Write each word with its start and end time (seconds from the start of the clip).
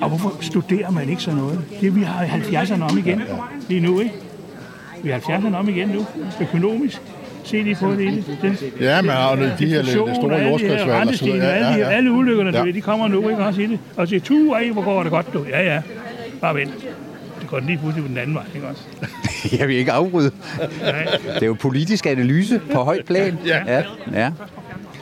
Og 0.00 0.08
hvorfor 0.08 0.32
studerer 0.40 0.90
man 0.90 1.08
ikke 1.08 1.22
sådan 1.22 1.38
noget? 1.40 1.60
Det, 1.80 1.96
vi 1.96 2.02
har 2.02 2.24
70'erne 2.24 2.82
om 2.92 2.98
igen 2.98 3.22
lige 3.68 3.80
nu, 3.80 4.00
ikke? 4.00 4.14
Vi 5.02 5.10
har 5.10 5.18
70'erne 5.18 5.56
om 5.56 5.68
igen 5.68 5.88
nu, 5.88 6.06
økonomisk. 6.40 7.00
Se 7.44 7.62
lige 7.62 7.76
på 7.80 7.90
det. 7.90 8.24
Den, 8.42 8.58
Ja, 8.80 9.02
men 9.02 9.10
og 9.10 9.38
de 9.58 9.66
her 9.66 9.82
store 9.84 10.40
jordskredsvalg 10.42 11.08
og 11.08 11.14
så 11.14 11.24
videre. 11.24 11.52
alle, 11.54 11.66
Ja, 11.66 11.72
de, 11.72 11.78
ja, 11.78 11.88
ja. 11.90 11.96
alle 11.96 12.12
ulykkerne, 12.12 12.50
Ja. 12.58 12.64
ja. 12.64 12.70
de 12.72 12.80
kommer 12.80 13.08
nu, 13.08 13.28
ikke 13.28 13.44
også 13.44 13.60
i 13.60 13.66
det? 13.66 13.78
Og 13.96 14.08
siger, 14.08 14.20
tu, 14.20 14.52
ej, 14.52 14.68
hvor 14.70 14.82
går 14.82 15.02
det 15.02 15.12
godt, 15.12 15.32
du. 15.32 15.44
Ja, 15.50 15.74
ja. 15.74 15.82
Bare 16.40 16.54
vent. 16.54 16.74
Det 17.40 17.48
går 17.48 17.60
lige 17.60 17.78
pludselig 17.78 18.04
på 18.04 18.08
den 18.08 18.18
anden 18.18 18.34
vej, 18.34 18.44
ikke 18.54 18.66
også? 18.66 18.82
Jeg 19.58 19.68
vil 19.68 19.76
ikke 19.76 19.92
afbryde. 19.92 20.30
Nej. 20.82 21.04
Det 21.34 21.42
er 21.42 21.46
jo 21.46 21.56
politisk 21.60 22.06
analyse 22.06 22.60
på 22.72 22.78
højt 22.78 23.04
plan. 23.04 23.38
Ja. 23.46 23.62
ja. 23.66 23.82
ja. 24.12 24.30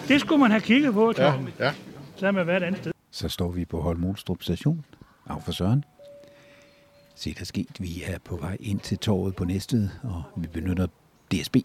Det 0.09 0.21
skulle 0.21 0.41
man 0.41 0.51
have 0.51 0.61
kigget 0.61 0.95
på, 0.95 1.13
Tom. 1.17 1.49
Ja. 1.61 1.71
Så 2.17 2.25
havde 2.27 2.37
man 2.37 2.47
været 2.47 2.63
et 2.63 2.67
andet 2.67 2.81
sted. 2.81 2.92
Så 3.13 3.29
står 3.29 3.51
vi 3.51 3.65
på 3.65 3.81
Holmolstrup 3.81 4.43
station. 4.43 4.85
Af 5.27 5.43
for 5.43 5.53
Søren. 5.53 5.85
Se, 7.15 7.35
der 7.39 7.45
sket. 7.45 7.77
Vi 7.79 8.03
er 8.07 8.19
på 8.25 8.37
vej 8.37 8.57
ind 8.61 8.81
til 8.81 8.99
torvet 8.99 9.37
på 9.37 9.45
Næstved, 9.45 9.89
og 10.03 10.23
vi 10.37 10.47
benytter 10.47 10.87
DSB. 11.33 11.57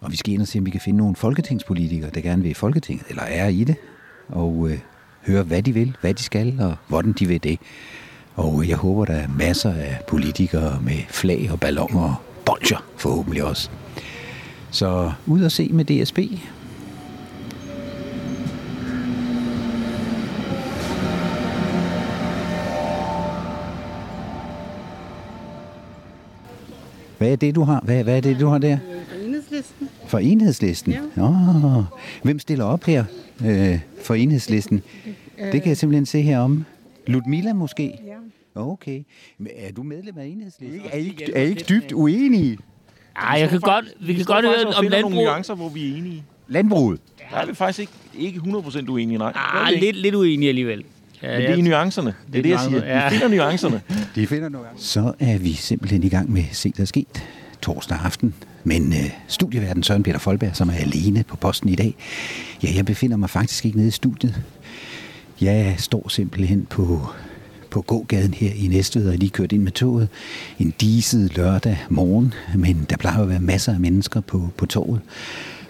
Og 0.00 0.10
vi 0.10 0.16
skal 0.16 0.32
ind 0.32 0.42
og 0.42 0.48
se, 0.48 0.58
om 0.58 0.66
vi 0.66 0.70
kan 0.70 0.80
finde 0.80 0.98
nogle 0.98 1.16
folketingspolitikere, 1.16 2.10
der 2.10 2.20
gerne 2.20 2.42
vil 2.42 2.50
i 2.50 2.54
Folketinget, 2.54 3.06
eller 3.08 3.22
er 3.22 3.48
i 3.48 3.64
det, 3.64 3.76
og 4.28 4.70
øh, 4.70 4.78
høre, 5.26 5.42
hvad 5.42 5.62
de 5.62 5.72
vil, 5.72 5.96
hvad 6.00 6.14
de 6.14 6.22
skal, 6.22 6.60
og 6.60 6.76
hvordan 6.88 7.12
de 7.12 7.26
vil 7.26 7.42
det. 7.42 7.58
Og 8.34 8.62
øh, 8.62 8.68
jeg 8.68 8.76
håber, 8.76 9.04
der 9.04 9.14
er 9.14 9.28
masser 9.28 9.72
af 9.72 10.00
politikere 10.08 10.80
med 10.82 10.98
flag 11.08 11.48
og 11.52 11.60
balloner 11.60 12.02
og 12.02 12.14
bolcher, 12.46 12.84
forhåbentlig 12.96 13.44
også. 13.44 13.70
Så 14.70 15.12
ud 15.26 15.42
og 15.42 15.52
se 15.52 15.68
med 15.72 15.84
DSB. 15.84 16.18
Hvad 27.22 27.32
er 27.32 27.36
det, 27.36 27.54
du 27.54 27.62
har? 27.62 27.80
Hvad, 27.84 28.04
hvad 28.04 28.16
er 28.16 28.20
det, 28.20 28.40
du 28.40 28.46
har 28.46 28.58
der? 28.58 28.78
Enhedslisten. 29.26 29.88
For 30.06 30.18
enhedslisten? 30.18 30.92
Ja. 31.16 31.22
Oh, 31.22 31.84
hvem 32.22 32.38
stiller 32.38 32.64
op 32.64 32.84
her 32.84 33.04
øh, 33.46 33.78
for 34.02 34.14
enhedslisten? 34.14 34.82
Det 35.38 35.62
kan 35.62 35.66
jeg 35.66 35.76
simpelthen 35.76 36.06
se 36.06 36.20
herom. 36.22 36.64
Ludmilla 37.06 37.52
måske? 37.52 37.98
Ja. 38.06 38.60
Okay. 38.60 39.02
Men 39.38 39.48
er 39.56 39.72
du 39.72 39.82
medlem 39.82 40.18
af 40.18 40.26
enhedslisten? 40.26 40.80
Er 40.92 40.96
I, 40.96 41.04
ikke- 41.06 41.32
er 41.34 41.42
I 41.42 41.48
ikke 41.48 41.64
dybt 41.68 41.92
uenige? 41.92 42.58
Ej, 43.16 43.38
jeg 43.40 43.48
kan 43.48 43.60
godt, 43.60 43.84
vi 44.06 44.14
kan 44.14 44.24
godt 44.24 44.44
høre 44.44 44.54
om 44.66 44.72
nogle 44.74 44.88
landbrug. 44.90 45.12
nuancer, 45.12 45.54
hvor 45.54 45.68
vi 45.68 45.92
er 45.92 45.96
enige. 45.96 46.24
Landbruget? 46.48 47.00
Der 47.30 47.36
er 47.36 47.46
vi 47.46 47.54
faktisk 47.54 47.80
ikke, 47.80 47.92
ikke 48.26 48.40
100% 48.40 48.88
uenige, 48.88 49.18
nej. 49.18 49.32
Ah, 49.34 49.72
lidt, 49.80 49.96
lidt 49.96 50.14
uenige 50.14 50.48
alligevel. 50.48 50.84
Ja, 51.22 51.28
Men 51.28 51.40
det 51.40 51.50
er 51.50 51.54
i 51.54 51.60
nuancerne. 51.60 52.14
Det 52.32 52.38
er 52.38 52.42
det, 52.42 52.50
jeg 52.50 52.60
siger. 52.60 52.84
Ja. 52.84 53.08
Vi 53.08 53.14
finder 53.14 53.28
nuancerne. 53.36 53.80
De 54.14 54.26
finder 54.26 54.48
noget. 54.48 54.66
Så 54.76 55.12
er 55.20 55.38
vi 55.38 55.52
simpelthen 55.52 56.02
i 56.02 56.08
gang 56.08 56.32
med 56.32 56.44
Se, 56.52 56.72
der 56.76 56.82
er 56.82 56.86
sket 56.86 57.24
torsdag 57.62 57.98
aften. 58.04 58.34
Men 58.64 58.92
øh, 58.92 59.10
studieverden 59.28 59.82
Søren 59.82 60.02
Peter 60.02 60.18
Folberg, 60.18 60.56
som 60.56 60.68
er 60.68 60.74
alene 60.74 61.24
på 61.28 61.36
posten 61.36 61.68
i 61.68 61.74
dag, 61.74 61.94
ja, 62.62 62.68
jeg 62.76 62.84
befinder 62.84 63.16
mig 63.16 63.30
faktisk 63.30 63.64
ikke 63.64 63.76
nede 63.76 63.88
i 63.88 63.90
studiet. 63.90 64.42
Jeg 65.40 65.74
står 65.78 66.08
simpelthen 66.08 66.66
på, 66.70 67.08
på 67.70 67.80
gågaden 67.80 68.34
her 68.34 68.50
i 68.54 68.66
Næstved 68.66 69.08
og 69.08 69.14
er 69.14 69.18
lige 69.18 69.30
kørt 69.30 69.52
ind 69.52 69.62
med 69.62 69.72
toget. 69.72 70.08
En 70.58 70.74
diset 70.80 71.36
lørdag 71.36 71.78
morgen, 71.88 72.34
men 72.54 72.86
der 72.90 72.96
plejer 72.96 73.22
at 73.22 73.28
være 73.28 73.40
masser 73.40 73.72
af 73.74 73.80
mennesker 73.80 74.20
på, 74.20 74.48
på 74.56 74.66
toget. 74.66 75.00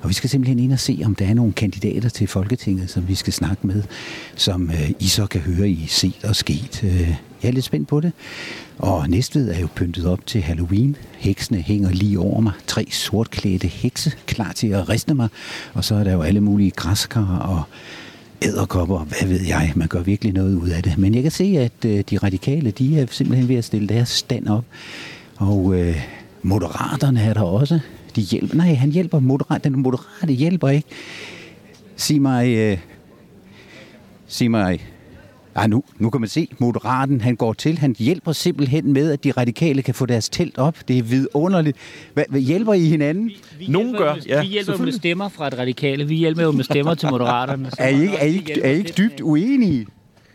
Og 0.02 0.08
vi 0.08 0.14
skal 0.14 0.30
simpelthen 0.30 0.58
ind 0.58 0.72
og 0.72 0.80
se, 0.80 1.02
om 1.04 1.14
der 1.14 1.26
er 1.26 1.34
nogle 1.34 1.52
kandidater 1.52 2.08
til 2.08 2.26
Folketinget, 2.26 2.90
som 2.90 3.08
vi 3.08 3.14
skal 3.14 3.32
snakke 3.32 3.66
med, 3.66 3.82
som 4.36 4.70
øh, 4.70 4.90
I 5.00 5.06
så 5.06 5.26
kan 5.26 5.40
høre 5.40 5.68
i 5.68 5.86
Set 5.88 6.24
og 6.24 6.36
Sket. 6.36 6.80
Øh, 6.84 7.08
jeg 7.42 7.48
er 7.48 7.52
lidt 7.52 7.64
spændt 7.64 7.88
på 7.88 8.00
det. 8.00 8.12
Og 8.78 9.08
Næstved 9.08 9.50
er 9.50 9.58
jo 9.58 9.68
pyntet 9.74 10.06
op 10.06 10.26
til 10.26 10.42
Halloween. 10.42 10.96
Heksene 11.18 11.60
hænger 11.60 11.90
lige 11.90 12.18
over 12.18 12.40
mig. 12.40 12.52
Tre 12.66 12.86
sortklædte 12.90 13.68
hekse, 13.68 14.12
klar 14.26 14.52
til 14.52 14.66
at 14.66 14.88
riste 14.88 15.14
mig. 15.14 15.28
Og 15.74 15.84
så 15.84 15.94
er 15.94 16.04
der 16.04 16.12
jo 16.12 16.22
alle 16.22 16.40
mulige 16.40 16.70
græskar 16.70 17.38
og 17.38 17.62
æderkopper, 18.42 18.98
hvad 18.98 19.28
ved 19.28 19.40
jeg. 19.40 19.72
Man 19.76 19.88
gør 19.88 20.00
virkelig 20.00 20.32
noget 20.32 20.54
ud 20.54 20.68
af 20.68 20.82
det. 20.82 20.98
Men 20.98 21.14
jeg 21.14 21.22
kan 21.22 21.32
se, 21.32 21.44
at 21.44 21.84
øh, 21.84 22.04
de 22.10 22.18
radikale, 22.18 22.70
de 22.70 23.00
er 23.00 23.06
simpelthen 23.10 23.48
ved 23.48 23.56
at 23.56 23.64
stille 23.64 23.88
deres 23.88 24.08
stand 24.08 24.48
op. 24.48 24.64
Og 25.36 25.74
øh, 25.74 25.96
moderaterne 26.42 27.20
er 27.22 27.34
der 27.34 27.42
også. 27.42 27.80
De 28.16 28.20
hjælper. 28.20 28.56
Nej, 28.56 28.74
han 28.74 28.90
hjælper 28.90 29.18
moderat. 29.18 29.64
Den 29.64 29.82
moderate 29.82 30.32
hjælper 30.32 30.68
ikke. 30.68 30.88
Sig 31.96 32.22
mig... 32.22 32.56
Øh, 32.56 32.78
sig 34.26 34.50
mig... 34.50 34.86
Ah, 35.54 35.70
nu, 35.70 35.84
nu 35.98 36.10
kan 36.10 36.20
man 36.20 36.28
se, 36.28 36.48
moderaten 36.58 37.20
han 37.20 37.36
går 37.36 37.52
til. 37.52 37.78
Han 37.78 37.96
hjælper 37.98 38.32
simpelthen 38.32 38.92
med, 38.92 39.12
at 39.12 39.24
de 39.24 39.30
radikale 39.30 39.82
kan 39.82 39.94
få 39.94 40.06
deres 40.06 40.28
telt 40.28 40.58
op. 40.58 40.76
Det 40.88 40.98
er 40.98 41.02
vidunderligt. 41.02 41.76
Hvad, 42.14 42.24
hvad 42.28 42.40
hjælper 42.40 42.72
I 42.72 42.84
hinanden? 42.84 43.30
Vi 43.58 43.66
Nogen 43.66 43.88
hjælper 43.88 44.04
gør, 44.04 44.14
med, 44.14 44.22
ja, 44.22 44.40
Vi 44.40 44.46
hjælper 44.46 44.72
jo 44.78 44.84
med 44.84 44.92
stemmer 44.92 45.28
fra 45.28 45.46
et 45.46 45.58
radikale. 45.58 46.04
Vi 46.08 46.14
hjælper 46.14 46.42
jo 46.42 46.52
med 46.52 46.64
stemmer 46.64 46.94
til 46.94 47.10
moderaterne. 47.10 47.70
så 47.70 47.76
Er 47.78 47.88
I 47.88 48.02
ikke, 48.02 48.16
er 48.16 48.26
I 48.26 48.44
er 48.62 48.70
I 48.70 48.76
ikke 48.76 48.92
dybt 48.98 49.20
uenige? 49.20 49.86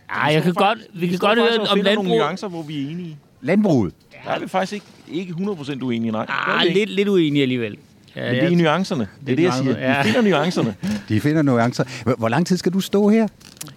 Ej, 0.09 0.33
jeg 0.33 0.43
kan 0.43 0.53
godt, 0.53 0.79
vi 0.93 1.07
kan 1.07 1.19
godt 1.19 1.39
høre 1.39 1.67
om 1.69 1.77
finder 1.77 1.95
nogle 1.95 2.09
nuancer, 2.09 2.47
hvor 2.47 2.61
vi 2.61 2.85
er 2.85 2.89
enige. 2.89 3.17
Landbruget. 3.41 3.93
Der 4.25 4.31
er 4.31 4.39
vi 4.39 4.47
faktisk 4.47 4.73
ikke, 4.73 4.85
ikke 5.11 5.33
100% 5.33 5.83
uenige, 5.83 6.11
nej. 6.11 6.25
Det 6.25 6.31
er 6.33 6.59
Ah, 6.59 6.65
lidt, 6.73 6.89
lidt 6.89 7.07
uenige 7.07 7.41
alligevel. 7.41 7.77
Ja, 8.15 8.21
Men 8.25 8.35
det 8.35 8.43
er 8.43 8.47
i 8.47 8.55
nuancerne. 8.55 9.07
Det 9.25 9.31
er 9.31 9.35
det, 9.35 9.43
jeg 9.43 9.53
siger. 9.53 9.77
Ja. 9.79 10.03
Vi 10.03 10.09
finder 10.11 10.21
nuancerne. 10.29 10.75
De 11.09 11.19
finder 11.21 11.41
nuancer. 11.41 11.83
Hvor- 12.17 12.29
lang 12.29 12.47
tid 12.47 12.57
skal 12.57 12.73
du 12.73 12.79
stå 12.79 13.09
her? 13.09 13.27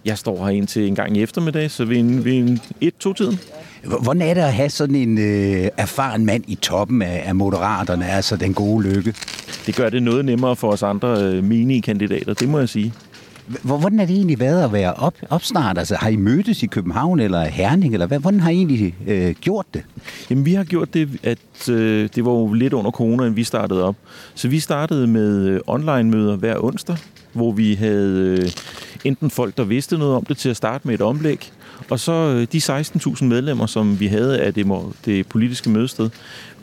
Jeg 0.05 0.17
står 0.17 0.43
her 0.45 0.51
indtil 0.51 0.87
en 0.87 0.95
gang 0.95 1.17
i 1.17 1.21
eftermiddag, 1.23 1.71
så 1.71 1.85
ved 1.85 1.97
en, 1.97 2.25
ved 2.25 2.33
en 2.33 2.59
et-to-tiden. 2.81 3.39
Hvordan 4.01 4.21
er 4.21 4.33
det 4.33 4.41
at 4.41 4.53
have 4.53 4.69
sådan 4.69 4.95
en 4.95 5.17
øh, 5.17 5.67
erfaren 5.77 6.25
mand 6.25 6.43
i 6.47 6.55
toppen 6.55 7.01
af, 7.01 7.23
af 7.25 7.35
moderaterne, 7.35 8.09
altså 8.09 8.35
den 8.35 8.53
gode 8.53 8.83
lykke? 8.89 9.13
Det 9.65 9.75
gør 9.75 9.89
det 9.89 10.03
noget 10.03 10.25
nemmere 10.25 10.55
for 10.55 10.71
os 10.71 10.83
andre 10.83 11.21
øh, 11.23 11.43
menige 11.43 11.81
kandidater, 11.81 12.33
det 12.33 12.49
må 12.49 12.59
jeg 12.59 12.69
sige. 12.69 12.93
Hvordan 13.61 13.99
har 13.99 14.05
det 14.05 14.15
egentlig 14.15 14.39
været 14.39 14.63
at 14.63 14.73
være 14.73 14.93
op, 14.93 15.13
opstart? 15.29 15.77
Altså, 15.77 15.95
har 15.95 16.09
I 16.09 16.15
mødtes 16.15 16.63
i 16.63 16.65
København 16.65 17.19
eller 17.19 17.43
Herning? 17.43 17.93
Eller 17.93 18.05
hvad? 18.05 18.19
Hvordan 18.19 18.39
har 18.39 18.49
I 18.49 18.55
egentlig 18.55 18.95
øh, 19.07 19.35
gjort 19.41 19.65
det? 19.73 19.83
Jamen, 20.29 20.45
vi 20.45 20.53
har 20.53 20.63
gjort 20.63 20.93
det, 20.93 21.09
at 21.23 21.69
øh, 21.69 22.09
det 22.15 22.25
var 22.25 22.31
jo 22.31 22.53
lidt 22.53 22.73
under 22.73 22.91
corona, 22.91 23.25
end 23.25 23.35
vi 23.35 23.43
startede 23.43 23.83
op. 23.83 23.95
Så 24.35 24.47
vi 24.47 24.59
startede 24.59 25.07
med 25.07 25.47
øh, 25.47 25.59
online-møder 25.67 26.35
hver 26.35 26.63
onsdag, 26.63 26.97
hvor 27.33 27.51
vi 27.51 27.73
havde 27.73 28.39
øh, 28.41 28.51
enten 29.03 29.29
folk, 29.29 29.57
der 29.57 29.63
vidste 29.63 29.97
noget 29.97 30.15
om 30.15 30.25
det 30.25 30.37
til 30.37 30.49
at 30.49 30.57
starte 30.57 30.87
med 30.87 30.95
et 30.95 31.01
omlæg, 31.01 31.51
og 31.89 31.99
så 31.99 32.11
øh, 32.11 32.47
de 32.51 32.57
16.000 32.57 33.23
medlemmer, 33.23 33.65
som 33.65 33.99
vi 33.99 34.07
havde 34.07 34.39
af 34.39 34.53
det, 34.53 34.67
det 35.05 35.27
politiske 35.27 35.69
mødested, 35.69 36.09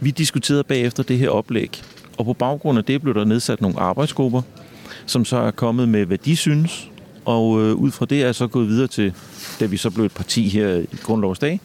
vi 0.00 0.10
diskuterede 0.10 0.65
bagefter 0.65 1.03
det 1.03 1.19
her 1.19 1.31
oplæg. 1.31 1.82
Og 2.19 2.25
på 2.25 2.32
baggrund 2.32 2.78
af 2.78 2.84
det 2.84 3.03
blev 3.03 3.15
der 3.15 3.25
nedsat 3.25 3.60
nogle 3.60 3.81
arbejdsgrupper, 3.81 4.43
som 5.11 5.25
så 5.25 5.37
er 5.37 5.51
kommet 5.51 5.89
med, 5.89 6.05
hvad 6.07 6.19
de 6.19 6.37
synes. 6.37 6.91
Og 7.25 7.63
øh, 7.63 7.75
ud 7.75 7.91
fra 7.91 8.07
det 8.07 8.21
er 8.21 8.25
jeg 8.25 8.35
så 8.35 8.47
gået 8.47 8.69
videre 8.69 8.87
til, 8.87 9.13
da 9.61 9.67
vi 9.67 9.77
så 9.77 9.91
blev 9.91 10.05
et 10.05 10.13
parti 10.13 10.49
her 10.49 10.75
i 10.75 10.97
Grundlovsdag, 11.03 11.61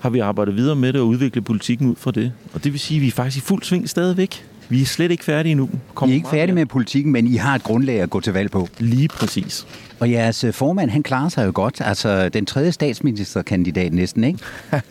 har 0.00 0.10
vi 0.10 0.18
arbejdet 0.18 0.56
videre 0.56 0.76
med 0.76 0.92
det 0.92 1.00
og 1.00 1.06
udviklet 1.06 1.44
politikken 1.44 1.90
ud 1.90 1.96
fra 1.96 2.10
det. 2.10 2.32
Og 2.54 2.64
det 2.64 2.72
vil 2.72 2.80
sige, 2.80 2.98
at 2.98 3.02
vi 3.02 3.06
er 3.06 3.10
faktisk 3.12 3.44
i 3.44 3.46
fuld 3.46 3.62
sving 3.62 3.88
stadigvæk. 3.88 4.46
Vi 4.68 4.82
er 4.82 4.86
slet 4.86 5.10
ikke 5.10 5.24
færdige 5.24 5.54
nu. 5.54 5.70
I 6.06 6.10
er 6.10 6.14
ikke 6.14 6.28
færdige 6.28 6.54
med 6.54 6.66
politikken, 6.66 7.12
men 7.12 7.26
I 7.26 7.36
har 7.36 7.54
et 7.54 7.62
grundlag 7.62 8.00
at 8.00 8.10
gå 8.10 8.20
til 8.20 8.32
valg 8.32 8.50
på. 8.50 8.68
Lige 8.78 9.08
præcis. 9.08 9.66
Og 10.00 10.10
jeres 10.10 10.44
øh, 10.44 10.52
formand, 10.52 10.90
han 10.90 11.02
klarer 11.02 11.28
sig 11.28 11.46
jo 11.46 11.52
godt. 11.54 11.80
Altså, 11.80 12.28
den 12.28 12.46
tredje 12.46 12.72
statsministerkandidat 12.72 13.92
næsten, 13.92 14.24
ikke? 14.24 14.38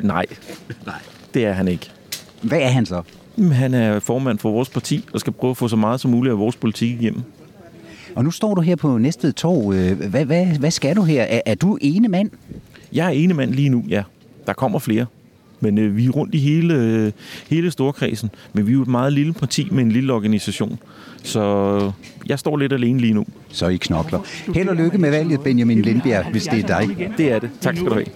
Nej, 0.00 0.26
Nej. 0.86 0.98
det 1.34 1.44
er 1.44 1.52
han 1.52 1.68
ikke. 1.68 1.90
Hvad 2.42 2.60
er 2.60 2.68
han 2.68 2.86
så? 2.86 3.02
Han 3.48 3.74
er 3.74 4.00
formand 4.00 4.38
for 4.38 4.50
vores 4.50 4.68
parti 4.68 5.04
og 5.12 5.20
skal 5.20 5.32
prøve 5.32 5.50
at 5.50 5.56
få 5.56 5.68
så 5.68 5.76
meget 5.76 6.00
som 6.00 6.10
muligt 6.10 6.32
af 6.32 6.38
vores 6.38 6.56
politik 6.56 7.00
igennem. 7.02 7.22
Og 8.16 8.24
nu 8.24 8.30
står 8.30 8.54
du 8.54 8.60
her 8.60 8.76
på 8.76 8.98
Næstved 8.98 9.32
Torv. 9.32 9.72
Øh, 9.74 10.10
Hvad, 10.10 10.24
hvad, 10.24 10.46
hvad 10.46 10.70
skal 10.70 10.96
du 10.96 11.02
her? 11.02 11.22
Er, 11.22 11.40
er 11.46 11.54
du 11.54 11.78
ene 11.80 12.08
mand? 12.08 12.30
Jeg 12.92 13.06
er 13.06 13.10
ene 13.10 13.34
mand 13.34 13.50
lige 13.54 13.68
nu, 13.68 13.84
ja. 13.88 14.02
Der 14.46 14.52
kommer 14.52 14.78
flere. 14.78 15.06
Men 15.60 15.78
øh, 15.78 15.96
vi 15.96 16.06
er 16.06 16.10
rundt 16.10 16.34
i 16.34 16.38
hele, 16.38 16.74
øh, 16.74 17.12
hele 17.50 17.70
storkredsen. 17.70 18.30
Men 18.52 18.66
vi 18.66 18.70
er 18.72 18.74
jo 18.74 18.82
et 18.82 18.88
meget 18.88 19.12
lille 19.12 19.32
parti 19.32 19.68
med 19.70 19.82
en 19.84 19.92
lille 19.92 20.12
organisation. 20.12 20.78
Så 21.22 21.92
jeg 22.26 22.38
står 22.38 22.56
lidt 22.56 22.72
alene 22.72 23.00
lige 23.00 23.14
nu. 23.14 23.24
Så 23.48 23.68
I 23.68 23.76
knokler. 23.76 24.18
Held 24.54 24.68
og 24.68 24.76
lykke 24.76 24.98
med 24.98 25.10
valget, 25.10 25.40
Benjamin 25.40 25.82
Lindbjerg, 25.82 26.30
hvis 26.30 26.44
det 26.44 26.70
er 26.70 26.80
dig. 26.80 27.10
Det 27.18 27.32
er 27.32 27.38
det. 27.38 27.50
Tak 27.60 27.76
skal 27.76 27.88
du 27.88 27.94
have. 27.94 28.06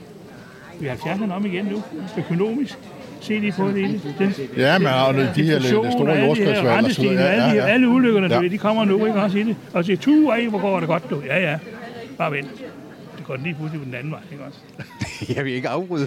Vi 0.80 0.86
har 0.86 0.94
70'erne 0.94 1.32
om 1.32 1.46
igen 1.46 1.64
nu, 1.64 1.82
økonomisk. 2.18 2.78
Se 3.26 3.38
lige 3.38 3.52
på 3.52 3.68
det. 3.68 4.00
Den, 4.18 4.34
Ja, 4.56 4.78
men 4.78 4.88
og 4.88 5.14
de 5.36 5.42
her 5.42 5.60
store 5.60 5.80
og 5.80 6.10
alle 6.10 6.10
de 6.10 6.16
her 6.16 6.26
jordskredsvalg 6.26 7.18
her, 7.18 7.24
Ja, 7.26 7.52
ja. 7.54 7.64
alle 7.66 7.88
ulykkerne, 7.88 8.34
Ja. 8.34 8.40
ja. 8.42 8.48
de 8.48 8.58
kommer 8.58 8.84
nu, 8.84 9.06
ikke 9.06 9.20
også 9.22 9.38
i 9.38 9.42
det. 9.42 9.56
Og 9.72 9.84
siger, 9.84 9.96
tu, 9.96 10.28
ej, 10.28 10.46
hvor 10.46 10.58
går 10.60 10.78
det 10.80 10.88
godt, 10.88 11.10
du. 11.10 11.22
Ja, 11.26 11.50
ja. 11.50 11.58
Bare 12.18 12.32
vent. 12.32 12.48
Det 13.16 13.24
går 13.26 13.36
lige 13.44 13.54
pludselig 13.54 13.80
på 13.80 13.84
den 13.84 13.94
anden 13.94 14.10
vej, 14.12 14.20
ikke 14.32 14.44
også? 14.44 14.58
Jeg 15.36 15.44
vil 15.44 15.52
ikke 15.52 15.68
afbryde. 15.68 16.06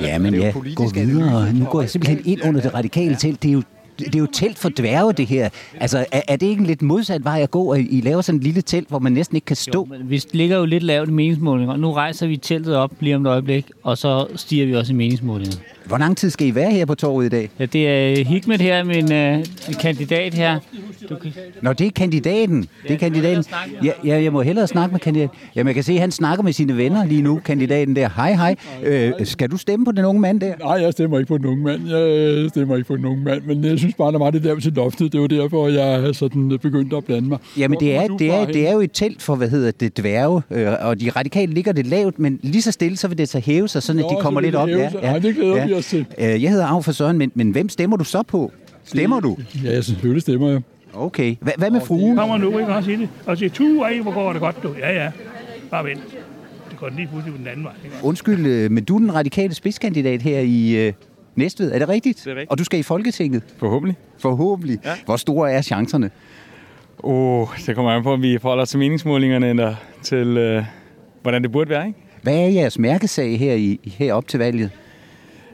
Ja, 0.00 0.18
men 0.18 0.32
Det 0.32 0.38
er 0.38 0.42
jo 0.42 0.46
ja, 0.46 0.52
politisk 0.52 0.94
gå 0.94 1.00
videre. 1.00 1.52
Nu 1.52 1.64
går 1.64 1.80
jeg 1.80 1.90
simpelthen 1.90 2.22
ind 2.24 2.40
under 2.44 2.60
det 2.60 2.74
radikale 2.74 3.16
telt. 3.16 3.42
Det 3.42 3.48
er 3.48 3.52
jo 3.52 3.62
det 3.98 4.14
er 4.14 4.18
jo 4.18 4.26
telt 4.32 4.58
for 4.58 4.68
dværge, 4.76 5.12
det 5.12 5.26
her. 5.26 5.48
Altså, 5.80 6.06
er, 6.12 6.20
er 6.28 6.36
det 6.36 6.46
ikke 6.46 6.60
en 6.60 6.66
lidt 6.66 6.82
modsat 6.82 7.24
vej 7.24 7.40
at 7.42 7.50
gå, 7.50 7.70
at 7.70 7.80
I 7.90 8.00
laver 8.04 8.20
sådan 8.20 8.38
en 8.38 8.42
lille 8.42 8.62
telt, 8.62 8.88
hvor 8.88 8.98
man 8.98 9.12
næsten 9.12 9.36
ikke 9.36 9.44
kan 9.44 9.56
stå? 9.56 9.78
Jo, 9.78 9.84
men 9.98 10.10
vi 10.10 10.22
ligger 10.32 10.58
jo 10.58 10.64
lidt 10.64 10.82
lavt 10.82 11.08
i 11.08 11.12
meningsmålinger. 11.12 11.76
Nu 11.76 11.92
rejser 11.92 12.26
vi 12.26 12.36
teltet 12.36 12.76
op 12.76 12.92
lige 13.00 13.16
om 13.16 13.26
et 13.26 13.30
øjeblik, 13.30 13.66
og 13.82 13.98
så 13.98 14.26
stiger 14.36 14.66
vi 14.66 14.74
også 14.74 14.92
i 14.92 14.96
meningsmålinger. 14.96 15.56
Hvor 15.88 15.98
lang 15.98 16.16
tid 16.16 16.30
skal 16.30 16.46
I 16.46 16.54
være 16.54 16.70
her 16.70 16.84
på 16.84 16.94
torvet 16.94 17.26
i 17.26 17.28
dag? 17.28 17.50
Ja, 17.58 17.66
det 17.66 17.88
er 17.88 18.24
Hikmet 18.24 18.60
her, 18.60 18.84
min 18.84 19.12
øh, 19.12 19.44
kandidat 19.80 20.34
her. 20.34 20.58
Du 21.08 21.16
kan... 21.16 21.32
Nå, 21.62 21.72
det 21.72 21.86
er 21.86 21.90
kandidaten. 21.90 22.68
Det 22.82 22.90
er 22.94 22.98
kandidaten. 22.98 23.44
Ja, 23.84 23.90
ja, 24.04 24.22
jeg 24.22 24.32
må 24.32 24.42
hellere 24.42 24.66
snakke 24.66 24.92
med 24.92 25.00
kandidaten. 25.00 25.36
Jamen, 25.56 25.66
jeg 25.68 25.74
kan 25.74 25.84
se, 25.84 25.92
at 25.92 26.00
han 26.00 26.10
snakker 26.10 26.42
med 26.44 26.52
sine 26.52 26.76
venner 26.76 27.04
lige 27.04 27.22
nu, 27.22 27.40
kandidaten 27.44 27.96
der. 27.96 28.08
Hej, 28.16 28.32
hej. 28.32 28.56
Øh, 28.84 29.12
skal 29.24 29.50
du 29.50 29.56
stemme 29.56 29.84
på 29.84 29.92
den 29.92 30.04
unge 30.04 30.20
mand 30.20 30.40
der? 30.40 30.52
Nej, 30.60 30.72
jeg 30.72 30.92
stemmer 30.92 31.18
ikke 31.18 31.28
på 31.28 31.38
den 31.38 31.46
unge 31.46 31.64
mand. 31.64 31.88
Jeg 31.88 32.48
stemmer 32.50 32.76
ikke 32.76 32.88
på 32.88 32.96
den 32.96 33.04
unge 33.04 33.24
mand, 33.24 33.42
men 33.42 33.64
jeg 33.64 33.78
synes 33.78 33.94
bare, 33.94 34.12
der 34.12 34.18
var 34.18 34.30
det 34.30 34.44
der 34.44 34.60
til 34.60 34.72
loftet. 34.72 35.12
Det 35.12 35.20
var 35.20 35.26
derfor, 35.26 35.68
jeg 35.68 36.14
sådan 36.14 36.58
begyndte 36.62 36.96
at 36.96 37.04
blande 37.04 37.28
mig. 37.28 37.38
Jamen, 37.58 37.80
det 37.80 37.96
er, 37.96 38.06
det, 38.06 38.34
er, 38.34 38.46
det 38.46 38.68
er 38.68 38.72
jo 38.72 38.80
et 38.80 38.92
telt 38.92 39.22
for, 39.22 39.36
hvad 39.36 39.48
hedder 39.48 39.70
det, 39.70 39.98
dværge, 39.98 40.42
øh, 40.50 40.72
og 40.80 41.00
de 41.00 41.10
radikale 41.10 41.54
ligger 41.54 41.72
det 41.72 41.86
lavt, 41.86 42.18
men 42.18 42.40
lige 42.42 42.62
så 42.62 42.72
stille, 42.72 42.96
så 42.96 43.08
vil 43.08 43.18
det 43.18 43.28
så 43.28 43.38
hæve 43.38 43.68
sig, 43.68 43.82
sådan 43.82 44.04
at 44.04 44.06
de 44.10 44.16
kommer 44.20 44.40
lidt 44.40 44.54
op. 44.54 44.68
hæve 44.68 44.90
sig. 44.90 45.00
Nej, 45.02 45.18
det 45.18 45.34
glæder 45.34 45.66
vi 45.66 45.74
os 45.78 45.86
til. 45.86 46.06
Øh, 46.18 46.42
jeg 46.42 46.50
hedder 46.50 46.66
Af 46.66 46.84
for 46.84 46.92
Søren, 46.92 47.18
men, 47.18 47.32
men 47.34 47.50
hvem 47.50 47.68
stemmer 47.68 47.96
du 47.96 48.04
så 48.04 48.22
på? 48.22 48.52
Stemmer 48.84 49.20
du? 49.20 49.36
Ja, 49.64 49.72
jeg 49.72 49.84
selvfølgelig 49.84 50.22
stemmer 50.22 50.48
jeg. 50.48 50.60
Okay. 50.94 51.36
Hva, 51.40 51.52
hvad 51.58 51.70
med 51.70 51.80
fruen? 51.80 52.16
Kommer 52.16 52.36
nu, 52.36 52.58
ikke 52.58 52.74
også 52.74 52.90
i 52.90 52.96
det? 52.96 53.08
Og 53.26 53.38
siger, 53.38 53.50
tu, 53.50 53.82
ej, 53.82 54.00
hvor 54.00 54.12
går 54.12 54.32
det 54.32 54.40
godt, 54.40 54.62
du. 54.62 54.74
Ja, 54.78 55.04
ja. 55.04 55.10
Bare 55.70 55.84
vent. 55.84 56.00
Det 56.70 56.78
går 56.78 56.88
lige 56.96 57.06
pludselig 57.06 57.34
på 57.34 57.38
den 57.38 57.46
anden 57.46 57.64
vej. 57.64 57.72
Ikke? 57.84 57.96
Undskyld, 58.02 58.46
øh, 58.46 58.70
men 58.70 58.84
du 58.84 58.94
er 58.94 58.98
den 58.98 59.14
radikale 59.14 59.54
spidskandidat 59.54 60.22
her 60.22 60.40
i 60.40 60.86
øh, 60.86 60.92
Næstved. 61.34 61.72
Er 61.72 61.78
det 61.78 61.88
rigtigt? 61.88 62.18
Det 62.24 62.26
er 62.26 62.30
rigtigt. 62.30 62.50
Og 62.50 62.58
du 62.58 62.64
skal 62.64 62.80
i 62.80 62.82
Folketinget? 62.82 63.42
Forhåbentlig. 63.56 63.96
Forhåbentlig. 64.18 64.78
Ja. 64.84 64.90
Hvor 65.04 65.16
store 65.16 65.52
er 65.52 65.62
chancerne? 65.62 66.10
Åh, 67.02 67.40
oh, 67.40 67.48
det 67.66 67.74
kommer 67.74 67.92
an 67.92 68.02
på, 68.02 68.12
om 68.12 68.22
vi 68.22 68.38
forholder 68.38 68.62
os 68.62 68.68
til 68.68 68.78
meningsmålingerne, 68.78 69.48
eller 69.48 69.74
til, 70.02 70.36
øh, 70.36 70.64
hvordan 71.22 71.42
det 71.42 71.52
burde 71.52 71.70
være, 71.70 71.86
ikke? 71.86 71.98
Hvad 72.22 72.34
er 72.34 72.46
jeres 72.46 72.78
mærkesag 72.78 73.38
her, 73.38 73.54
i, 73.54 73.94
her 73.98 74.14
op 74.14 74.28
til 74.28 74.38
valget? 74.38 74.70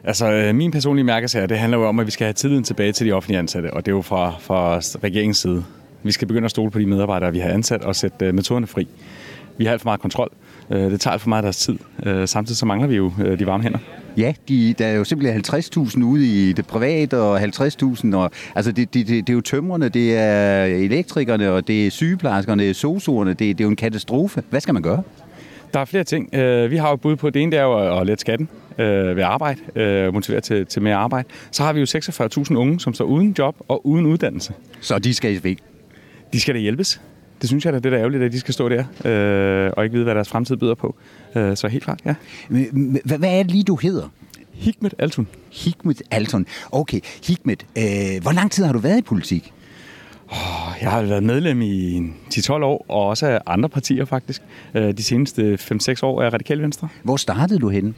Altså, 0.07 0.33
øh, 0.33 0.55
min 0.55 0.71
personlige 0.71 1.05
mærkesag, 1.05 1.49
det 1.49 1.59
handler 1.59 1.79
jo 1.79 1.89
om, 1.89 1.99
at 1.99 2.07
vi 2.07 2.11
skal 2.11 2.25
have 2.25 2.33
tilliden 2.33 2.65
tilbage 2.65 2.93
til 2.93 3.07
de 3.07 3.13
offentlige 3.13 3.39
ansatte, 3.39 3.73
og 3.73 3.87
det 3.87 3.93
er 3.93 3.97
jo 3.97 4.03
fra, 4.03 4.35
fra 4.41 4.79
regeringens 4.79 5.39
side. 5.39 5.65
Vi 6.03 6.13
skal 6.13 6.29
begynde 6.29 6.45
at 6.45 6.51
stole 6.51 6.71
på 6.71 6.79
de 6.79 6.87
medarbejdere, 6.87 7.33
vi 7.33 7.39
har 7.39 7.49
ansat, 7.49 7.83
og 7.83 7.97
sætte 7.97 8.27
øh, 8.27 8.35
metoderne 8.35 8.67
fri. 8.67 8.89
Vi 9.59 9.65
har 9.65 9.73
alt 9.73 9.83
for 9.83 9.89
meget 9.89 10.01
kontrol. 10.01 10.31
Øh, 10.71 10.91
det 10.91 11.01
tager 11.01 11.13
alt 11.13 11.23
for 11.23 11.29
meget 11.29 11.43
af 11.43 11.45
deres 11.45 11.57
tid. 11.57 11.79
Samtidig 12.27 12.57
så 12.57 12.67
mangler 12.67 12.89
vi 12.89 12.97
jo 12.97 13.13
de 13.39 13.47
varme 13.47 13.63
hænder. 13.63 13.79
Ja, 14.17 14.33
de, 14.49 14.75
der 14.79 14.87
er 14.87 14.93
jo 14.93 15.05
simpelthen 15.05 15.45
50.000 15.47 16.03
ude 16.03 16.27
i 16.27 16.53
det 16.53 16.67
private, 16.67 17.19
og 17.19 17.43
50.000, 17.43 18.17
og, 18.17 18.31
altså 18.55 18.73
det, 18.73 18.95
det, 18.95 19.09
det, 19.09 19.27
det 19.27 19.33
er 19.33 19.35
jo 19.35 19.41
tømrerne, 19.41 19.89
det 19.89 20.19
er 20.19 20.65
elektrikerne, 20.65 21.51
og 21.51 21.69
det 21.69 21.87
er 21.87 21.91
sygeplejerskerne, 21.91 22.63
det 22.63 22.71
er 22.71 22.75
sosuerne, 22.75 23.31
det, 23.31 23.39
det 23.39 23.61
er 23.61 23.65
jo 23.65 23.71
en 23.71 23.77
katastrofe. 23.77 24.43
Hvad 24.51 24.61
skal 24.61 24.75
man 24.75 24.83
gøre? 24.83 25.03
Der 25.75 25.81
er 25.81 25.85
flere 25.85 26.05
ting. 26.05 26.35
Øh, 26.35 26.71
vi 26.71 26.77
har 26.77 26.91
jo 26.91 26.97
bud 26.97 27.17
på, 27.17 27.31
det 27.31 27.43
ene 27.43 27.53
det 27.53 27.59
er 27.59 27.63
jo 27.63 28.01
at- 28.01 28.07
lette 28.07 28.21
skatten 28.21 28.49
øh, 28.79 29.17
ved 29.17 29.23
arbejde, 29.23 29.61
øh, 29.77 30.15
motivere 30.15 30.41
til, 30.41 30.67
til 30.67 30.83
mere 30.83 30.95
arbejde. 30.95 31.29
Så 31.51 31.63
har 31.63 31.73
vi 31.73 31.81
jo 31.81 31.87
46.000 31.87 32.55
unge, 32.57 32.81
som 32.81 32.95
står 32.95 33.05
uden 33.05 33.35
job 33.39 33.57
og 33.69 33.87
uden 33.87 34.07
uddannelse. 34.07 34.53
Så 34.81 34.99
de 34.99 35.15
skal 35.15 35.45
væk. 35.45 35.59
De 36.33 36.41
skal 36.41 36.55
da 36.55 36.61
hjælpes. 36.61 37.01
Det 37.41 37.49
synes 37.49 37.65
jeg 37.65 37.73
da, 37.73 37.79
det 37.79 37.93
er 37.93 37.99
ærgerligt, 37.99 38.23
at 38.23 38.33
de 38.33 38.41
skal 38.41 38.55
stå 38.55 38.69
der 38.69 38.85
øh, 39.05 39.73
og 39.77 39.85
ikke 39.85 39.93
vide, 39.95 40.05
hvad 40.05 40.15
deres 40.15 40.29
fremtid 40.29 40.57
byder 40.57 40.75
på. 40.75 40.97
Øh, 41.35 41.57
så 41.57 41.69
helt 41.69 41.85
klart, 41.85 42.01
ja. 42.05 42.15
Hvad, 43.05 43.19
er 43.23 43.43
det 43.43 43.51
lige, 43.51 43.65
du 43.65 43.77
hedder? 43.77 44.09
Hikmet 44.53 44.95
Altun. 44.99 45.27
Hikmet 45.53 46.03
Alton. 46.11 46.47
Okay, 46.73 47.01
Hikmet, 47.27 47.67
øh, 47.79 48.23
hvor 48.23 48.33
lang 48.33 48.51
tid 48.51 48.65
har 48.65 48.73
du 48.73 48.79
været 48.79 48.99
i 48.99 49.03
politik? 49.03 49.53
Jeg 50.81 50.91
har 50.91 51.03
været 51.03 51.23
medlem 51.23 51.63
i 51.63 51.93
en 51.93 52.15
10-12 52.35 52.53
år, 52.53 52.85
og 52.89 53.07
også 53.07 53.27
af 53.27 53.41
andre 53.47 53.69
partier 53.69 54.05
faktisk. 54.05 54.43
Øh, 54.75 54.93
De 54.97 55.03
seneste 55.03 55.59
5-6 55.61 56.01
år 56.03 56.23
er 56.23 56.31
Radikal 56.31 56.63
Venstre. 56.63 56.89
Hvor 57.03 57.17
startede 57.17 57.59
du 57.59 57.69
henne? 57.69 57.95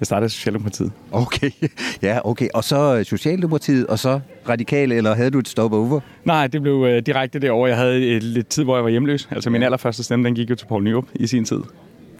Jeg 0.00 0.06
startede 0.06 0.26
i 0.26 0.30
Socialdemokratiet. 0.30 0.92
Okay, 1.12 1.50
ja, 2.02 2.18
okay. 2.24 2.48
Og 2.54 2.64
så 2.64 2.96
øh, 2.98 3.04
Socialdemokratiet, 3.04 3.86
og 3.86 3.98
så 3.98 4.20
Radikale, 4.48 4.94
eller 4.94 5.14
havde 5.14 5.30
du 5.30 5.38
et 5.38 5.48
stopover? 5.48 6.00
Nej, 6.24 6.46
det 6.46 6.62
blev 6.62 6.86
øh, 6.88 7.02
direkte 7.06 7.38
derovre. 7.38 7.68
Jeg 7.68 7.76
havde 7.76 8.16
et, 8.16 8.22
lidt 8.22 8.48
tid, 8.48 8.64
hvor 8.64 8.76
jeg 8.76 8.84
var 8.84 8.90
hjemløs. 8.90 9.28
Altså 9.30 9.50
min 9.50 9.62
allerførste 9.62 10.02
stemme, 10.02 10.24
den 10.24 10.34
gik 10.34 10.50
jo 10.50 10.54
til 10.54 10.66
Poul 10.66 10.82
Nyrup 10.82 11.04
i 11.14 11.26
sin 11.26 11.44
tid. 11.44 11.60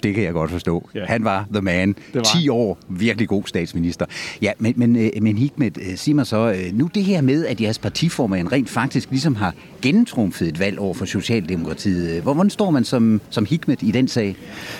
Det 0.03 0.15
kan 0.15 0.25
jeg 0.25 0.33
godt 0.33 0.51
forstå. 0.51 0.89
Ja. 0.95 1.05
Han 1.07 1.25
var 1.25 1.47
the 1.53 1.63
man. 1.63 1.95
var 2.15 2.23
10 2.23 2.49
år, 2.49 2.79
virkelig 2.89 3.29
god 3.29 3.43
statsminister. 3.47 4.07
Ja, 4.43 4.53
men, 4.59 4.73
men, 4.77 4.97
øh, 4.97 5.11
men 5.23 5.39
Hikmet, 5.39 5.79
øh, 5.79 5.97
sig 5.97 6.17
mig 6.17 6.27
så, 6.27 6.51
øh, 6.53 6.79
nu 6.79 6.91
det 6.95 7.05
her 7.05 7.21
med, 7.21 7.47
at 7.47 7.61
jeres 7.61 7.79
partiformand 7.79 8.53
rent 8.53 8.69
faktisk 8.69 9.11
ligesom 9.11 9.35
har 9.35 9.55
gennemtrumfet 9.83 10.49
et 10.49 10.61
valg 10.61 10.79
over 10.79 10.95
for 10.95 11.05
Socialdemokratiet. 11.05 12.23
hvor- 12.23 12.35
Hvordan 12.35 12.51
står 12.51 12.71
man 12.71 12.85
som, 12.85 13.21
som 13.31 13.45
Hikmet 13.47 13.83
i 13.83 13.91
den 13.91 14.09
sag? 14.09 14.37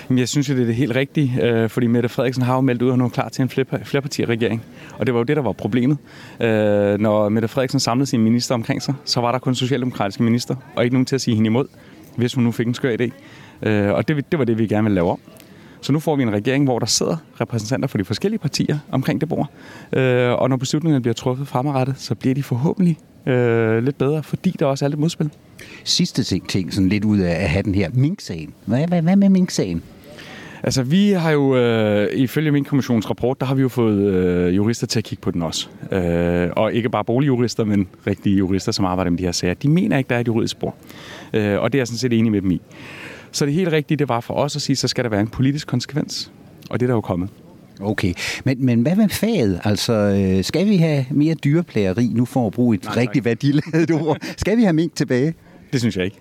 Men 0.09 0.17
jeg 0.17 0.29
synes 0.29 0.49
jo, 0.49 0.53
det 0.55 0.61
er 0.61 0.65
det 0.65 0.75
helt 0.75 0.95
rigtige, 0.95 1.39
øh, 1.43 1.69
fordi 1.69 1.87
Mette 1.87 2.09
Frederiksen 2.09 2.43
har 2.43 2.55
jo 2.55 2.61
meldt 2.61 2.81
ud, 2.81 2.87
at 2.87 2.93
hun 2.93 3.01
er 3.01 3.09
klar 3.09 3.29
til 3.29 3.41
en 3.41 3.49
flerpa- 3.49 3.83
flerpartiregering. 3.83 4.61
Og 4.99 5.05
det 5.05 5.13
var 5.13 5.19
jo 5.19 5.23
det, 5.23 5.35
der 5.35 5.41
var 5.43 5.51
problemet. 5.51 5.97
Når 6.99 7.29
Mette 7.29 7.47
Frederiksen 7.47 7.79
samlede 7.79 8.05
sine 8.09 8.23
minister 8.23 8.55
omkring 8.55 8.81
sig, 8.81 8.93
så 9.05 9.21
var 9.21 9.31
der 9.31 9.39
kun 9.39 9.55
socialdemokratiske 9.55 10.23
minister, 10.23 10.55
og 10.75 10.83
ikke 10.83 10.93
nogen 10.95 11.05
til 11.05 11.15
at 11.15 11.21
sige 11.21 11.35
hende 11.35 11.47
imod, 11.47 11.65
hvis 12.15 12.33
hun 12.33 12.43
nu 12.43 12.51
fik 12.51 12.67
en 12.67 12.73
skør 12.73 12.95
idé. 13.01 13.09
Øh, 13.63 13.93
og 13.93 14.07
det, 14.07 14.31
det 14.31 14.39
var 14.39 14.45
det, 14.45 14.57
vi 14.57 14.67
gerne 14.67 14.83
ville 14.83 14.95
lave 14.95 15.11
om. 15.11 15.19
Så 15.81 15.93
nu 15.93 15.99
får 15.99 16.15
vi 16.15 16.23
en 16.23 16.33
regering, 16.33 16.63
hvor 16.63 16.79
der 16.79 16.85
sidder 16.85 17.17
repræsentanter 17.41 17.87
for 17.87 17.97
de 17.97 18.05
forskellige 18.05 18.39
partier 18.39 18.79
omkring 18.91 19.21
det 19.21 19.29
bord. 19.29 19.47
Øh, 19.93 20.31
og 20.31 20.49
når 20.49 20.57
beslutningerne 20.57 21.01
bliver 21.01 21.13
truffet 21.13 21.47
fremadrettet, 21.47 21.95
så 21.97 22.15
bliver 22.15 22.35
de 22.35 22.43
forhåbentlig 22.43 22.97
øh, 23.25 23.83
lidt 23.83 23.97
bedre, 23.97 24.23
fordi 24.23 24.55
der 24.59 24.65
også 24.65 24.85
er 24.85 24.89
lidt 24.89 24.99
modspil. 24.99 25.29
Sidste 25.83 26.23
ting, 26.23 26.49
ting 26.49 26.73
sådan 26.73 26.89
lidt 26.89 27.05
ud 27.05 27.19
af 27.19 27.31
at 27.31 27.49
have 27.49 27.63
den 27.63 27.75
her 27.75 27.89
Mink-sagen. 27.93 28.53
Hvad, 28.65 28.87
hvad, 28.87 29.01
hvad 29.01 29.15
med 29.15 29.29
Mink-sagen? 29.29 29.83
Altså, 30.63 30.83
vi 30.83 31.11
har 31.11 31.31
jo, 31.31 31.57
øh, 31.57 32.07
ifølge 32.13 32.51
min 32.51 32.65
kommissions 32.65 33.09
rapport, 33.09 33.39
der 33.39 33.45
har 33.45 33.55
vi 33.55 33.61
jo 33.61 33.69
fået 33.69 33.97
øh, 33.97 34.55
jurister 34.55 34.87
til 34.87 34.99
at 34.99 35.03
kigge 35.03 35.21
på 35.21 35.31
den 35.31 35.41
også. 35.41 35.67
Øh, 35.91 36.49
og 36.55 36.73
ikke 36.73 36.89
bare 36.89 37.03
boligjurister, 37.03 37.63
men 37.63 37.87
rigtige 38.07 38.37
jurister, 38.37 38.71
som 38.71 38.85
arbejder 38.85 39.11
med 39.11 39.17
de 39.17 39.23
her 39.23 39.31
sager. 39.31 39.53
De 39.53 39.69
mener 39.69 39.97
ikke, 39.97 40.07
der 40.07 40.15
er 40.15 40.19
et 40.19 40.27
juridisk 40.27 40.51
spor. 40.51 40.75
Øh, 41.33 41.59
og 41.61 41.71
det 41.71 41.77
er 41.77 41.79
jeg 41.79 41.87
sådan 41.87 41.97
set 41.97 42.13
enig 42.13 42.31
med 42.31 42.41
dem 42.41 42.51
i. 42.51 42.61
Så 43.31 43.45
det 43.45 43.53
helt 43.53 43.71
rigtige, 43.71 43.97
det 43.97 44.09
var 44.09 44.19
for 44.19 44.33
os 44.33 44.55
at 44.55 44.61
sige, 44.61 44.75
så 44.75 44.87
skal 44.87 45.03
der 45.03 45.09
være 45.09 45.21
en 45.21 45.27
politisk 45.27 45.67
konsekvens. 45.67 46.31
Og 46.69 46.79
det 46.79 46.85
er 46.85 46.87
der 46.87 46.95
jo 46.95 47.01
kommet. 47.01 47.29
Okay, 47.81 48.13
men, 48.43 48.65
men 48.65 48.81
hvad 48.81 48.95
med 48.95 49.09
faget? 49.09 49.61
Altså, 49.63 49.93
øh, 49.93 50.43
skal 50.43 50.67
vi 50.67 50.77
have 50.77 51.05
mere 51.11 51.33
dyreplageri, 51.33 52.07
nu 52.13 52.25
for 52.25 52.47
at 52.47 52.53
bruge 52.53 52.75
et 52.75 52.83
Nej, 52.83 52.93
rigtig 52.97 53.25
værdiladet 53.25 53.91
ord? 53.91 54.17
Skal 54.37 54.57
vi 54.57 54.63
have 54.63 54.73
mink 54.73 54.95
tilbage? 54.95 55.33
Det 55.71 55.79
synes 55.79 55.97
jeg 55.97 56.05
ikke. 56.05 56.17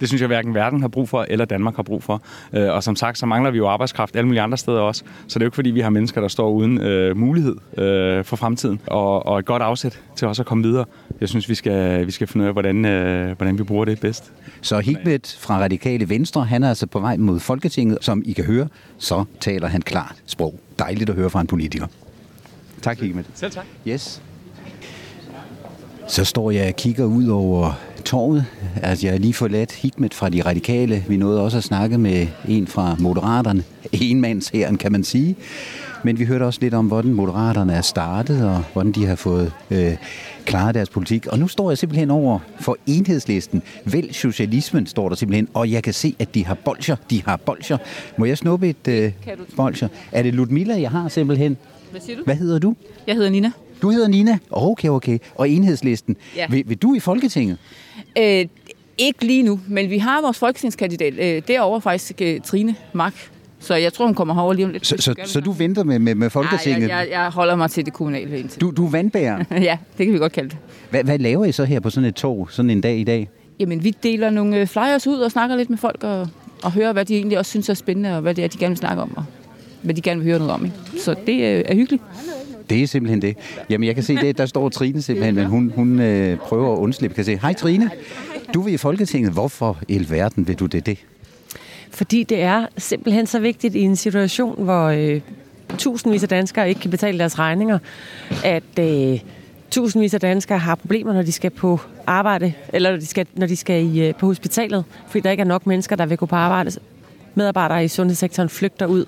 Det 0.00 0.08
synes 0.08 0.20
jeg 0.20 0.26
hverken 0.26 0.54
verden 0.54 0.80
har 0.80 0.88
brug 0.88 1.08
for, 1.08 1.26
eller 1.28 1.44
Danmark 1.44 1.76
har 1.76 1.82
brug 1.82 2.02
for. 2.02 2.22
Øh, 2.52 2.74
Og 2.74 2.82
som 2.82 2.96
sagt, 2.96 3.18
så 3.18 3.26
mangler 3.26 3.50
vi 3.50 3.58
jo 3.58 3.68
arbejdskraft 3.68 4.16
alle 4.16 4.26
mulige 4.26 4.40
andre 4.40 4.58
steder 4.58 4.80
også. 4.80 5.04
Så 5.26 5.38
det 5.38 5.42
er 5.42 5.44
jo 5.44 5.48
ikke 5.48 5.54
fordi, 5.54 5.70
vi 5.70 5.80
har 5.80 5.90
mennesker, 5.90 6.20
der 6.20 6.28
står 6.28 6.50
uden 6.50 6.80
øh, 6.80 7.16
mulighed 7.16 7.56
øh, 7.78 8.24
for 8.24 8.36
fremtiden. 8.36 8.80
Og, 8.86 9.26
og 9.26 9.38
et 9.38 9.44
godt 9.44 9.62
afsæt 9.62 10.00
til 10.16 10.28
også 10.28 10.42
at 10.42 10.46
komme 10.46 10.64
videre. 10.64 10.84
Jeg 11.20 11.28
synes, 11.28 11.48
vi 11.48 11.54
skal, 11.54 12.06
vi 12.06 12.10
skal 12.10 12.26
finde 12.26 12.44
ud 12.44 12.46
af, 12.48 12.52
hvordan, 12.54 12.84
øh, 12.84 13.36
hvordan 13.36 13.58
vi 13.58 13.62
bruger 13.62 13.84
det 13.84 14.00
bedst. 14.00 14.32
Så 14.60 14.78
Hikmet 14.78 15.36
fra 15.40 15.58
Radikale 15.58 16.08
Venstre, 16.08 16.44
han 16.44 16.62
er 16.62 16.68
altså 16.68 16.86
på 16.86 17.00
vej 17.00 17.16
mod 17.16 17.40
Folketinget. 17.40 17.98
Som 18.00 18.22
I 18.26 18.32
kan 18.32 18.44
høre, 18.44 18.68
så 18.98 19.24
taler 19.40 19.68
han 19.68 19.82
klart 19.82 20.14
sprog. 20.26 20.60
Dejligt 20.78 21.10
at 21.10 21.16
høre 21.16 21.30
fra 21.30 21.40
en 21.40 21.46
politiker. 21.46 21.86
Tak, 22.82 23.00
Hikmet. 23.00 23.26
Selv 23.34 23.52
tak. 23.52 23.64
Yes. 23.88 24.22
Så 26.08 26.24
står 26.24 26.50
jeg 26.50 26.68
og 26.68 26.76
kigger 26.76 27.04
ud 27.04 27.28
over 27.28 27.72
torvet. 28.04 28.44
Altså, 28.82 29.06
jeg 29.06 29.14
har 29.14 29.18
lige 29.18 29.34
forladt 29.34 29.72
Hikmet 29.72 30.14
fra 30.14 30.28
de 30.28 30.42
radikale. 30.42 31.04
Vi 31.08 31.16
nåede 31.16 31.40
også 31.40 31.56
at 31.58 31.64
snakke 31.64 31.98
med 31.98 32.26
en 32.48 32.66
fra 32.66 32.96
Moderaterne. 32.98 33.64
Enmandshæren, 33.92 34.78
kan 34.78 34.92
man 34.92 35.04
sige. 35.04 35.36
Men 36.06 36.18
vi 36.18 36.24
hørte 36.24 36.42
også 36.42 36.58
lidt 36.62 36.74
om, 36.74 36.86
hvordan 36.86 37.12
Moderaterne 37.12 37.72
er 37.72 37.80
startet, 37.80 38.48
og 38.48 38.64
hvordan 38.72 38.92
de 38.92 39.06
har 39.06 39.16
fået 39.16 39.52
øh, 39.70 39.96
klaret 40.44 40.74
deres 40.74 40.88
politik. 40.88 41.26
Og 41.26 41.38
nu 41.38 41.48
står 41.48 41.70
jeg 41.70 41.78
simpelthen 41.78 42.10
over 42.10 42.38
for 42.60 42.76
enhedslisten. 42.86 43.62
Vælg 43.84 44.14
socialismen, 44.14 44.86
står 44.86 45.08
der 45.08 45.16
simpelthen. 45.16 45.48
Og 45.54 45.70
jeg 45.70 45.82
kan 45.82 45.92
se, 45.92 46.16
at 46.18 46.34
de 46.34 46.44
har 46.44 46.54
bolcher. 46.54 46.96
De 47.10 47.22
har 47.22 47.36
bolcher. 47.36 47.78
Må 48.18 48.24
jeg 48.24 48.38
snuppe 48.38 48.68
et 48.68 48.88
øh, 48.88 49.12
bolcher? 49.56 49.88
Er 50.12 50.22
det 50.22 50.34
Ludmilla, 50.34 50.80
jeg 50.80 50.90
har 50.90 51.08
simpelthen? 51.08 51.56
Hvad 51.90 52.00
siger 52.00 52.16
du? 52.16 52.24
Hvad 52.24 52.36
hedder 52.36 52.58
du? 52.58 52.76
Jeg 53.06 53.14
hedder 53.14 53.30
Nina. 53.30 53.50
Du 53.82 53.90
hedder 53.90 54.08
Nina? 54.08 54.38
Okay, 54.50 54.88
okay. 54.88 55.18
Og 55.34 55.48
enhedslisten. 55.48 56.16
Ja. 56.36 56.46
Vil, 56.50 56.64
vil 56.66 56.76
du 56.76 56.94
i 56.94 57.00
Folketinget? 57.00 57.58
Øh, 58.18 58.46
ikke 58.98 59.24
lige 59.26 59.42
nu, 59.42 59.60
men 59.68 59.90
vi 59.90 59.98
har 59.98 60.22
vores 60.22 60.38
folketingskandidat. 60.38 61.14
Øh, 61.18 61.42
derovre 61.48 61.80
faktisk 61.80 62.22
øh, 62.22 62.40
Trine 62.40 62.74
Mark. 62.92 63.30
Så 63.60 63.74
jeg 63.74 63.92
tror, 63.92 64.06
hun 64.06 64.14
kommer 64.14 64.34
herover 64.34 64.52
lige 64.52 64.66
om 64.66 64.72
lidt. 64.72 64.86
Så, 64.86 64.96
så, 64.98 65.14
så 65.24 65.40
du 65.40 65.52
venter 65.52 65.84
med, 65.84 65.98
med, 65.98 66.14
med 66.14 66.20
Nej, 66.20 66.28
Folketinget? 66.28 66.88
jeg, 66.88 66.88
jeg, 66.88 67.08
jeg 67.10 67.30
holder 67.30 67.56
mig 67.56 67.70
til 67.70 67.84
det 67.84 67.92
kommunale 67.92 68.38
indtil. 68.38 68.60
Du, 68.60 68.70
du 68.70 68.86
er 68.86 68.90
vandbærer. 68.90 69.44
ja, 69.70 69.78
det 69.98 70.06
kan 70.06 70.12
vi 70.12 70.18
godt 70.18 70.32
kalde 70.32 70.48
det. 70.48 70.58
Hvad, 70.90 71.04
hvad 71.04 71.18
laver 71.18 71.44
I 71.44 71.52
så 71.52 71.64
her 71.64 71.80
på 71.80 71.90
sådan 71.90 72.08
et 72.08 72.14
tog, 72.14 72.48
sådan 72.50 72.70
en 72.70 72.80
dag 72.80 72.98
i 72.98 73.04
dag? 73.04 73.28
Jamen, 73.60 73.84
vi 73.84 73.90
deler 74.02 74.30
nogle 74.30 74.56
øh, 74.56 74.66
flyers 74.66 75.06
ud 75.06 75.18
og 75.18 75.30
snakker 75.30 75.56
lidt 75.56 75.70
med 75.70 75.78
folk 75.78 76.04
og, 76.04 76.28
og 76.62 76.72
hører, 76.72 76.92
hvad 76.92 77.04
de 77.04 77.16
egentlig 77.16 77.38
også 77.38 77.50
synes 77.50 77.68
er 77.68 77.74
spændende, 77.74 78.16
og 78.16 78.20
hvad 78.22 78.34
det 78.34 78.44
er, 78.44 78.48
de 78.48 78.58
gerne 78.58 78.70
vil 78.70 78.78
snakke 78.78 79.02
om, 79.02 79.12
og 79.16 79.24
hvad 79.82 79.94
de 79.94 80.00
gerne 80.00 80.20
vil 80.20 80.30
høre 80.30 80.38
noget 80.38 80.54
om. 80.54 80.64
Ikke? 80.64 80.76
Så 81.00 81.14
det 81.26 81.32
øh, 81.32 81.62
er 81.66 81.74
hyggeligt. 81.74 82.02
Det 82.70 82.82
er 82.82 82.86
simpelthen 82.86 83.22
det. 83.22 83.36
Jamen, 83.70 83.86
jeg 83.86 83.94
kan 83.94 84.04
se 84.04 84.16
det. 84.16 84.38
Der 84.38 84.46
står 84.46 84.68
Trine 84.68 85.02
simpelthen, 85.02 85.34
men 85.34 85.46
hun, 85.46 85.72
hun 85.76 86.00
øh, 86.00 86.38
prøver 86.38 86.72
at 86.72 86.78
undslippe. 86.78 87.14
Kan 87.14 87.24
se. 87.24 87.36
Hej 87.36 87.52
Trine, 87.52 87.90
du 88.54 88.60
vil 88.60 88.74
i 88.74 88.76
Folketinget. 88.76 89.32
Hvorfor 89.32 89.78
i 89.88 90.06
verden 90.10 90.48
vil 90.48 90.56
du 90.56 90.66
det 90.66 90.86
det? 90.86 90.98
Fordi 91.96 92.22
det 92.22 92.42
er 92.42 92.66
simpelthen 92.78 93.26
så 93.26 93.38
vigtigt 93.38 93.74
i 93.74 93.80
en 93.80 93.96
situation, 93.96 94.64
hvor 94.64 94.84
øh, 94.84 95.20
tusindvis 95.78 96.22
af 96.22 96.28
danskere 96.28 96.68
ikke 96.68 96.80
kan 96.80 96.90
betale 96.90 97.18
deres 97.18 97.38
regninger, 97.38 97.78
at 98.44 98.78
øh, 98.80 99.20
tusindvis 99.70 100.14
af 100.14 100.20
danskere 100.20 100.58
har 100.58 100.74
problemer, 100.74 101.12
når 101.12 101.22
de 101.22 101.32
skal 101.32 101.50
på 101.50 101.80
arbejde, 102.06 102.52
eller 102.72 102.90
når 102.90 102.98
de 102.98 103.06
skal, 103.06 103.26
når 103.34 103.46
de 103.46 103.56
skal 103.56 103.84
i, 103.84 104.08
øh, 104.08 104.14
på 104.14 104.26
hospitalet, 104.26 104.84
fordi 105.08 105.20
der 105.20 105.30
ikke 105.30 105.40
er 105.40 105.44
nok 105.44 105.66
mennesker, 105.66 105.96
der 105.96 106.06
vil 106.06 106.18
gå 106.18 106.26
på 106.26 106.36
arbejde. 106.36 106.70
Medarbejdere 107.34 107.84
i 107.84 107.88
sundhedssektoren 107.88 108.48
flygter 108.48 108.86
ud 108.86 109.04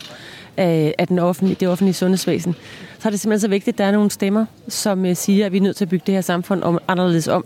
af, 0.57 0.95
af 0.99 1.09
den 1.09 1.18
offentlige, 1.18 1.57
det 1.61 1.68
offentlige 1.68 1.95
sundhedsvæsen. 1.95 2.54
Så 2.99 3.09
er 3.09 3.11
det 3.11 3.21
simpelthen 3.21 3.40
så 3.40 3.49
vigtigt, 3.49 3.75
at 3.75 3.78
der 3.78 3.85
er 3.85 3.92
nogle 3.92 4.11
stemmer, 4.11 4.47
som 4.68 5.07
øh, 5.07 5.16
siger, 5.16 5.47
at 5.47 5.52
vi 5.52 5.57
er 5.57 5.62
nødt 5.62 5.76
til 5.76 5.85
at 5.85 5.88
bygge 5.88 6.04
det 6.07 6.14
her 6.14 6.21
samfund 6.21 6.62
om, 6.62 6.78
anderledes 6.88 7.28
om 7.28 7.45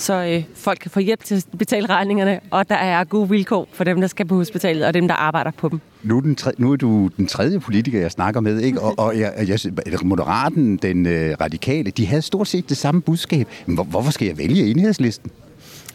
så 0.00 0.24
øh, 0.24 0.44
folk 0.54 0.78
kan 0.78 0.90
få 0.90 1.00
hjælp 1.00 1.24
til 1.24 1.34
at 1.34 1.46
betale 1.58 1.86
regningerne, 1.86 2.40
og 2.50 2.68
der 2.68 2.74
er 2.74 3.04
gode 3.04 3.28
vilkår 3.28 3.68
for 3.72 3.84
dem, 3.84 4.00
der 4.00 4.08
skal 4.08 4.26
på 4.26 4.34
hospitalet, 4.34 4.86
og 4.86 4.94
dem, 4.94 5.08
der 5.08 5.14
arbejder 5.14 5.50
på 5.50 5.68
dem. 5.68 5.80
Nu 6.02 6.16
er, 6.16 6.20
den 6.20 6.36
tre, 6.36 6.52
nu 6.58 6.72
er 6.72 6.76
du 6.76 7.10
den 7.16 7.26
tredje 7.26 7.60
politiker, 7.60 8.00
jeg 8.00 8.10
snakker 8.10 8.40
med, 8.40 8.60
ikke? 8.60 8.80
og, 8.80 8.94
og 8.98 9.18
jeg, 9.18 9.32
jeg, 9.48 9.58
Moderaten, 10.02 10.76
den 10.76 11.06
øh, 11.06 11.36
radikale, 11.40 11.90
de 11.90 12.06
havde 12.06 12.22
stort 12.22 12.48
set 12.48 12.68
det 12.68 12.76
samme 12.76 13.02
budskab. 13.02 13.48
Men 13.66 13.74
hvor, 13.74 13.84
hvorfor 13.84 14.10
skal 14.10 14.26
jeg 14.26 14.38
vælge 14.38 14.70
enhedslisten? 14.70 15.30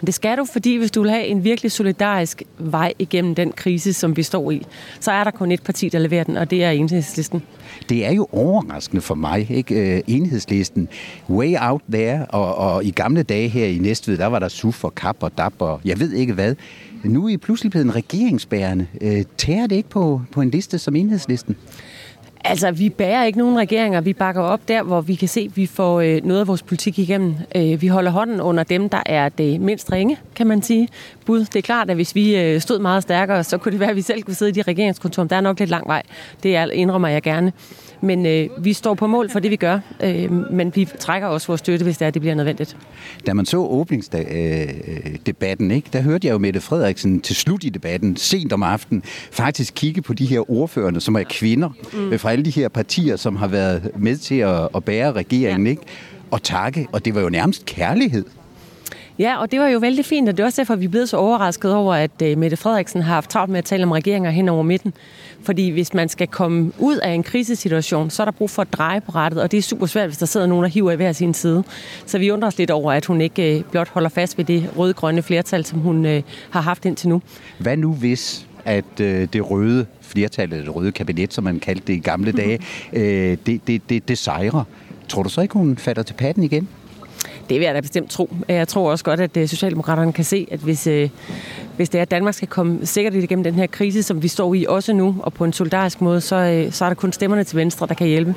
Det 0.05 0.13
skal 0.13 0.37
du, 0.37 0.45
fordi 0.45 0.75
hvis 0.75 0.91
du 0.91 1.01
vil 1.01 1.11
have 1.11 1.25
en 1.25 1.43
virkelig 1.43 1.71
solidarisk 1.71 2.43
vej 2.57 2.93
igennem 2.99 3.35
den 3.35 3.51
krise, 3.51 3.93
som 3.93 4.17
vi 4.17 4.23
står 4.23 4.51
i, 4.51 4.65
så 4.99 5.11
er 5.11 5.23
der 5.23 5.31
kun 5.31 5.51
et 5.51 5.63
parti, 5.63 5.89
der 5.89 5.99
leverer 5.99 6.23
den, 6.23 6.37
og 6.37 6.51
det 6.51 6.63
er 6.63 6.71
enhedslisten. 6.71 7.43
Det 7.89 8.05
er 8.05 8.11
jo 8.11 8.27
overraskende 8.31 9.01
for 9.01 9.15
mig, 9.15 9.47
ikke? 9.51 9.95
Øh, 9.95 10.01
enhedslisten, 10.07 10.89
way 11.29 11.55
out 11.59 11.81
there, 11.91 12.25
og, 12.25 12.55
og 12.55 12.85
i 12.85 12.91
gamle 12.91 13.23
dage 13.23 13.47
her 13.47 13.65
i 13.65 13.77
Næstved, 13.77 14.17
der 14.17 14.25
var 14.25 14.39
der 14.39 14.47
SUF 14.47 14.83
og 14.83 14.95
KAP 14.95 15.23
og 15.23 15.37
DAP 15.37 15.53
og 15.59 15.81
jeg 15.85 15.99
ved 15.99 16.11
ikke 16.13 16.33
hvad. 16.33 16.55
Nu 17.03 17.25
er 17.25 17.29
I 17.29 17.37
pludselig 17.37 17.71
blevet 17.71 17.85
en 17.85 17.95
regeringsbærende. 17.95 18.87
Øh, 19.01 19.23
tærer 19.37 19.67
det 19.67 19.75
ikke 19.75 19.89
på, 19.89 20.21
på 20.31 20.41
en 20.41 20.49
liste 20.49 20.79
som 20.79 20.95
enhedslisten? 20.95 21.55
Altså, 22.45 22.71
vi 22.71 22.89
bærer 22.89 23.23
ikke 23.23 23.39
nogen 23.39 23.57
regeringer. 23.57 24.01
Vi 24.01 24.13
bakker 24.13 24.41
op 24.41 24.67
der, 24.67 24.83
hvor 24.83 25.01
vi 25.01 25.15
kan 25.15 25.27
se, 25.27 25.41
at 25.41 25.57
vi 25.57 25.65
får 25.65 26.01
øh, 26.01 26.21
noget 26.23 26.39
af 26.39 26.47
vores 26.47 26.63
politik 26.63 26.99
igennem. 26.99 27.35
Øh, 27.55 27.81
vi 27.81 27.87
holder 27.87 28.11
hånden 28.11 28.41
under 28.41 28.63
dem, 28.63 28.89
der 28.89 29.03
er 29.05 29.29
det 29.29 29.61
mindst 29.61 29.91
ringe, 29.91 30.17
kan 30.35 30.47
man 30.47 30.61
sige. 30.61 30.87
Bud. 31.25 31.39
Det 31.39 31.55
er 31.55 31.61
klart, 31.61 31.89
at 31.89 31.95
hvis 31.95 32.15
vi 32.15 32.35
øh, 32.35 32.61
stod 32.61 32.79
meget 32.79 33.03
stærkere, 33.03 33.43
så 33.43 33.57
kunne 33.57 33.71
det 33.71 33.79
være, 33.79 33.89
at 33.89 33.95
vi 33.95 34.01
selv 34.01 34.23
kunne 34.23 34.33
sidde 34.33 34.49
i 34.49 34.53
de 34.53 34.61
regeringskontorer. 34.61 35.27
Der 35.27 35.35
er 35.35 35.41
nok 35.41 35.59
lidt 35.59 35.69
lang 35.69 35.87
vej. 35.87 36.03
Det 36.43 36.55
er, 36.55 36.71
indrømmer 36.71 37.07
jeg 37.07 37.21
gerne. 37.21 37.51
Men 38.03 38.25
øh, 38.25 38.49
vi 38.57 38.73
står 38.73 38.93
på 38.93 39.07
mål 39.07 39.29
for 39.29 39.39
det, 39.39 39.51
vi 39.51 39.55
gør. 39.55 39.79
Øh, 40.03 40.51
men 40.51 40.71
vi 40.75 40.87
trækker 40.99 41.27
også 41.27 41.47
vores 41.47 41.59
støtte, 41.59 41.83
hvis 41.83 41.97
det, 41.97 42.05
er, 42.05 42.11
det 42.11 42.21
bliver 42.21 42.35
nødvendigt. 42.35 42.77
Da 43.25 43.33
man 43.33 43.45
så 43.45 43.57
åbningsdebatten, 43.57 45.71
ikke, 45.71 45.89
der 45.93 46.01
hørte 46.01 46.27
jeg 46.27 46.33
jo 46.33 46.37
Mette 46.37 46.61
Frederiksen 46.61 47.21
til 47.21 47.35
slut 47.35 47.63
i 47.63 47.69
debatten, 47.69 48.17
sent 48.17 48.53
om 48.53 48.63
aftenen, 48.63 49.03
faktisk 49.31 49.73
kigge 49.75 50.01
på 50.01 50.13
de 50.13 50.25
her 50.25 50.51
ordførende, 50.51 51.01
som 51.01 51.15
er 51.15 51.23
kvinder, 51.23 51.69
mm. 51.93 52.19
fra 52.19 52.31
alle 52.31 52.45
de 52.45 52.51
her 52.51 52.69
partier, 52.69 53.15
som 53.15 53.35
har 53.35 53.47
været 53.47 53.91
med 53.95 54.17
til 54.17 54.35
at, 54.35 54.69
at 54.75 54.83
bære 54.83 55.11
regeringen, 55.11 55.67
ja. 55.67 55.71
ikke? 55.71 55.83
og 56.31 56.43
takke. 56.43 56.87
Og 56.91 57.05
det 57.05 57.15
var 57.15 57.21
jo 57.21 57.29
nærmest 57.29 57.65
kærlighed. 57.65 58.25
Ja, 59.19 59.37
og 59.41 59.51
det 59.51 59.59
var 59.59 59.67
jo 59.67 59.79
vældig 59.79 60.05
fint, 60.05 60.29
og 60.29 60.37
det 60.37 60.43
er 60.43 60.47
også 60.47 60.61
derfor, 60.61 60.75
vi 60.75 60.87
blevet 60.87 61.09
så 61.09 61.17
overrasket 61.17 61.73
over, 61.73 61.93
at 61.93 62.11
uh, 62.23 62.37
Mette 62.37 62.57
Frederiksen 62.57 63.01
har 63.01 63.13
haft 63.13 63.29
travlt 63.29 63.51
med 63.51 63.57
at 63.57 63.65
tale 63.65 63.83
om 63.83 63.91
regeringer 63.91 64.31
hen 64.31 64.49
over 64.49 64.63
midten. 64.63 64.93
Fordi 65.41 65.69
hvis 65.69 65.93
man 65.93 66.09
skal 66.09 66.27
komme 66.27 66.71
ud 66.79 66.97
af 66.97 67.11
en 67.11 67.23
krisesituation, 67.23 68.09
så 68.09 68.23
er 68.23 68.25
der 68.25 68.31
brug 68.31 68.49
for 68.49 68.61
at 68.61 68.73
dreje 68.73 69.01
på 69.01 69.11
rettet, 69.11 69.41
og 69.41 69.51
det 69.51 69.57
er 69.57 69.61
super 69.61 69.85
svært, 69.85 70.07
hvis 70.07 70.17
der 70.17 70.25
sidder 70.25 70.47
nogen, 70.47 70.63
der 70.63 70.69
hiver 70.69 70.91
i 70.91 70.95
hver 70.95 71.11
sin 71.11 71.33
side. 71.33 71.63
Så 72.05 72.17
vi 72.17 72.31
undrer 72.31 72.47
os 72.47 72.57
lidt 72.57 72.71
over, 72.71 72.91
at 72.91 73.05
hun 73.05 73.21
ikke 73.21 73.57
uh, 73.57 73.71
blot 73.71 73.89
holder 73.89 74.09
fast 74.09 74.37
ved 74.37 74.45
det 74.45 74.69
røde-grønne 74.77 75.21
flertal, 75.21 75.65
som 75.65 75.79
hun 75.79 76.05
uh, 76.05 76.21
har 76.49 76.61
haft 76.61 76.85
indtil 76.85 77.09
nu. 77.09 77.21
Hvad 77.59 77.77
nu 77.77 77.93
hvis 77.93 78.47
at 78.65 78.99
øh, 79.01 79.27
det 79.33 79.51
røde 79.51 79.85
flertal, 80.01 80.53
eller 80.53 80.65
det 80.65 80.75
røde 80.75 80.91
kabinet, 80.91 81.33
som 81.33 81.43
man 81.43 81.59
kaldte 81.59 81.87
det 81.87 81.93
i 81.93 81.99
gamle 81.99 82.31
dage, 82.31 82.59
øh, 82.93 83.37
det, 83.45 83.67
det, 83.67 83.89
det, 83.89 84.07
det 84.07 84.17
sejrer. 84.17 84.63
Tror 85.07 85.23
du 85.23 85.29
så 85.29 85.41
ikke, 85.41 85.53
hun 85.53 85.77
fatter 85.77 86.03
til 86.03 86.13
patten 86.13 86.43
igen? 86.43 86.67
Det 87.49 87.59
vil 87.59 87.65
jeg 87.65 87.75
da 87.75 87.79
bestemt 87.79 88.09
tro. 88.09 88.29
Jeg 88.47 88.67
tror 88.67 88.91
også 88.91 89.03
godt, 89.03 89.19
at 89.19 89.37
øh, 89.37 89.47
Socialdemokraterne 89.47 90.13
kan 90.13 90.23
se, 90.23 90.47
at 90.51 90.59
hvis, 90.59 90.87
øh, 90.87 91.09
hvis 91.75 91.89
det 91.89 91.97
er, 91.97 92.01
at 92.01 92.11
Danmark 92.11 92.33
skal 92.33 92.47
komme 92.47 92.85
sikkert 92.85 93.13
igennem 93.13 93.43
den 93.43 93.53
her 93.53 93.67
krise, 93.67 94.03
som 94.03 94.23
vi 94.23 94.27
står 94.27 94.53
i 94.53 94.65
også 94.69 94.93
nu, 94.93 95.15
og 95.19 95.33
på 95.33 95.45
en 95.45 95.53
solidarisk 95.53 96.01
måde, 96.01 96.21
så, 96.21 96.35
øh, 96.35 96.71
så 96.71 96.85
er 96.85 96.89
der 96.89 96.95
kun 96.95 97.11
stemmerne 97.11 97.43
til 97.43 97.57
Venstre, 97.57 97.87
der 97.87 97.93
kan 97.93 98.07
hjælpe. 98.07 98.35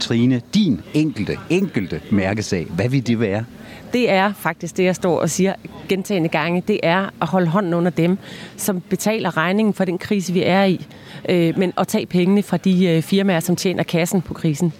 Trine, 0.00 0.40
din 0.54 0.80
enkelte, 0.94 1.38
enkelte 1.50 2.00
mærkesag, 2.10 2.66
hvad 2.70 2.88
vil 2.88 3.06
det 3.06 3.20
være? 3.20 3.44
det 3.92 4.10
er 4.10 4.32
faktisk 4.32 4.76
det, 4.76 4.84
jeg 4.84 4.96
står 4.96 5.20
og 5.20 5.30
siger 5.30 5.54
gentagende 5.88 6.28
gange. 6.28 6.62
Det 6.68 6.80
er 6.82 7.10
at 7.22 7.28
holde 7.28 7.46
hånden 7.46 7.74
under 7.74 7.90
dem, 7.90 8.18
som 8.56 8.80
betaler 8.80 9.36
regningen 9.36 9.74
for 9.74 9.84
den 9.84 9.98
krise, 9.98 10.32
vi 10.32 10.42
er 10.42 10.64
i. 10.64 10.86
Øh, 11.28 11.58
men 11.58 11.72
at 11.76 11.88
tage 11.88 12.06
pengene 12.06 12.42
fra 12.42 12.56
de 12.56 12.86
øh, 12.86 13.02
firmaer, 13.02 13.40
som 13.40 13.56
tjener 13.56 13.82
kassen 13.82 14.22
på 14.22 14.34
krisen. 14.34 14.72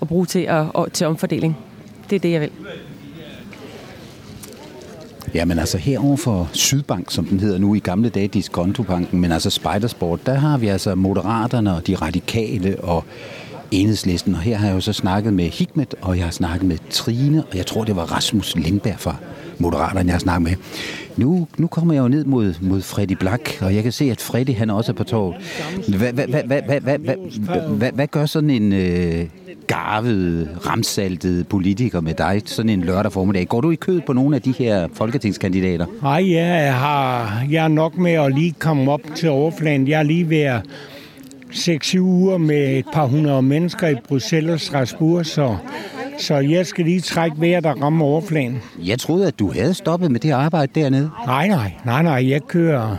Og 0.00 0.08
bruge 0.08 0.26
til, 0.26 0.40
at, 0.40 0.66
og, 0.74 0.92
til 0.92 1.06
omfordeling. 1.06 1.56
Det 2.10 2.16
er 2.16 2.20
det, 2.20 2.32
jeg 2.32 2.40
vil. 2.40 2.50
Jamen 5.34 5.58
altså 5.58 5.78
herover 5.78 6.16
for 6.16 6.50
Sydbank, 6.52 7.10
som 7.10 7.24
den 7.24 7.40
hedder 7.40 7.58
nu 7.58 7.74
i 7.74 7.78
gamle 7.78 8.08
dage, 8.08 8.28
Diskontobanken, 8.28 9.20
men 9.20 9.32
altså 9.32 9.50
Spidersport, 9.50 10.26
der 10.26 10.34
har 10.34 10.58
vi 10.58 10.68
altså 10.68 10.94
Moderaterne 10.94 11.76
og 11.76 11.86
de 11.86 11.94
radikale 11.94 12.80
og 12.80 13.04
enhedslisten. 13.70 14.34
Og 14.34 14.40
her 14.40 14.56
har 14.56 14.66
jeg 14.66 14.74
jo 14.74 14.80
så 14.80 14.92
snakket 14.92 15.32
med 15.32 15.44
Hikmet, 15.44 15.94
og 16.00 16.16
jeg 16.16 16.24
har 16.24 16.30
snakket 16.30 16.68
med 16.68 16.78
Trine, 16.90 17.44
og 17.50 17.56
jeg 17.56 17.66
tror, 17.66 17.84
det 17.84 17.96
var 17.96 18.02
Rasmus 18.02 18.56
Lindberg 18.56 18.98
fra 18.98 19.16
Moderaterne, 19.58 20.06
jeg 20.06 20.14
har 20.14 20.18
snakket 20.18 20.42
med. 20.42 20.56
Nu, 21.16 21.48
nu 21.58 21.66
kommer 21.66 21.94
jeg 21.94 22.00
jo 22.00 22.08
ned 22.08 22.24
mod, 22.24 22.54
mod 22.60 22.82
Freddy 22.82 23.12
Black, 23.12 23.58
og 23.60 23.74
jeg 23.74 23.82
kan 23.82 23.92
se, 23.92 24.10
at 24.10 24.20
Freddy 24.20 24.54
han 24.54 24.70
også 24.70 24.92
er 24.92 24.96
på 24.96 25.04
torvet. 25.04 25.36
Hvad 27.94 28.06
gør 28.06 28.26
sådan 28.26 28.50
en 28.50 28.72
øh, 28.72 29.26
garvet, 29.66 30.48
ramsaltet 30.66 31.48
politiker 31.48 32.00
med 32.00 32.14
dig 32.14 32.42
sådan 32.44 32.70
en 32.70 32.80
lørdag 32.80 33.12
formiddag? 33.12 33.48
Går 33.48 33.60
du 33.60 33.70
i 33.70 33.74
kød 33.74 34.00
på 34.06 34.12
nogle 34.12 34.36
af 34.36 34.42
de 34.42 34.52
her 34.58 34.88
folketingskandidater? 34.92 35.86
Nej, 36.02 36.32
jeg, 36.32 36.74
har, 36.74 37.42
jeg 37.50 37.64
er 37.64 37.68
nok 37.68 37.98
med 37.98 38.12
at 38.12 38.34
lige 38.34 38.54
komme 38.58 38.92
op 38.92 39.00
til 39.14 39.28
overfladen. 39.30 39.88
Jeg 39.88 39.98
er 39.98 40.02
lige 40.02 40.30
ved 40.30 40.40
at 40.40 40.60
6-7 41.52 41.98
uger 41.98 42.38
med 42.38 42.78
et 42.78 42.86
par 42.92 43.06
hundrede 43.06 43.42
mennesker 43.42 43.88
i 43.88 43.94
Bruxelles 44.08 44.52
og 44.52 44.60
Strasbourg, 44.60 45.26
så, 45.26 45.56
så 46.18 46.34
jeg 46.34 46.66
skal 46.66 46.84
lige 46.84 47.00
trække 47.00 47.40
vejret, 47.40 47.64
der 47.64 47.82
rammer 47.82 48.04
overfladen. 48.04 48.62
Jeg 48.84 48.98
troede, 48.98 49.26
at 49.26 49.38
du 49.38 49.52
havde 49.52 49.74
stoppet 49.74 50.10
med 50.10 50.20
det 50.20 50.30
arbejde 50.30 50.80
dernede. 50.80 51.10
Nej, 51.26 51.48
nej, 51.48 51.72
nej, 51.84 52.02
nej. 52.02 52.28
Jeg 52.30 52.42
kører, 52.42 52.96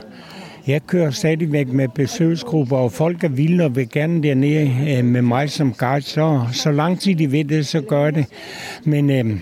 jeg 0.67 0.81
kører 0.87 1.11
stadigvæk 1.11 1.67
med 1.67 1.87
besøgsgrupper, 1.87 2.77
og 2.77 2.91
folk 2.91 3.23
er 3.23 3.29
vilde 3.29 3.63
og 3.63 3.75
vil 3.75 3.89
gerne 3.89 4.23
dernede 4.23 4.97
øh, 4.97 5.05
med 5.05 5.21
mig 5.21 5.49
som 5.49 5.73
guide. 5.73 6.05
Så, 6.05 6.41
så 6.53 6.71
lang 6.71 6.99
tid 6.99 7.15
de 7.15 7.31
ved 7.31 7.43
det, 7.43 7.67
så 7.67 7.81
gør 7.81 8.11
det. 8.11 8.25
Men 8.83 9.09
øh, 9.09 9.39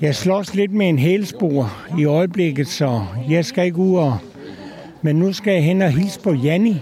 jeg 0.00 0.14
slås 0.14 0.54
lidt 0.54 0.72
med 0.72 0.88
en 0.88 0.98
hælspor 0.98 1.72
i 1.98 2.04
øjeblikket, 2.04 2.68
så 2.68 3.04
jeg 3.30 3.44
skal 3.44 3.64
ikke 3.64 3.78
ud 3.78 3.96
og... 3.96 4.18
Men 5.02 5.16
nu 5.16 5.32
skal 5.32 5.52
jeg 5.52 5.64
hen 5.64 5.82
og 5.82 5.90
hilse 5.90 6.20
på 6.20 6.32
Janni, 6.32 6.76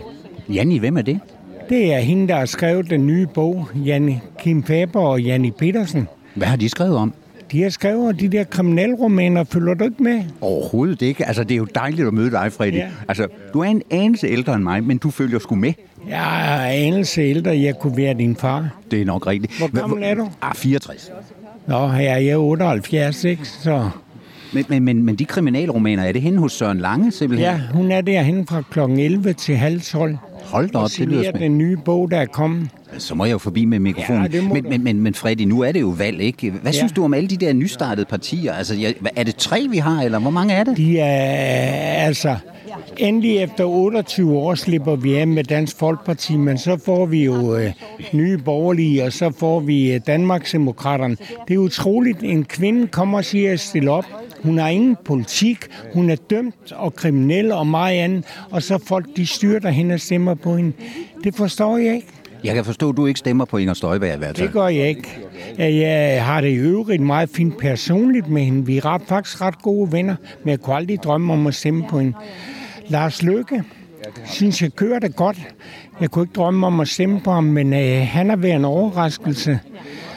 Janni, 0.54 0.78
hvem 0.78 0.97
er 0.97 1.02
det? 1.02 1.21
Det 1.68 1.94
er 1.94 1.99
hende, 1.99 2.28
der 2.28 2.37
har 2.37 2.47
skrevet 2.47 2.90
den 2.90 3.06
nye 3.06 3.26
bog, 3.26 3.68
Janni 3.75 4.18
Kim 4.38 4.62
Faber 4.62 5.00
og 5.00 5.23
Janni 5.23 5.50
Petersen. 5.50 6.09
Hvad 6.35 6.47
har 6.49 6.56
de 6.56 6.68
skrevet 6.68 6.97
om? 6.97 7.12
De 7.52 7.62
har 7.62 7.71
skrevet 7.71 8.21
de 8.21 8.28
der 8.28 8.44
kriminalromaner. 8.44 9.44
Følger 9.44 9.75
du 9.75 9.85
ikke 9.85 10.02
med? 10.02 10.23
Overhovedet 10.40 11.02
ikke. 11.02 11.26
Altså, 11.26 11.44
det 11.44 11.52
er 11.52 11.56
jo 11.56 11.66
dejligt 11.75 12.09
at 12.09 12.14
møde 12.14 12.30
dig, 12.30 12.52
Freddy. 12.52 12.75
Ja. 12.75 12.88
Altså, 13.09 13.26
du 13.52 13.61
er 13.61 13.64
en 13.64 13.82
anelse 13.90 14.26
ældre 14.26 14.54
end 14.54 14.62
mig, 14.62 14.85
men 14.85 14.99
du 14.99 15.11
følger 15.11 15.38
sgu 15.38 15.54
med. 15.54 15.73
Jeg 16.09 16.56
er 16.56 16.87
anelse 16.87 17.23
ældre. 17.23 17.50
Jeg 17.50 17.78
kunne 17.78 17.97
være 17.97 18.14
din 18.14 18.37
far. 18.37 18.68
Det 18.90 19.00
er 19.00 19.04
nok 19.04 19.26
rigtigt. 19.26 19.59
Hvor 19.59 19.80
gammel 19.80 20.02
er 20.02 20.14
du? 20.14 20.28
Ah, 20.42 20.54
64. 20.54 21.11
Nå, 21.66 21.88
her 21.88 22.11
er 22.11 22.18
jeg 22.18 22.38
78, 22.38 23.25
ikke? 23.25 23.49
Så... 23.49 23.90
Men, 24.52 24.64
men, 24.68 24.85
men, 24.85 25.02
men 25.02 25.14
de 25.14 25.25
kriminalromaner, 25.25 26.04
er 26.04 26.12
det 26.12 26.23
henne 26.23 26.38
hos 26.38 26.52
Søren 26.52 26.78
Lange 26.78 27.12
simpelthen? 27.12 27.50
Ja, 27.50 27.61
hun 27.73 27.90
er 27.90 28.00
derhen 28.00 28.47
fra 28.47 28.62
kl. 28.71 28.78
11 28.78 29.32
til 29.32 29.56
halv 29.56 29.80
12. 29.80 30.18
Hold 30.44 30.71
da 30.71 30.78
op, 30.78 30.90
det 30.99 31.09
lyder 31.09 31.23
spændende. 31.23 31.44
den 31.44 31.59
nye 31.59 31.76
bog, 31.76 32.11
der 32.11 32.18
er 32.18 32.26
kommet. 32.26 32.68
Så 32.99 33.14
må 33.14 33.25
jeg 33.25 33.32
jo 33.32 33.38
forbi 33.38 33.64
med 33.64 33.78
mikrofonen. 33.78 34.32
Ja, 34.32 34.42
men, 34.42 34.64
men, 34.68 34.85
men, 34.85 35.00
men 35.00 35.14
Freddy, 35.14 35.40
nu 35.40 35.61
er 35.61 35.73
det 35.73 35.80
jo 35.80 35.88
valg, 35.88 36.21
ikke? 36.21 36.50
Hvad 36.50 36.73
ja. 36.73 36.78
synes 36.78 36.92
du 36.92 37.04
om 37.04 37.14
alle 37.14 37.28
de 37.28 37.37
der 37.37 37.52
nystartede 37.52 38.06
partier? 38.06 38.52
Altså, 38.52 38.94
er 39.16 39.25
det 39.25 39.37
tre, 39.37 39.66
vi 39.71 39.78
har, 39.78 40.02
eller 40.02 40.18
hvor 40.18 40.30
mange 40.30 40.54
er 40.54 40.64
det? 40.64 40.76
De 40.76 40.99
er, 40.99 42.06
altså, 42.06 42.37
endelig 42.97 43.38
efter 43.38 43.64
28 43.64 44.38
år 44.38 44.55
slipper 44.55 44.97
vi 44.97 45.14
af 45.14 45.29
med 45.29 45.45
Dansk 45.45 45.76
Folkeparti, 45.76 46.37
men 46.37 46.59
så 46.59 46.76
får 46.85 47.07
vi 47.07 47.25
jo 47.25 47.57
øh, 47.57 47.73
nye 48.12 48.38
borgerlige, 48.38 49.05
og 49.05 49.12
så 49.12 49.33
får 49.38 49.61
vi 49.61 49.93
øh, 49.93 50.00
Danmarksdemokraterne. 50.07 51.17
Det 51.49 51.55
er 51.55 51.59
utroligt, 51.59 52.23
en 52.23 52.45
kvinde 52.45 52.87
kommer 52.87 53.19
og 53.19 53.25
siger 53.25 53.52
at 53.52 53.61
stille 53.61 53.91
op. 53.91 54.05
Hun 54.43 54.59
har 54.59 54.69
ingen 54.69 54.97
politik, 55.05 55.59
hun 55.95 56.11
er 56.11 56.17
dømt 56.17 56.73
og 56.73 56.95
kriminel 56.95 57.52
og 57.52 57.67
meget 57.67 57.99
andet, 57.99 58.25
og 58.50 58.62
så 58.62 58.79
folk 58.87 59.07
de 59.17 59.26
styrter 59.26 59.71
hende 59.71 59.95
og 59.95 60.00
stemmer 60.00 60.35
på 60.35 60.57
hende. 60.57 60.73
Det 61.25 61.35
forstår 61.35 61.76
jeg 61.76 61.95
ikke. 61.95 62.09
Jeg 62.45 62.55
kan 62.55 62.64
forstå, 62.64 62.88
at 62.88 62.97
du 62.97 63.07
ikke 63.07 63.19
stemmer 63.19 63.45
på 63.45 63.57
Inger 63.57 63.75
Støjberg 63.75 64.14
i 64.14 64.19
hvert 64.19 64.37
fald. 64.37 64.47
Det 64.47 64.52
gør 64.52 64.69
jeg 64.69 64.88
ikke. 64.88 65.19
Jeg 65.59 66.25
har 66.25 66.41
det 66.41 66.49
i 66.49 66.55
øvrigt 66.55 67.02
meget 67.02 67.31
fint 67.31 67.59
personligt 67.59 68.29
med 68.29 68.43
hende. 68.43 68.67
Vi 68.67 68.76
er 68.76 68.85
ret, 68.85 69.02
faktisk 69.07 69.41
ret 69.41 69.62
gode 69.62 69.93
venner, 69.93 70.17
men 70.45 70.50
jeg 70.50 70.61
kunne 70.61 70.76
aldrig 70.76 71.02
drømme 71.02 71.33
om 71.33 71.47
at 71.47 71.55
stemme 71.55 71.85
på 71.88 71.99
hende. 71.99 72.12
Lars 72.88 73.22
Løkke, 73.22 73.62
synes 74.24 74.62
jeg 74.62 74.72
kører 74.74 74.98
det 74.98 75.16
godt. 75.16 75.38
Jeg 76.00 76.10
kunne 76.10 76.22
ikke 76.22 76.34
drømme 76.34 76.66
om 76.66 76.80
at 76.80 76.88
stemme 76.88 77.20
på 77.20 77.30
ham, 77.32 77.44
men 77.44 77.72
øh, 77.72 78.06
han 78.06 78.28
har 78.28 78.36
været 78.36 78.56
en 78.56 78.64
overraskelse. 78.64 79.60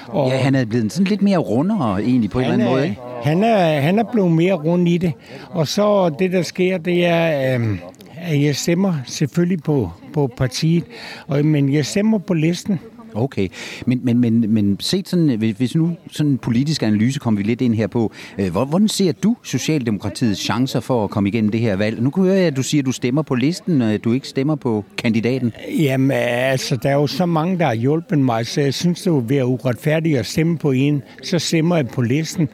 Og 0.07 0.29
ja, 0.29 0.38
han 0.38 0.55
er 0.55 0.65
blevet 0.65 0.93
sådan 0.93 1.07
lidt 1.07 1.22
mere 1.22 1.38
rundere 1.38 2.01
egentlig 2.01 2.29
på 2.29 2.39
en 2.39 2.43
eller 2.45 2.53
anden 2.53 2.69
måde, 2.69 2.84
ikke? 2.84 2.98
Han 3.24 3.43
er, 3.43 3.79
han 3.79 4.00
er 4.00 4.03
blevet 4.12 4.31
mere 4.31 4.53
rund 4.53 4.88
i 4.88 4.98
det. 4.98 5.13
Og 5.50 5.67
så 5.67 6.10
det, 6.19 6.31
der 6.31 6.41
sker, 6.41 6.77
det 6.77 7.05
er, 7.05 7.57
øh, 7.60 7.77
at 8.17 8.41
jeg 8.41 8.55
stemmer 8.55 8.93
selvfølgelig 9.05 9.63
på, 9.63 9.91
på 10.13 10.29
partiet, 10.38 10.84
og, 11.27 11.45
men 11.45 11.74
jeg 11.74 11.86
stemmer 11.86 12.17
på 12.17 12.34
listen. 12.34 12.79
Okay, 13.15 13.48
men, 13.86 14.00
men, 14.03 14.19
men, 14.19 14.53
men 14.53 14.77
set 14.79 15.10
sådan, 15.10 15.53
hvis 15.57 15.75
nu 15.75 15.95
sådan 16.12 16.31
en 16.31 16.38
politisk 16.38 16.84
analyse 16.84 17.19
kommer 17.19 17.38
vi 17.38 17.43
lidt 17.48 17.62
ind 17.62 17.75
her 17.75 17.88
på, 17.88 18.12
øh, 18.39 18.51
hvordan 18.51 18.88
ser 18.88 19.12
du 19.12 19.36
Socialdemokratiets 19.43 20.41
chancer 20.41 20.79
for 20.79 21.03
at 21.03 21.10
komme 21.10 21.29
igennem 21.29 21.51
det 21.51 21.60
her 21.60 21.75
valg? 21.75 22.01
Nu 22.01 22.10
kunne 22.10 22.27
jeg 22.27 22.38
høre, 22.38 22.48
at 22.48 22.57
du 22.57 22.63
siger, 22.63 22.81
at 22.81 22.86
du 22.86 22.91
stemmer 22.91 23.22
på 23.22 23.36
listen, 23.36 23.81
og 23.81 24.03
du 24.03 24.13
ikke 24.13 24.27
stemmer 24.27 24.55
på 24.55 24.86
kandidaten. 24.98 25.53
Jamen, 25.79 26.12
altså, 26.12 26.75
der 26.75 26.89
er 26.89 26.93
jo 26.95 27.07
så 27.07 27.25
mange, 27.25 27.60
der 27.60 27.65
har 27.65 27.74
hjulpet 27.74 28.19
mig, 28.19 28.48
så 28.48 28.62
jeg 28.62 28.74
synes, 28.74 29.01
det 29.01 29.12
er 29.12 29.19
være 29.19 29.45
uretfærdigt 29.45 30.17
at 30.17 30.25
stemme 30.25 30.57
på 30.57 30.72
en. 30.72 31.03
Så 31.24 31.39
stemmer 31.39 31.75
jeg 31.75 31.88
på 31.88 32.01
listen. 32.01 32.50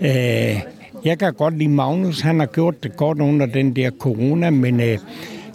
Øh, 0.00 0.60
jeg 1.04 1.18
kan 1.18 1.32
godt 1.32 1.58
lide 1.58 1.70
Magnus, 1.70 2.20
han 2.20 2.38
har 2.38 2.46
gjort 2.46 2.82
det 2.82 2.96
godt 2.96 3.20
under 3.20 3.46
den 3.46 3.76
der 3.76 3.90
corona, 3.90 4.50
men 4.50 4.80
øh, 4.80 4.98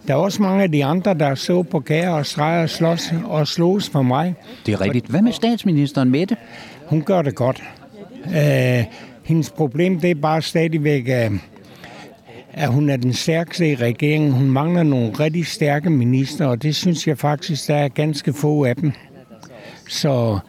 der 0.10 0.16
er 0.16 0.20
også 0.20 0.42
mange 0.42 0.64
af 0.64 0.72
de 0.72 0.86
andre, 0.86 1.14
der 1.14 1.36
så 1.36 1.64
på 1.64 1.80
kære 1.80 2.14
og 2.14 2.26
streger 2.26 2.62
og 2.62 2.70
slås 2.70 3.14
og 3.26 3.48
slås 3.48 3.90
for 3.90 4.02
mig. 4.02 4.36
Det 4.66 4.74
er 4.74 4.82
rigtigt. 4.82 5.06
Hvad 5.06 5.22
med 5.22 5.32
statsministeren 5.32 6.10
Mette? 6.10 6.38
Hun 6.86 7.02
gør 7.02 7.22
det 7.22 7.36
godt. 7.36 7.64
Øh, 8.26 8.86
hendes 9.24 9.50
problem 9.50 10.00
det 10.00 10.12
er 10.12 10.16
bare 10.16 10.42
stadigvæk, 10.42 11.08
øh, 11.08 11.40
at 12.54 12.70
hun 12.70 12.90
er 12.90 12.98
den 12.98 13.14
stærkeste 13.14 13.72
i 13.72 13.76
regeringen. 13.76 14.32
Hun 14.32 14.50
mangler 14.50 14.84
nogle 14.84 15.12
rigtig 15.12 15.46
stærke 15.46 15.90
minister, 15.90 16.46
og 16.46 16.64
det 16.64 16.76
synes 16.76 17.08
jeg 17.08 17.18
faktisk, 17.18 17.68
der 17.68 17.76
er 17.76 17.88
ganske 17.88 18.34
få 18.34 18.66
af 18.66 18.76
dem. 18.76 18.92
Så 19.88 20.40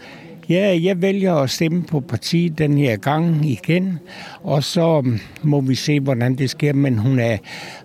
Ja, 0.51 0.79
jeg 0.83 1.03
vælger 1.03 1.35
at 1.35 1.51
stemme 1.51 1.83
på 1.83 2.01
partiet 2.01 2.59
den 2.59 2.79
her 2.79 2.97
gang 2.97 3.51
igen, 3.51 3.99
og 4.43 4.65
så 4.65 5.01
mm, 5.01 5.21
må 5.43 5.61
vi 5.61 5.75
se, 5.75 6.01
hvordan 6.01 6.35
det 6.35 6.51
sker, 6.51 6.73
men 6.73 6.99
hun, 6.99 7.19
er, 7.19 7.37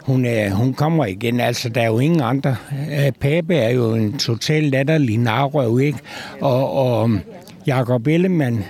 hun, 0.02 0.26
er, 0.26 0.50
hun 0.50 0.74
kommer 0.74 1.06
igen. 1.06 1.40
Altså, 1.40 1.70
der 1.70 1.82
er 1.82 1.88
jo 1.88 2.00
ingen 2.00 2.22
andre. 2.22 2.56
Øh, 2.92 3.12
Pape 3.12 3.56
er 3.56 3.70
jo 3.70 3.94
en 3.94 4.18
total 4.18 4.64
latterlig 4.64 5.18
narrøv, 5.18 5.80
ikke? 5.80 6.00
Og, 6.42 6.74
og 6.74 7.10
mm, 7.10 7.20
Jakob 7.68 7.90
Jacob 7.90 8.08
Ellemann, 8.08 8.64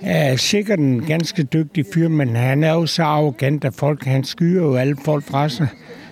er 0.00 0.36
sikkert 0.36 0.78
en 0.78 1.02
ganske 1.06 1.42
dygtig 1.42 1.84
fyr, 1.94 2.08
men 2.08 2.36
han 2.36 2.64
er 2.64 2.72
jo 2.72 2.86
så 2.86 3.02
arrogant, 3.02 3.64
at 3.64 3.74
folk, 3.74 4.04
han 4.04 4.24
skyer 4.24 4.62
jo 4.62 4.76
alle 4.76 4.96
folk 5.04 5.24
fra 5.24 5.48
sig. 5.48 5.66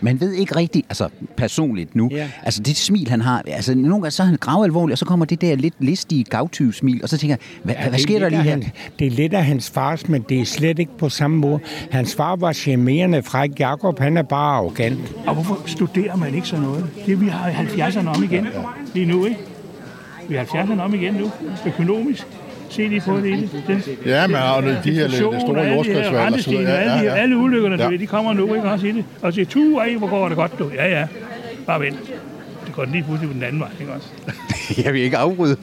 Man 0.06 0.20
ved 0.20 0.32
ikke 0.32 0.56
rigtigt, 0.56 0.86
altså 0.88 1.08
personligt 1.36 1.96
nu, 1.96 2.08
ja. 2.12 2.28
altså 2.42 2.62
det 2.62 2.76
smil, 2.76 3.08
han 3.08 3.20
har, 3.20 3.42
altså 3.46 3.75
nogle 3.75 3.94
gange 3.94 4.10
så 4.10 4.22
er 4.22 4.26
han 4.26 4.36
gravalvorlig, 4.36 4.92
og 4.92 4.98
så 4.98 5.04
kommer 5.04 5.26
det 5.26 5.40
der 5.40 5.56
lidt 5.56 5.75
listige 5.78 6.25
gavtyv-smil, 6.25 7.00
og 7.02 7.08
så 7.08 7.18
tænker 7.18 7.32
jeg, 7.32 7.62
hvad, 7.62 7.75
ja, 7.75 7.88
hvad 7.88 7.98
sker 7.98 8.18
der 8.18 8.28
lige 8.28 8.42
her? 8.42 8.50
Han, 8.50 8.64
det 8.98 9.06
er 9.06 9.10
lidt 9.10 9.34
af 9.34 9.44
hans 9.44 9.70
fars, 9.70 10.08
men 10.08 10.25
det 10.28 10.40
er 10.40 10.44
slet 10.44 10.78
ikke 10.78 10.98
på 10.98 11.08
samme 11.08 11.36
måde. 11.36 11.58
Hans 11.90 12.14
far 12.14 12.36
var 12.36 12.52
charmerende, 12.52 13.22
Fræk 13.22 13.50
Jakob, 13.58 13.98
han 13.98 14.16
er 14.16 14.22
bare 14.22 14.56
arrogant. 14.56 14.98
Og 15.26 15.34
hvorfor 15.34 15.62
studerer 15.66 16.16
man 16.16 16.34
ikke 16.34 16.48
sådan 16.48 16.64
noget? 16.64 16.86
Det 17.06 17.20
vi 17.20 17.28
har 17.28 17.50
70'erne 17.50 18.08
om 18.08 18.22
igen 18.22 18.46
lige 18.94 19.06
nu, 19.06 19.25
ikke? 19.25 19.40
Vi 20.28 20.34
har 20.34 20.44
70'erne 20.44 20.80
om 20.80 20.94
igen 20.94 21.14
nu, 21.14 21.30
økonomisk. 21.66 22.26
Se 22.70 22.88
lige 22.88 23.00
på 23.00 23.16
det. 23.16 23.50
Den, 23.66 23.82
ja, 24.06 24.26
men 24.26 24.37
og 24.37 24.62
de 24.85 24.92
her 24.92 25.08
det 25.08 25.16
store 25.16 25.66
jordskredsvalg 25.66 26.35
og 26.35 26.40
så 26.40 26.50
videre. 26.50 26.73
Ja, 26.73 26.96
ja, 26.96 27.02
ja. 27.02 27.14
Alle 27.14 27.37
ulykkerne, 27.37 27.82
ja. 27.82 27.96
de 27.96 28.06
kommer 28.06 28.32
nu, 28.32 28.54
ikke 28.54 28.68
også 28.68 28.87
i 28.87 28.92
det. 28.92 29.04
Og 29.23 29.32
siger, 29.32 29.46
tu, 29.46 29.78
ej, 29.78 29.94
hvor 29.94 30.08
går 30.08 30.28
det 30.28 30.37
godt, 30.37 30.58
du. 30.58 30.70
Ja, 30.75 31.00
ja, 31.00 31.06
bare 31.66 31.80
vent. 31.80 31.99
Det 32.66 32.75
går 32.75 32.85
lige 32.85 33.02
pludselig 33.02 33.35
den 33.35 33.42
anden 33.42 33.61
vej, 33.61 33.68
ikke 33.80 33.92
også? 33.92 34.08
jeg 34.85 34.92
vil 34.92 35.02
ikke 35.02 35.16
afbryde. 35.16 35.56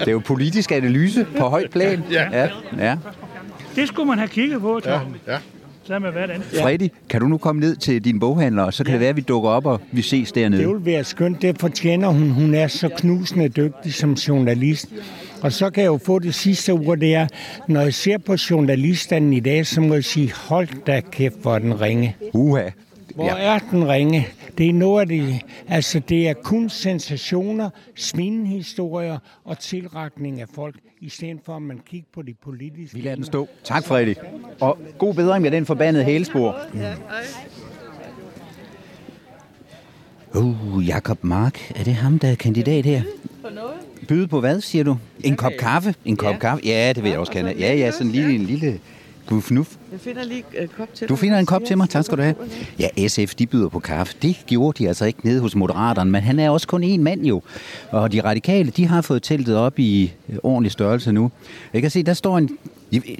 det 0.00 0.08
er 0.08 0.12
jo 0.12 0.18
politisk 0.18 0.72
analyse 0.72 1.26
på 1.38 1.44
højt 1.44 1.70
plan. 1.70 2.04
ja. 2.10 2.28
ja. 2.32 2.48
ja. 2.78 2.96
Det 3.76 3.88
skulle 3.88 4.06
man 4.06 4.18
have 4.18 4.28
kigget 4.28 4.60
på, 4.60 4.80
Tom. 4.84 5.16
Ja, 5.26 5.32
ja. 5.32 5.38
Så 5.86 5.98
med 5.98 6.12
hvad 6.12 6.28
Freddy, 6.60 6.88
kan 7.08 7.20
du 7.20 7.26
nu 7.28 7.38
komme 7.38 7.60
ned 7.60 7.76
til 7.76 8.04
din 8.04 8.20
boghandler, 8.20 8.62
og 8.62 8.74
så 8.74 8.84
kan 8.84 8.90
ja. 8.90 8.94
det 8.94 9.00
være, 9.00 9.08
at 9.10 9.16
vi 9.16 9.20
dukker 9.20 9.50
op, 9.50 9.66
og 9.66 9.80
vi 9.92 10.02
ses 10.02 10.32
dernede. 10.32 10.62
Det 10.62 10.68
vil 10.68 10.84
være 10.84 11.04
skønt. 11.04 11.42
Det 11.42 11.60
fortjener 11.60 12.08
hun. 12.08 12.30
Hun 12.30 12.54
er 12.54 12.66
så 12.66 12.88
knusende 12.88 13.48
dygtig 13.48 13.94
som 13.94 14.12
journalist. 14.12 14.88
Og 15.42 15.52
så 15.52 15.70
kan 15.70 15.82
jeg 15.82 15.88
jo 15.88 15.98
få 16.04 16.18
det 16.18 16.34
sidste 16.34 16.70
ord, 16.70 16.98
det 16.98 17.14
er, 17.14 17.26
når 17.68 17.80
jeg 17.80 17.94
ser 17.94 18.18
på 18.18 18.36
journalisterne 18.50 19.36
i 19.36 19.40
dag, 19.40 19.66
så 19.66 19.80
må 19.80 19.94
jeg 19.94 20.04
sige, 20.04 20.32
hold 20.32 20.68
da 20.86 21.00
kæft, 21.00 21.36
hvor 21.42 21.58
den 21.58 21.80
ringe. 21.80 22.16
Uha. 22.32 22.62
Hvor 23.14 23.24
ja. 23.24 23.54
er 23.54 23.58
den 23.70 23.88
ringe? 23.88 24.28
Det 24.58 24.68
er 24.68 24.72
noget 24.72 25.00
af 25.00 25.08
det, 25.08 25.40
altså 25.68 26.00
det 26.08 26.28
er 26.28 26.34
kun 26.34 26.68
sensationer, 26.68 27.70
svindehistorier 27.94 29.18
og 29.44 29.58
tilretning 29.58 30.40
af 30.40 30.48
folk, 30.54 30.76
i 31.00 31.08
stedet 31.08 31.38
for 31.44 31.56
at 31.56 31.62
man 31.62 31.80
kigger 31.86 32.08
på 32.14 32.22
de 32.22 32.34
politiske... 32.34 32.96
Vi 32.96 33.02
lader 33.02 33.16
den 33.16 33.24
stå. 33.24 33.48
Tak, 33.64 33.84
Freddy. 33.84 34.14
Og 34.60 34.78
god 34.98 35.14
bedring 35.14 35.42
med 35.42 35.50
den 35.50 35.66
forbandede 35.66 36.04
hælespor. 36.04 36.56
Uh, 40.34 40.88
Jakob 40.88 41.24
Mark, 41.24 41.70
er 41.70 41.84
det 41.84 41.94
ham, 41.94 42.18
der 42.18 42.28
er 42.28 42.34
kandidat 42.34 42.84
her? 42.84 43.02
Byde 44.08 44.28
på 44.28 44.40
hvad, 44.40 44.60
siger 44.60 44.84
du? 44.84 44.98
En 45.24 45.36
kop 45.36 45.52
kaffe? 45.58 45.94
En 46.04 46.16
kop 46.16 46.32
ja. 46.32 46.38
kaffe? 46.38 46.66
Ja, 46.66 46.92
det 46.92 47.02
vil 47.02 47.10
jeg 47.10 47.18
også 47.18 47.32
kende. 47.32 47.54
Ja, 47.58 47.74
ja, 47.74 47.90
sådan 47.90 48.12
lige 48.12 48.34
en 48.34 48.44
lille 48.44 48.80
gufnuf. 49.26 49.75
Jeg 49.92 50.00
finder 50.00 50.24
lige 50.24 50.44
en 50.60 50.68
kop 50.76 50.94
til 50.94 51.08
Du 51.08 51.16
finder 51.16 51.38
en 51.38 51.46
kop 51.46 51.64
til 51.64 51.76
mig, 51.76 51.88
tak 51.88 52.04
skal 52.04 52.18
du 52.18 52.22
have. 52.22 52.34
Ja, 52.78 53.08
SF, 53.08 53.34
de 53.34 53.46
byder 53.46 53.68
på 53.68 53.78
kaffe. 53.78 54.14
Det 54.22 54.36
gjorde 54.46 54.84
de 54.84 54.88
altså 54.88 55.04
ikke 55.04 55.18
nede 55.24 55.40
hos 55.40 55.54
Moderaterne, 55.54 56.10
men 56.10 56.22
han 56.22 56.38
er 56.38 56.50
også 56.50 56.68
kun 56.68 56.84
én 56.84 56.98
mand 57.00 57.26
jo. 57.26 57.42
Og 57.90 58.12
de 58.12 58.20
radikale, 58.20 58.70
de 58.70 58.86
har 58.86 59.00
fået 59.00 59.22
teltet 59.22 59.56
op 59.56 59.78
i 59.78 60.12
ordentlig 60.42 60.72
størrelse 60.72 61.12
nu. 61.12 61.30
Jeg 61.72 61.82
kan 61.82 61.90
se, 61.90 62.02
der 62.02 62.14
står 62.14 62.38
en 62.38 62.58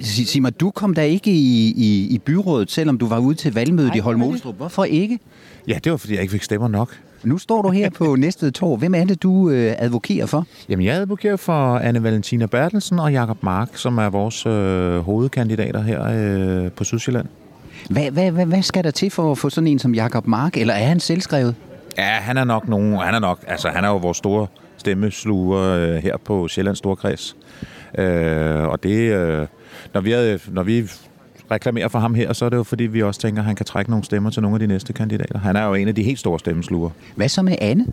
sig 0.01 0.41
mig, 0.41 0.59
du 0.59 0.71
kom 0.71 0.93
da 0.93 1.03
ikke 1.03 1.31
i, 1.31 1.73
i, 1.77 2.07
i 2.09 2.17
byrådet, 2.17 2.71
selvom 2.71 2.97
du 2.97 3.07
var 3.07 3.19
ude 3.19 3.35
til 3.35 3.53
valgmødet 3.53 3.95
i 3.95 3.99
Holm 3.99 4.21
Hvorfor 4.57 4.83
ikke? 4.83 5.19
Ja, 5.67 5.79
det 5.83 5.91
var, 5.91 5.97
fordi 5.97 6.13
jeg 6.13 6.21
ikke 6.21 6.31
fik 6.31 6.43
stemmer 6.43 6.67
nok. 6.67 6.97
Nu 7.23 7.37
står 7.37 7.61
du 7.61 7.69
her 7.69 7.89
på 7.89 8.15
næste 8.25 8.51
tår. 8.51 8.77
Hvem 8.77 8.95
er 8.95 9.05
det, 9.05 9.23
du 9.23 9.49
øh, 9.49 9.73
advokerer 9.77 10.25
for? 10.25 10.45
Jamen, 10.69 10.85
jeg 10.85 10.95
advokerer 10.95 11.35
for 11.35 11.77
Anne 11.77 12.03
Valentina 12.03 12.45
Bertelsen 12.45 12.99
og 12.99 13.11
Jakob 13.11 13.43
Mark, 13.43 13.69
som 13.73 13.97
er 13.97 14.09
vores 14.09 14.45
øh, 14.45 14.99
hovedkandidater 14.99 15.81
her 15.81 16.05
øh, 16.65 16.71
på 16.71 16.83
Sydsjælland. 16.83 17.27
Hvad, 17.89 18.11
hvad, 18.11 18.31
hvad, 18.31 18.45
hvad 18.45 18.61
skal 18.61 18.83
der 18.83 18.91
til 18.91 19.11
for 19.11 19.31
at 19.31 19.37
få 19.37 19.49
sådan 19.49 19.67
en 19.67 19.79
som 19.79 19.95
Jakob 19.95 20.27
Mark, 20.27 20.57
eller 20.57 20.73
er 20.73 20.87
han 20.87 20.99
selvskrevet? 20.99 21.55
Ja, 21.97 22.03
han 22.03 22.37
er 22.37 22.43
nok 22.43 22.67
nogen, 22.67 22.97
han 22.97 23.15
er 23.15 23.19
nok, 23.19 23.39
altså 23.47 23.69
han 23.69 23.83
er 23.83 23.87
jo 23.87 23.97
vores 23.97 24.17
store 24.17 24.47
stemmesluger 24.77 25.63
øh, 25.63 25.95
her 25.95 26.17
på 26.17 26.47
Sjællands 26.47 26.77
Storkreds. 26.77 27.35
Øh, 27.97 28.63
og 28.63 28.83
det, 28.83 29.13
øh, 29.13 29.47
når 29.93 30.01
vi, 30.01 30.11
havde, 30.11 30.39
når 30.47 30.63
vi 30.63 30.89
reklamerer 31.51 31.87
for 31.87 31.99
ham 31.99 32.15
her, 32.15 32.33
så 32.33 32.45
er 32.45 32.49
det 32.49 32.57
jo 32.57 32.63
fordi, 32.63 32.83
vi 32.83 33.03
også 33.03 33.19
tænker, 33.19 33.41
at 33.41 33.45
han 33.45 33.55
kan 33.55 33.65
trække 33.65 33.91
nogle 33.91 34.05
stemmer 34.05 34.29
til 34.29 34.41
nogle 34.41 34.55
af 34.55 34.59
de 34.59 34.67
næste 34.67 34.93
kandidater. 34.93 35.39
Han 35.39 35.55
er 35.55 35.65
jo 35.65 35.73
en 35.73 35.87
af 35.87 35.95
de 35.95 36.03
helt 36.03 36.19
store 36.19 36.39
stemmesluger. 36.39 36.89
Hvad 37.15 37.29
så 37.29 37.41
med 37.41 37.55
Anne? 37.61 37.85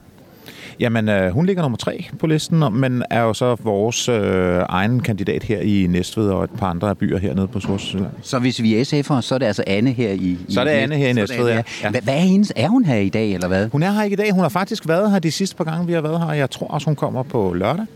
Jamen, 0.81 1.09
øh, 1.09 1.31
hun 1.31 1.47
ligger 1.47 1.63
nummer 1.63 1.79
tre 1.79 2.07
på 2.19 2.27
listen, 2.27 2.65
men 2.73 3.03
er 3.11 3.21
jo 3.21 3.35
så 3.35 3.57
vores 3.63 4.09
øh, 4.09 4.61
egen 4.69 5.01
kandidat 5.01 5.43
her 5.43 5.61
i 5.61 5.87
Næstved 5.87 6.29
og 6.29 6.45
et 6.45 6.51
par 6.51 6.67
andre 6.67 6.95
byer 6.95 7.19
hernede 7.19 7.49
på 7.49 7.61
Sortsjælland. 7.61 8.13
Så 8.23 8.39
hvis 8.39 8.63
vi 8.63 8.75
er 8.75 8.85
SF'er, 8.85 9.21
så 9.21 9.35
er 9.35 9.39
det 9.39 9.47
altså 9.47 9.65
Anne 9.67 9.93
her 9.93 10.11
i... 10.11 10.39
Så 10.49 10.61
er 10.61 10.65
det 10.65 10.71
Anne 10.71 10.97
her 10.97 11.09
i 11.09 11.13
Næstved, 11.13 11.49
ja. 11.49 11.63
ja. 11.83 11.91
Hvad 11.91 12.15
er 12.15 12.19
hendes? 12.19 12.53
Er 12.57 12.69
hun 12.69 12.85
her 12.85 12.97
i 12.97 13.09
dag, 13.09 13.35
eller 13.35 13.49
hvad? 13.49 13.69
Hun 13.73 13.83
er 13.83 13.91
her 13.93 14.03
ikke 14.03 14.15
i 14.15 14.17
dag. 14.17 14.33
Hun 14.33 14.43
har 14.43 14.49
faktisk 14.49 14.89
været 14.89 15.11
her 15.11 15.19
de 15.19 15.31
sidste 15.31 15.57
par 15.57 15.65
gange, 15.65 15.87
vi 15.87 15.93
har 15.93 16.01
været 16.01 16.21
her. 16.21 16.33
Jeg 16.33 16.51
tror 16.51 16.67
også, 16.67 16.85
hun 16.85 16.97
kommer 16.97 17.23
på 17.23 17.53
lørdag. 17.53 17.87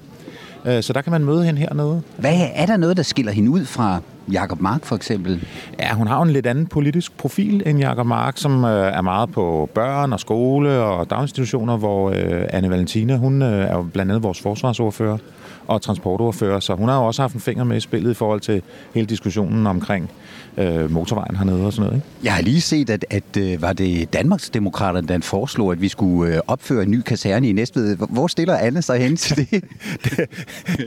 Øh, 0.64 0.82
så 0.82 0.92
der 0.92 1.00
kan 1.00 1.12
man 1.12 1.24
møde 1.24 1.44
hende 1.44 1.60
hernede. 1.60 2.02
Hvad 2.16 2.40
er 2.54 2.66
der 2.66 2.76
noget, 2.76 2.96
der 2.96 3.02
skiller 3.02 3.32
hende 3.32 3.50
ud 3.50 3.64
fra 3.64 4.00
Jakob 4.32 4.60
Mark 4.60 4.84
for 4.84 4.96
eksempel? 4.96 5.46
Ja, 5.80 5.94
hun 5.94 6.06
har 6.06 6.22
en 6.22 6.30
lidt 6.30 6.46
anden 6.46 6.66
politisk 6.66 7.18
profil 7.18 7.62
end 7.66 7.78
Jakob 7.78 8.06
Mark, 8.06 8.36
som 8.36 8.64
øh, 8.64 8.92
er 8.92 9.02
meget 9.02 9.30
på 9.30 9.70
børn 9.74 10.12
og 10.12 10.20
skole 10.20 10.70
og 10.70 11.10
daginstitutioner, 11.10 11.76
hvor 11.76 12.10
øh, 12.10 12.44
Anne 12.50 12.70
Valentina, 12.70 13.16
hun 13.16 13.42
er 13.42 13.76
jo 13.76 13.82
blandt 13.82 14.12
andet 14.12 14.22
vores 14.22 14.40
forsvarsordfører 14.40 15.18
og 15.66 15.82
transportordfører, 15.82 16.60
så 16.60 16.74
hun 16.74 16.88
har 16.88 16.98
jo 16.98 17.06
også 17.06 17.22
haft 17.22 17.34
en 17.34 17.40
finger 17.40 17.64
med 17.64 17.76
i 17.76 17.80
spillet 17.80 18.10
i 18.10 18.14
forhold 18.14 18.40
til 18.40 18.62
hele 18.94 19.06
diskussionen 19.06 19.66
omkring 19.66 20.10
øh, 20.58 20.90
motorvejen 20.90 21.36
hernede 21.36 21.66
og 21.66 21.72
sådan 21.72 21.86
noget. 21.86 21.96
Ikke? 21.96 22.08
Jeg 22.24 22.34
har 22.34 22.42
lige 22.42 22.60
set, 22.60 22.90
at, 22.90 23.04
at 23.10 23.36
øh, 23.38 23.62
var 23.62 23.72
det 23.72 24.12
Danmarksdemokraterne, 24.12 25.08
der 25.08 25.20
foreslog, 25.20 25.72
at 25.72 25.80
vi 25.80 25.88
skulle 25.88 26.34
øh, 26.34 26.40
opføre 26.46 26.82
en 26.82 26.90
ny 26.90 27.00
kaserne 27.00 27.48
i 27.48 27.52
Næstved. 27.52 27.96
Hvor 27.96 28.26
stiller 28.26 28.56
Anne 28.56 28.82
sig 28.82 28.98
hen 28.98 29.16
til 29.16 29.36
det? 29.36 29.50
det? 30.04 30.28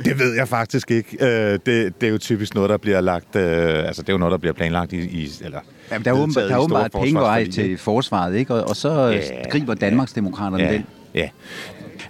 Det 0.06 0.20
ved 0.20 0.36
jeg 0.36 0.48
faktisk 0.48 0.92
ikke. 0.92 1.18
Øh, 1.20 1.60
det, 1.66 2.02
det 2.02 2.08
er 2.08 2.12
jo 2.12 2.18
typisk 2.18 2.56
noget, 2.56 2.70
der 2.70 2.78
bliver 2.78 3.02
lagt... 3.02 3.36
Altså, 3.36 4.02
det 4.02 4.10
er 4.10 4.14
jo 4.14 4.20
noget, 4.20 4.32
der 4.32 4.38
bliver 4.38 4.54
planlagt 4.54 4.94
i... 4.94 4.98
i 4.98 5.30
eller, 5.42 5.60
Jamen, 5.92 6.06
der 6.06 6.12
er 6.12 6.16
åbenbart, 6.16 6.50
der 6.50 6.56
er 6.56 6.60
åbenbart 6.60 6.92
penge 6.92 7.52
til 7.52 7.78
forsvaret, 7.78 8.36
ikke? 8.36 8.54
Og, 8.54 8.70
og 8.70 8.76
så 8.76 9.08
ja, 9.08 9.50
griber 9.50 9.74
Danmarksdemokraterne 9.74 10.64
ja, 10.64 10.74
den. 10.74 10.86
Ja, 11.16 11.30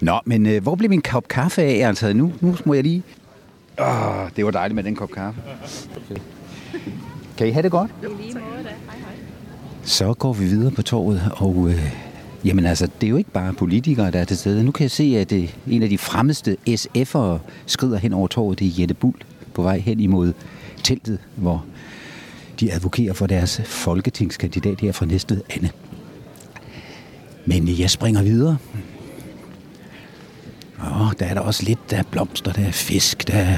Nå, 0.02 0.20
men 0.26 0.46
øh, 0.46 0.64
hvor 0.64 0.76
blev 0.76 0.90
min 0.90 1.02
kop 1.02 1.28
kaffe 1.28 1.62
af? 1.62 1.88
Altså, 1.88 2.14
nu, 2.14 2.34
nu 2.40 2.56
må 2.66 2.74
jeg 2.74 2.84
lige... 2.84 3.04
Åh, 3.80 4.30
det 4.36 4.46
var 4.46 4.52
dejligt 4.52 4.76
med 4.76 4.84
den 4.84 4.96
kop 4.96 5.12
kaffe. 5.12 5.42
Kan 7.42 7.48
I 7.48 7.52
have 7.52 7.64
det 7.64 7.72
godt? 7.72 7.92
Så 9.84 10.14
går 10.14 10.34
vi 10.34 10.46
videre 10.46 10.72
på 10.72 10.82
torvet, 10.82 11.32
og 11.36 11.70
øh, 11.70 11.94
jamen 12.46 12.66
altså, 12.66 12.88
det 13.02 13.08
er 13.08 13.10
jo 13.10 13.18
ikke 13.18 13.32
bare 13.32 13.54
politikere, 13.54 14.12
der 14.12 14.20
er 14.20 14.26
til 14.26 14.38
stede. 14.38 14.64
Nu 14.64 14.72
kan 14.72 14.84
jeg 14.84 14.92
se, 14.92 15.18
at 15.18 15.32
øh, 15.32 15.54
en 15.68 15.84
af 15.84 15.90
de 15.90 15.98
fremmeste 15.98 16.58
SF'ere 16.70 17.38
skrider 17.66 17.98
hen 17.98 18.14
over 18.14 18.28
torvet. 18.28 18.60
Det 18.60 18.68
er 18.68 18.72
Jette 18.80 18.94
Bull 18.94 19.16
på 19.54 19.62
vej 19.62 19.78
hen 19.78 20.00
imod 20.00 20.34
teltet, 20.84 21.20
hvor 21.36 21.66
de 22.60 22.74
advokerer 22.74 23.14
for 23.14 23.28
deres 23.28 23.62
folketingskandidat 23.66 24.82
her 24.82 24.92
fra 24.92 25.06
Næstved, 25.06 25.42
Anne. 25.50 25.70
Men 27.46 27.80
jeg 27.80 27.90
springer 27.90 28.24
videre. 28.24 28.58
Åh, 30.80 31.12
der 31.20 31.26
er 31.26 31.34
der 31.34 31.42
også 31.42 31.64
lidt, 31.64 31.92
der 31.92 31.98
er 31.98 32.04
blomster, 32.12 32.54
der 32.54 32.66
er 32.66 32.72
fisk, 32.72 33.28
der, 33.28 33.56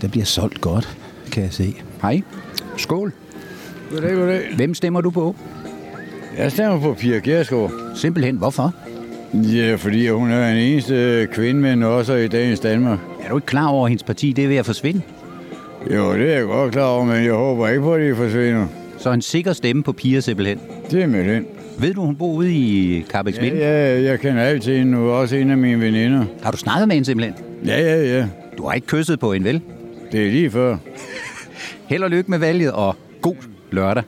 der 0.00 0.08
bliver 0.08 0.26
solgt 0.26 0.60
godt, 0.60 0.96
kan 1.32 1.42
jeg 1.42 1.52
se. 1.52 1.74
Hej. 2.02 2.22
Skål. 2.76 3.12
Goddag, 3.90 4.14
goddag. 4.14 4.40
Hvem 4.56 4.74
stemmer 4.74 5.00
du 5.00 5.10
på? 5.10 5.36
Jeg 6.38 6.52
stemmer 6.52 6.80
på 6.80 6.94
Pia 6.94 7.18
Gersgaard. 7.24 7.72
Simpelthen, 7.96 8.36
hvorfor? 8.36 8.74
Ja, 9.34 9.74
fordi 9.74 10.08
hun 10.08 10.30
er 10.30 10.48
en 10.48 10.56
eneste 10.58 11.28
kvinde, 11.32 11.60
men 11.60 11.82
også 11.82 12.14
i 12.14 12.28
dagens 12.28 12.60
Danmark. 12.60 12.98
Er 13.24 13.28
du 13.28 13.36
ikke 13.36 13.46
klar 13.46 13.66
over, 13.66 13.86
at 13.86 13.90
hendes 13.90 14.02
parti 14.02 14.32
det 14.32 14.44
er 14.44 14.48
ved 14.48 14.56
at 14.56 14.66
forsvinde? 14.66 15.02
Jo, 15.94 16.14
det 16.14 16.30
er 16.32 16.36
jeg 16.38 16.44
godt 16.44 16.72
klar 16.72 16.84
over, 16.86 17.04
men 17.04 17.24
jeg 17.24 17.32
håber 17.32 17.68
ikke 17.68 17.82
på, 17.82 17.94
at 17.94 18.00
det 18.00 18.16
forsvinder. 18.16 18.66
Så 18.98 19.12
en 19.12 19.22
sikker 19.22 19.52
stemme 19.52 19.82
på 19.82 19.92
Pia 19.92 20.20
simpelthen? 20.20 20.58
Det 20.90 21.02
er 21.02 21.06
med 21.06 21.34
den. 21.34 21.46
Ved 21.78 21.94
du, 21.94 22.00
hun 22.00 22.16
bor 22.16 22.32
ude 22.32 22.52
i 22.52 23.02
Carbex 23.10 23.36
Ja, 23.36 23.44
ja, 23.46 24.02
jeg 24.02 24.20
kender 24.20 24.42
alt 24.42 24.62
til 24.62 24.78
hende 24.78 24.92
nu, 24.92 25.10
også 25.10 25.36
en 25.36 25.50
af 25.50 25.58
mine 25.58 25.80
veninder. 25.80 26.24
Har 26.42 26.50
du 26.50 26.56
snakket 26.56 26.88
med 26.88 26.96
hende 26.96 27.06
simpelthen? 27.06 27.34
Ja, 27.66 27.80
ja, 27.80 28.16
ja. 28.18 28.26
Du 28.58 28.66
har 28.66 28.74
ikke 28.74 28.86
kysset 28.86 29.20
på 29.20 29.32
hende, 29.32 29.46
vel? 29.46 29.60
Det 30.12 30.26
er 30.26 30.30
lige 30.30 30.50
før. 30.50 30.76
Held 31.90 32.02
og 32.02 32.10
lykke 32.10 32.30
med 32.30 32.38
valget, 32.38 32.72
og 32.72 32.96
god 33.22 33.34
lørdag. 33.70 34.02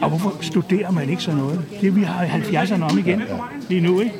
Og 0.00 0.08
hvorfor 0.08 0.34
studerer 0.40 0.90
man 0.90 1.10
ikke 1.10 1.22
sådan 1.22 1.40
noget? 1.40 1.60
Det 1.80 1.96
vi 1.96 2.02
har 2.02 2.24
70'erne 2.26 2.82
om 2.92 2.98
igen 2.98 3.22
lige 3.68 3.80
nu, 3.80 4.00
ikke? 4.00 4.14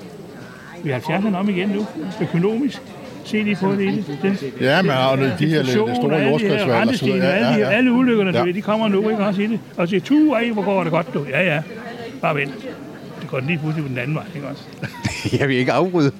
Vi 0.84 0.90
har 0.90 0.98
70'erne 0.98 1.36
om 1.36 1.48
igen 1.48 1.68
nu, 1.68 1.86
økonomisk. 2.20 2.82
Se 3.24 3.42
lige 3.42 3.56
på 3.56 3.72
det. 3.72 4.04
det, 4.22 4.40
det 4.40 4.52
Ja, 4.60 4.82
men 4.82 4.90
og 4.90 5.18
de 5.38 5.46
her 5.46 5.64
store 5.64 5.90
jordskredsvalg 6.22 6.62
og 6.62 6.68
så 6.68 6.72
rentestigninger, 6.74 7.22
videre. 7.26 7.36
alle, 7.36 7.48
de, 7.54 7.58
Ja, 7.60 7.70
ja. 7.70 7.76
alle 7.76 7.92
ulykkerne, 7.92 8.30
Ja. 8.38 8.44
ja. 8.44 8.52
de 8.52 8.62
kommer 8.62 8.88
nu, 8.88 9.08
ikke 9.10 9.24
også 9.24 9.42
i 9.42 9.46
det? 9.46 9.60
Og 9.76 9.88
siger, 9.88 10.00
tu, 10.00 10.32
ej, 10.32 10.50
hvor 10.50 10.62
går 10.62 10.82
det 10.82 10.92
godt, 10.92 11.14
du. 11.14 11.26
Ja, 11.30 11.54
ja, 11.54 11.62
bare 12.20 12.34
vent. 12.36 12.54
Det 13.20 13.28
går 13.30 13.40
lige 13.40 13.58
pludselig 13.58 13.88
den 13.88 13.98
anden 13.98 14.14
vej, 14.14 14.24
ikke 14.34 14.46
også? 14.48 14.62
Jeg 15.38 15.48
vil 15.48 15.56
ikke 15.56 15.72
afbryde. 15.72 16.12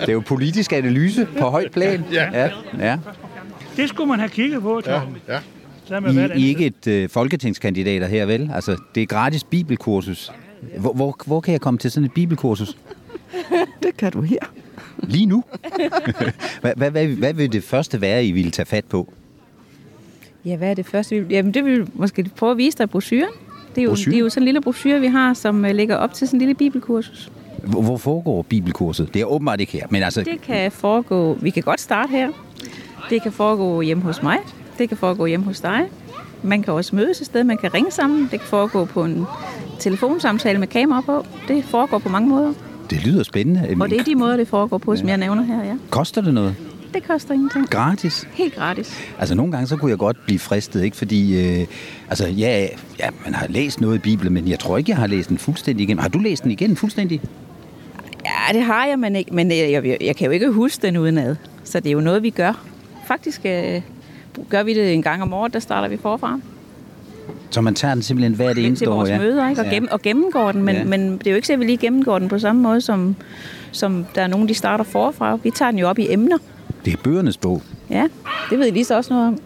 Det 0.00 0.08
er 0.08 0.12
jo 0.12 0.20
politisk 0.26 0.72
analyse 0.72 1.26
på 1.38 1.44
højt 1.44 1.70
plan. 1.72 2.04
Ja. 2.12 2.28
ja. 2.32 2.48
ja. 2.78 2.96
Det 3.78 3.88
skulle 3.88 4.08
man 4.08 4.18
have 4.18 4.28
kigget 4.28 4.62
på, 4.62 4.80
Tom. 4.80 5.16
Ja, 5.28 5.32
ja. 5.34 6.10
I, 6.10 6.16
er 6.18 6.34
ikke 6.34 6.66
et 6.66 6.86
øh, 6.86 7.08
folketingskandidater 7.08 8.06
her, 8.06 8.26
vel? 8.26 8.50
Altså, 8.54 8.76
det 8.94 9.02
er 9.02 9.06
gratis 9.06 9.44
bibelkursus. 9.44 10.32
Hvor, 10.78 10.92
hvor, 10.92 11.16
hvor 11.26 11.40
kan 11.40 11.52
jeg 11.52 11.60
komme 11.60 11.78
til 11.78 11.90
sådan 11.90 12.04
et 12.04 12.12
bibelkursus? 12.12 12.76
Det 13.82 13.96
kan 13.96 14.12
du 14.12 14.20
her. 14.20 14.38
Lige 15.02 15.26
nu? 15.26 15.44
hvad, 16.60 16.72
hvad, 16.76 16.90
hvad, 16.90 17.06
hvad 17.06 17.34
vil 17.34 17.52
det 17.52 17.64
første 17.64 18.00
være, 18.00 18.24
I 18.26 18.32
ville 18.32 18.50
tage 18.50 18.66
fat 18.66 18.84
på? 18.84 19.12
Ja, 20.44 20.56
hvad 20.56 20.70
er 20.70 20.74
det 20.74 20.86
første? 20.86 21.20
vi- 21.20 21.34
Jamen, 21.34 21.54
det 21.54 21.64
vil 21.64 21.80
vi 21.80 21.86
måske 21.94 22.30
prøve 22.36 22.50
at 22.52 22.58
vise 22.58 22.78
dig 22.78 22.84
i 22.84 22.86
brochuren. 22.86 23.28
Det 23.74 23.80
er, 23.80 23.82
jo, 23.84 23.90
Brochure? 23.90 24.10
det 24.12 24.18
er 24.18 24.20
jo 24.20 24.28
sådan 24.28 24.42
en 24.42 24.44
lille 24.44 24.60
brochure, 24.60 25.00
vi 25.00 25.06
har, 25.06 25.34
som 25.34 25.64
øh, 25.64 25.74
ligger 25.74 25.96
op 25.96 26.14
til 26.14 26.28
sådan 26.28 26.36
en 26.36 26.40
lille 26.40 26.54
bibelkursus. 26.54 27.30
Hvor, 27.64 27.82
hvor 27.82 27.96
foregår 27.96 28.42
bibelkurset? 28.42 29.14
Det 29.14 29.22
er 29.22 29.26
åbenbart 29.26 29.60
ikke 29.60 29.72
her, 29.72 29.86
men 29.90 30.02
altså... 30.02 30.22
Det 30.22 30.40
kan 30.40 30.72
foregå, 30.72 31.34
vi 31.34 31.50
kan 31.50 31.62
godt 31.62 31.80
starte 31.80 32.10
her. 32.10 32.28
Det 33.10 33.22
kan 33.22 33.32
foregå 33.32 33.80
hjemme 33.80 34.02
hos 34.02 34.22
mig. 34.22 34.38
Det 34.78 34.88
kan 34.88 34.98
foregå 34.98 35.26
hjemme 35.26 35.46
hos 35.46 35.60
dig. 35.60 35.86
Man 36.42 36.62
kan 36.62 36.72
også 36.72 36.96
mødes 36.96 37.20
et 37.20 37.26
sted, 37.26 37.44
man 37.44 37.56
kan 37.56 37.74
ringe 37.74 37.90
sammen. 37.90 38.22
Det 38.22 38.30
kan 38.30 38.48
foregå 38.48 38.84
på 38.84 39.04
en 39.04 39.26
telefonsamtale 39.78 40.58
med 40.58 40.68
kamera 40.68 41.00
på. 41.00 41.26
Det 41.48 41.64
foregår 41.64 41.98
på 41.98 42.08
mange 42.08 42.28
måder. 42.28 42.52
Det 42.90 43.06
lyder 43.06 43.22
spændende. 43.22 43.76
Og 43.80 43.90
det 43.90 44.00
er 44.00 44.04
de 44.04 44.14
måder, 44.14 44.36
det 44.36 44.48
foregår 44.48 44.78
på, 44.78 44.96
som 44.96 45.08
jeg 45.08 45.16
nævner 45.16 45.42
her, 45.42 45.64
ja. 45.64 45.76
Koster 45.90 46.20
det 46.20 46.34
noget? 46.34 46.54
Det 46.94 47.06
koster 47.06 47.34
ingenting. 47.34 47.70
Gratis? 47.70 48.28
Helt 48.32 48.54
gratis. 48.54 48.94
Altså 49.18 49.34
nogle 49.34 49.52
gange 49.52 49.66
så 49.66 49.76
kunne 49.76 49.90
jeg 49.90 49.98
godt 49.98 50.16
blive 50.24 50.38
fristet, 50.38 50.84
ikke? 50.84 50.96
Fordi, 50.96 51.46
øh, 51.60 51.66
altså 52.08 52.28
ja, 52.28 52.66
ja, 53.00 53.08
man 53.24 53.34
har 53.34 53.46
læst 53.48 53.80
noget 53.80 53.96
i 53.96 53.98
Bibelen, 53.98 54.34
men 54.34 54.48
jeg 54.48 54.58
tror 54.58 54.78
ikke, 54.78 54.90
jeg 54.90 54.98
har 54.98 55.06
læst 55.06 55.28
den 55.28 55.38
fuldstændig 55.38 55.84
igennem. 55.84 56.02
Har 56.02 56.08
du 56.08 56.18
læst 56.18 56.42
den 56.42 56.50
igen 56.50 56.76
fuldstændig? 56.76 57.20
Ja, 58.24 58.58
det 58.58 58.62
har 58.62 58.86
jeg, 58.86 58.98
men, 58.98 59.16
ikke, 59.16 59.34
men 59.34 59.50
jeg, 59.50 59.70
jeg, 59.72 59.96
jeg 60.00 60.16
kan 60.16 60.24
jo 60.24 60.30
ikke 60.30 60.50
huske 60.50 60.86
den 60.86 60.96
udenad. 60.96 61.36
Så 61.64 61.80
det 61.80 61.88
er 61.88 61.92
jo 61.92 62.00
noget, 62.00 62.22
vi 62.22 62.30
gør. 62.30 62.64
Faktisk 63.08 63.40
øh, 63.44 63.80
gør 64.48 64.62
vi 64.62 64.74
det 64.74 64.94
en 64.94 65.02
gang 65.02 65.22
om 65.22 65.32
året, 65.32 65.52
der 65.52 65.58
starter 65.58 65.88
vi 65.88 65.96
forfra. 65.96 66.40
Så 67.50 67.60
man 67.60 67.74
tager 67.74 67.94
den 67.94 68.02
simpelthen 68.02 68.34
hvert 68.36 68.56
Til 68.56 68.66
eneste 68.66 68.90
år, 68.90 68.94
vores 68.94 69.10
ja? 69.10 69.18
møder, 69.18 69.48
ikke? 69.48 69.60
Og, 69.60 69.66
Ja. 69.66 69.72
gennem, 69.72 69.88
og 69.92 70.02
gennemgår 70.02 70.52
den. 70.52 70.62
Men, 70.62 70.76
Ja. 70.76 70.84
men 70.84 71.12
det 71.18 71.26
er 71.26 71.30
jo 71.30 71.36
ikke 71.36 71.46
så, 71.46 71.52
at 71.52 71.60
vi 71.60 71.64
lige 71.64 71.76
gennemgår 71.76 72.18
den 72.18 72.28
på 72.28 72.38
samme 72.38 72.62
måde, 72.62 72.80
som, 72.80 73.16
som 73.72 74.06
der 74.14 74.22
er 74.22 74.26
nogen, 74.26 74.48
de 74.48 74.54
starter 74.54 74.84
forfra. 74.84 75.36
Vi 75.36 75.50
tager 75.50 75.70
den 75.70 75.80
jo 75.80 75.88
op 75.88 75.98
i 75.98 76.12
emner. 76.12 76.38
Det 76.84 76.92
er 76.92 76.96
bøgernes 77.04 77.36
bog. 77.36 77.62
Ja, 77.90 78.08
det 78.50 78.58
ved 78.58 78.72
Lisa 78.72 78.96
også 78.96 79.12
noget 79.14 79.28
om. 79.28 79.38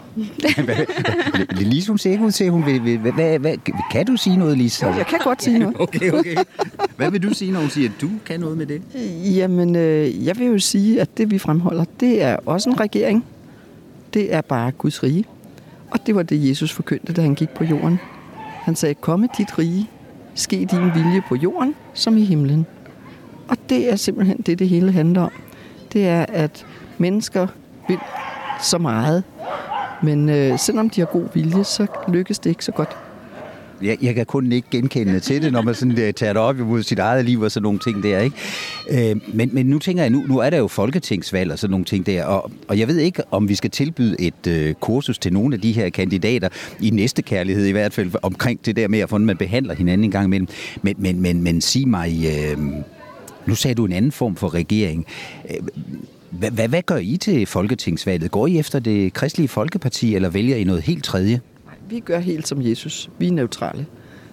Lise, 1.60 1.88
hun 1.88 1.98
ser 1.98 2.10
ikke 2.10 2.24
ud 2.24 2.30
til, 2.30 2.50
hun 2.50 2.66
vil... 2.66 2.84
vil 2.84 2.98
hvad, 2.98 3.12
hvad, 3.12 3.38
hvad, 3.38 3.56
kan 3.92 4.06
du 4.06 4.16
sige 4.16 4.36
noget, 4.36 4.58
Lise? 4.58 4.86
Jeg 4.86 5.06
kan 5.06 5.18
godt 5.24 5.42
sige 5.42 5.58
noget. 5.58 5.76
Okay, 5.80 6.10
okay. 6.12 6.36
Hvad 6.96 7.10
vil 7.10 7.22
du 7.22 7.34
sige, 7.34 7.52
når 7.52 7.60
hun 7.60 7.70
siger, 7.70 7.88
at 7.88 7.94
du 8.00 8.08
kan 8.26 8.40
noget 8.40 8.58
med 8.58 8.66
det? 8.66 8.82
Jamen, 9.36 9.76
øh, 9.76 10.26
jeg 10.26 10.38
vil 10.38 10.46
jo 10.46 10.58
sige, 10.58 11.00
at 11.00 11.18
det 11.18 11.30
vi 11.30 11.38
fremholder, 11.38 11.84
det 12.00 12.22
er 12.22 12.36
også 12.46 12.70
en 12.70 12.80
regering. 12.80 13.24
Det 14.14 14.34
er 14.34 14.40
bare 14.40 14.70
Guds 14.70 15.02
rige. 15.02 15.24
Og 15.90 16.06
det 16.06 16.14
var 16.14 16.22
det, 16.22 16.48
Jesus 16.48 16.72
forkyndte, 16.72 17.12
da 17.12 17.22
han 17.22 17.34
gik 17.34 17.50
på 17.50 17.64
jorden. 17.64 17.98
Han 18.62 18.76
sagde, 18.76 18.94
komme 18.94 19.28
dit 19.38 19.58
rige, 19.58 19.90
ske 20.34 20.56
din 20.56 20.94
vilje 20.94 21.22
på 21.28 21.34
jorden, 21.34 21.74
som 21.94 22.16
i 22.16 22.24
himlen. 22.24 22.66
Og 23.48 23.56
det 23.68 23.92
er 23.92 23.96
simpelthen 23.96 24.36
det, 24.36 24.58
det 24.58 24.68
hele 24.68 24.92
handler 24.92 25.22
om. 25.22 25.32
Det 25.92 26.08
er, 26.08 26.26
at 26.28 26.66
mennesker 26.98 27.46
vil 27.88 27.98
så 28.60 28.78
meget, 28.78 29.24
men 30.02 30.28
øh, 30.28 30.58
selvom 30.58 30.90
de 30.90 31.00
har 31.00 31.06
god 31.06 31.28
vilje, 31.34 31.64
så 31.64 31.86
lykkes 32.08 32.38
det 32.38 32.50
ikke 32.50 32.64
så 32.64 32.72
godt. 32.72 32.96
Jeg, 33.82 33.98
jeg 34.02 34.14
kan 34.14 34.26
kun 34.26 34.52
ikke 34.52 34.68
genkende 34.70 35.20
til 35.20 35.42
det, 35.42 35.52
når 35.52 35.62
man 35.62 35.74
sådan, 35.74 35.92
uh, 35.92 35.96
tager 35.96 36.32
det 36.32 36.36
op 36.36 36.58
imod 36.58 36.82
sit 36.82 36.98
eget 36.98 37.24
liv 37.24 37.40
og 37.40 37.50
sådan 37.50 37.62
nogle 37.62 37.78
ting 37.78 38.02
der, 38.02 38.18
ikke? 38.20 38.36
Uh, 39.14 39.36
men, 39.36 39.50
men 39.52 39.66
nu 39.66 39.78
tænker 39.78 40.02
jeg, 40.02 40.10
nu, 40.10 40.24
nu 40.28 40.38
er 40.38 40.50
der 40.50 40.58
jo 40.58 40.68
folketingsvalg 40.68 41.52
og 41.52 41.58
sådan 41.58 41.70
nogle 41.70 41.84
ting 41.84 42.06
der, 42.06 42.24
og, 42.24 42.50
og 42.68 42.78
jeg 42.78 42.88
ved 42.88 42.98
ikke, 42.98 43.22
om 43.30 43.48
vi 43.48 43.54
skal 43.54 43.70
tilbyde 43.70 44.16
et 44.20 44.68
uh, 44.68 44.72
kursus 44.80 45.18
til 45.18 45.32
nogle 45.32 45.54
af 45.54 45.60
de 45.60 45.72
her 45.72 45.90
kandidater, 45.90 46.48
i 46.80 46.90
næste 46.90 47.22
kærlighed 47.22 47.66
i 47.66 47.72
hvert 47.72 47.92
fald, 47.92 48.10
omkring 48.22 48.66
det 48.66 48.76
der 48.76 48.88
med, 48.88 48.98
at 48.98 49.08
hvordan 49.08 49.26
man 49.26 49.36
behandler 49.36 49.74
hinanden 49.74 50.04
en 50.04 50.10
gang 50.10 50.24
imellem. 50.24 50.48
Men, 50.82 50.94
men, 50.98 51.20
men, 51.20 51.42
men 51.42 51.60
sig 51.60 51.88
mig, 51.88 52.12
uh, 52.56 52.64
nu 53.46 53.54
sagde 53.54 53.74
du 53.74 53.84
en 53.84 53.92
anden 53.92 54.12
form 54.12 54.36
for 54.36 54.54
regering. 54.54 55.06
Uh, 55.44 55.68
Hvad, 56.38 56.50
hvad, 56.50 56.68
hvad 56.68 56.82
gør 56.82 56.96
I 56.96 57.16
til 57.16 57.46
folketingsvalget? 57.46 58.30
Går 58.30 58.46
I 58.46 58.58
efter 58.58 58.78
det 58.78 59.12
kristelige 59.12 59.48
folkeparti, 59.48 60.14
eller 60.14 60.28
vælger 60.28 60.56
I 60.56 60.64
noget 60.64 60.82
helt 60.82 61.04
tredje? 61.04 61.40
Vi 61.92 62.00
gør 62.00 62.18
helt 62.18 62.48
som 62.48 62.62
Jesus. 62.62 63.10
Vi 63.18 63.28
er 63.28 63.32
neutrale. 63.32 63.86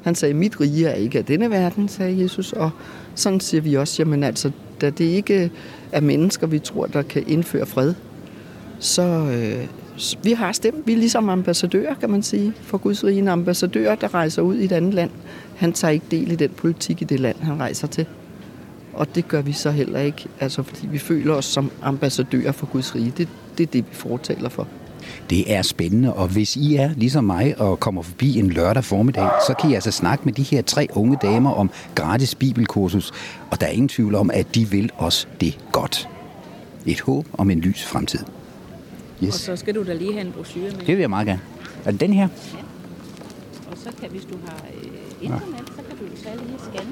Han 0.03 0.15
sagde, 0.15 0.33
mit 0.33 0.61
rige 0.61 0.87
er 0.87 0.93
ikke 0.93 1.17
af 1.17 1.25
denne 1.25 1.49
verden, 1.49 1.87
sagde 1.87 2.21
Jesus. 2.21 2.53
Og 2.53 2.71
sådan 3.15 3.39
siger 3.39 3.61
vi 3.61 3.73
også, 3.75 4.01
jamen 4.01 4.23
altså, 4.23 4.51
da 4.81 4.89
det 4.89 5.05
ikke 5.05 5.51
er 5.91 6.01
mennesker, 6.01 6.47
vi 6.47 6.59
tror, 6.59 6.85
der 6.85 7.01
kan 7.01 7.23
indføre 7.27 7.65
fred, 7.65 7.93
så 8.79 9.01
øh, 9.01 9.67
vi 10.23 10.31
har 10.31 10.51
stemt. 10.51 10.87
Vi 10.87 10.93
er 10.93 10.97
ligesom 10.97 11.29
ambassadører, 11.29 11.95
kan 11.95 12.09
man 12.09 12.23
sige, 12.23 12.53
for 12.61 12.77
Guds 12.77 13.03
rige. 13.03 13.19
En 13.19 13.27
ambassadør, 13.27 13.95
der 13.95 14.13
rejser 14.13 14.41
ud 14.41 14.55
i 14.55 14.65
et 14.65 14.71
andet 14.71 14.93
land. 14.93 15.11
Han 15.55 15.73
tager 15.73 15.91
ikke 15.91 16.05
del 16.11 16.31
i 16.31 16.35
den 16.35 16.49
politik 16.49 17.01
i 17.01 17.05
det 17.05 17.19
land, 17.19 17.35
han 17.41 17.59
rejser 17.59 17.87
til. 17.87 18.05
Og 18.93 19.15
det 19.15 19.27
gør 19.27 19.41
vi 19.41 19.53
så 19.53 19.71
heller 19.71 19.99
ikke, 19.99 20.25
altså 20.39 20.63
fordi 20.63 20.87
vi 20.87 20.97
føler 20.97 21.33
os 21.33 21.45
som 21.45 21.71
ambassadører 21.81 22.51
for 22.51 22.65
Guds 22.65 22.95
rige. 22.95 23.13
Det, 23.17 23.27
det 23.57 23.63
er 23.63 23.71
det, 23.71 23.85
vi 23.89 23.95
fortaler 23.95 24.49
for. 24.49 24.67
Det 25.29 25.53
er 25.53 25.61
spændende, 25.61 26.13
og 26.13 26.27
hvis 26.27 26.55
I 26.55 26.75
er 26.75 26.89
ligesom 26.97 27.23
mig 27.23 27.55
og 27.61 27.79
kommer 27.79 28.01
forbi 28.01 28.39
en 28.39 28.49
lørdag 28.49 28.83
formiddag, 28.83 29.29
så 29.47 29.53
kan 29.61 29.69
I 29.69 29.73
altså 29.73 29.91
snakke 29.91 30.25
med 30.25 30.33
de 30.33 30.43
her 30.43 30.61
tre 30.61 30.87
unge 30.93 31.17
damer 31.21 31.51
om 31.51 31.69
gratis 31.95 32.35
bibelkursus, 32.35 33.11
og 33.51 33.61
der 33.61 33.67
er 33.67 33.71
ingen 33.71 33.89
tvivl 33.89 34.15
om, 34.15 34.29
at 34.33 34.55
de 34.55 34.69
vil 34.69 34.89
os 34.97 35.27
det 35.41 35.57
godt. 35.71 36.09
Et 36.85 37.01
håb 37.01 37.25
om 37.33 37.49
en 37.49 37.59
lys 37.59 37.83
fremtid. 37.85 38.19
Og 38.19 39.25
Yes, 39.25 39.33
så 39.35 39.55
skal 39.55 39.75
du 39.75 39.83
da 39.85 39.93
lige 39.93 40.13
have 40.13 40.25
en 40.25 40.31
brochure 40.31 40.63
med. 40.63 40.71
det 40.79 40.87
vil 40.87 40.99
jeg 40.99 41.09
meget 41.09 41.27
gerne. 41.27 41.41
Er 41.85 41.91
det 41.91 41.99
den 41.99 42.13
her? 42.13 42.27
Og 43.71 43.77
så 43.77 43.89
kan, 44.01 44.09
hvis 44.09 44.21
du 44.23 44.35
har 44.45 44.57
øh, 44.83 44.89
internet, 45.21 45.45
så 45.67 45.81
kan 45.89 45.97
du 45.97 46.23
tage 46.23 46.35
lige 46.45 46.55
og 46.55 46.61
scanne. 46.73 46.91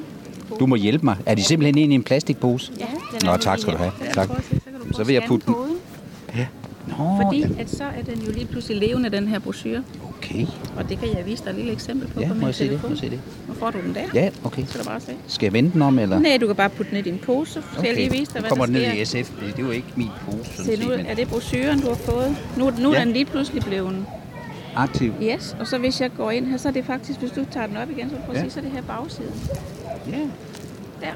Du 0.59 0.65
må 0.65 0.75
hjælpe 0.75 1.05
mig. 1.05 1.15
Er 1.25 1.35
de 1.35 1.43
simpelthen 1.43 1.77
inde 1.77 1.93
i 1.93 1.95
en 1.95 2.03
plastikpose? 2.03 2.71
Ja, 2.79 2.85
den 2.85 3.25
Nå, 3.25 3.31
er 3.31 3.37
tak 3.37 3.55
lige 3.57 3.61
skal 3.61 3.73
du 3.73 3.77
have. 3.77 3.91
Ja, 4.01 4.11
Tak. 4.11 4.27
så 4.27 4.93
Så 4.93 5.03
vil 5.03 5.13
jeg 5.13 5.23
putte 5.27 5.45
den. 5.45 5.53
koden. 5.53 5.75
Nå, 6.87 7.21
Fordi 7.23 7.45
at 7.59 7.69
så 7.69 7.83
er 7.83 8.01
den 8.05 8.21
jo 8.21 8.31
lige 8.31 8.45
pludselig 8.45 8.77
levende, 8.89 9.09
den 9.09 9.27
her 9.27 9.39
brochure. 9.39 9.83
Okay. 10.17 10.45
Og 10.77 10.89
det 10.89 10.99
kan 10.99 11.07
jeg 11.17 11.25
vise 11.25 11.43
dig 11.43 11.49
et 11.49 11.55
lille 11.55 11.71
eksempel 11.71 12.07
på 12.07 12.21
Ja, 12.21 12.27
på 12.27 12.33
må 12.33 12.37
min 12.39 12.45
jeg 12.45 12.55
se 12.55 12.63
det? 12.63 12.69
telefon. 12.69 12.89
Må 12.89 12.93
jeg 12.95 12.99
se 12.99 13.09
det? 13.09 13.19
Nu 13.47 13.53
får 13.53 13.71
du 13.71 13.77
den 13.85 13.95
der. 13.95 14.01
Ja, 14.13 14.29
okay. 14.43 14.65
Så 14.67 14.77
du 14.77 14.83
bare 14.83 14.99
se. 14.99 15.11
Skal 15.27 15.45
jeg 15.45 15.53
vende 15.53 15.71
den 15.73 15.81
om, 15.81 15.99
eller? 15.99 16.19
Nej, 16.19 16.37
du 16.41 16.47
kan 16.47 16.55
bare 16.55 16.69
putte 16.69 16.89
den 16.91 16.99
i 16.99 17.01
din 17.01 17.17
pose. 17.25 17.53
Så 17.53 17.61
skal 17.73 17.85
jeg 17.85 17.95
lige 17.95 18.11
vise 18.11 18.33
dig, 18.33 18.39
hvad 18.41 18.49
kommer 18.49 18.65
der 18.65 18.73
den 18.73 18.81
sker. 18.81 18.93
ned 18.93 19.01
i 19.01 19.05
SF. 19.23 19.31
Det 19.39 19.53
er 19.59 19.63
jo 19.63 19.71
ikke 19.71 19.87
min 19.95 20.07
pose, 20.25 20.49
sådan 20.55 20.65
Se, 20.65 20.83
nu 20.83 20.89
set, 20.89 20.97
men 20.97 21.05
er 21.05 21.15
det 21.15 21.27
brochuren, 21.29 21.79
du 21.81 21.87
har 21.87 21.95
fået. 21.95 22.35
Nu, 22.57 22.71
nu 22.79 22.93
Ja. 22.93 22.99
er 22.99 23.03
den 23.03 23.13
lige 23.13 23.25
pludselig 23.25 23.63
blevet 23.63 24.05
aktiv. 24.75 25.13
Yes, 25.23 25.55
og 25.59 25.67
så 25.67 25.77
hvis 25.77 26.01
jeg 26.01 26.11
går 26.17 26.31
ind 26.31 26.47
her, 26.47 26.57
så 26.57 26.67
er 26.67 26.71
det 26.73 26.85
faktisk, 26.85 27.19
hvis 27.19 27.31
du 27.31 27.45
tager 27.51 27.67
den 27.67 27.77
op 27.77 27.89
igen, 27.89 28.09
så 28.09 28.15
prøv 28.25 28.29
at 28.29 28.35
Ja. 28.35 28.41
sige, 28.41 28.51
så 28.51 28.59
er 28.59 28.63
det 28.63 28.71
her 28.71 28.81
bagsiden. 28.81 29.33
Ja. 30.11 30.17
Der, 31.01 31.13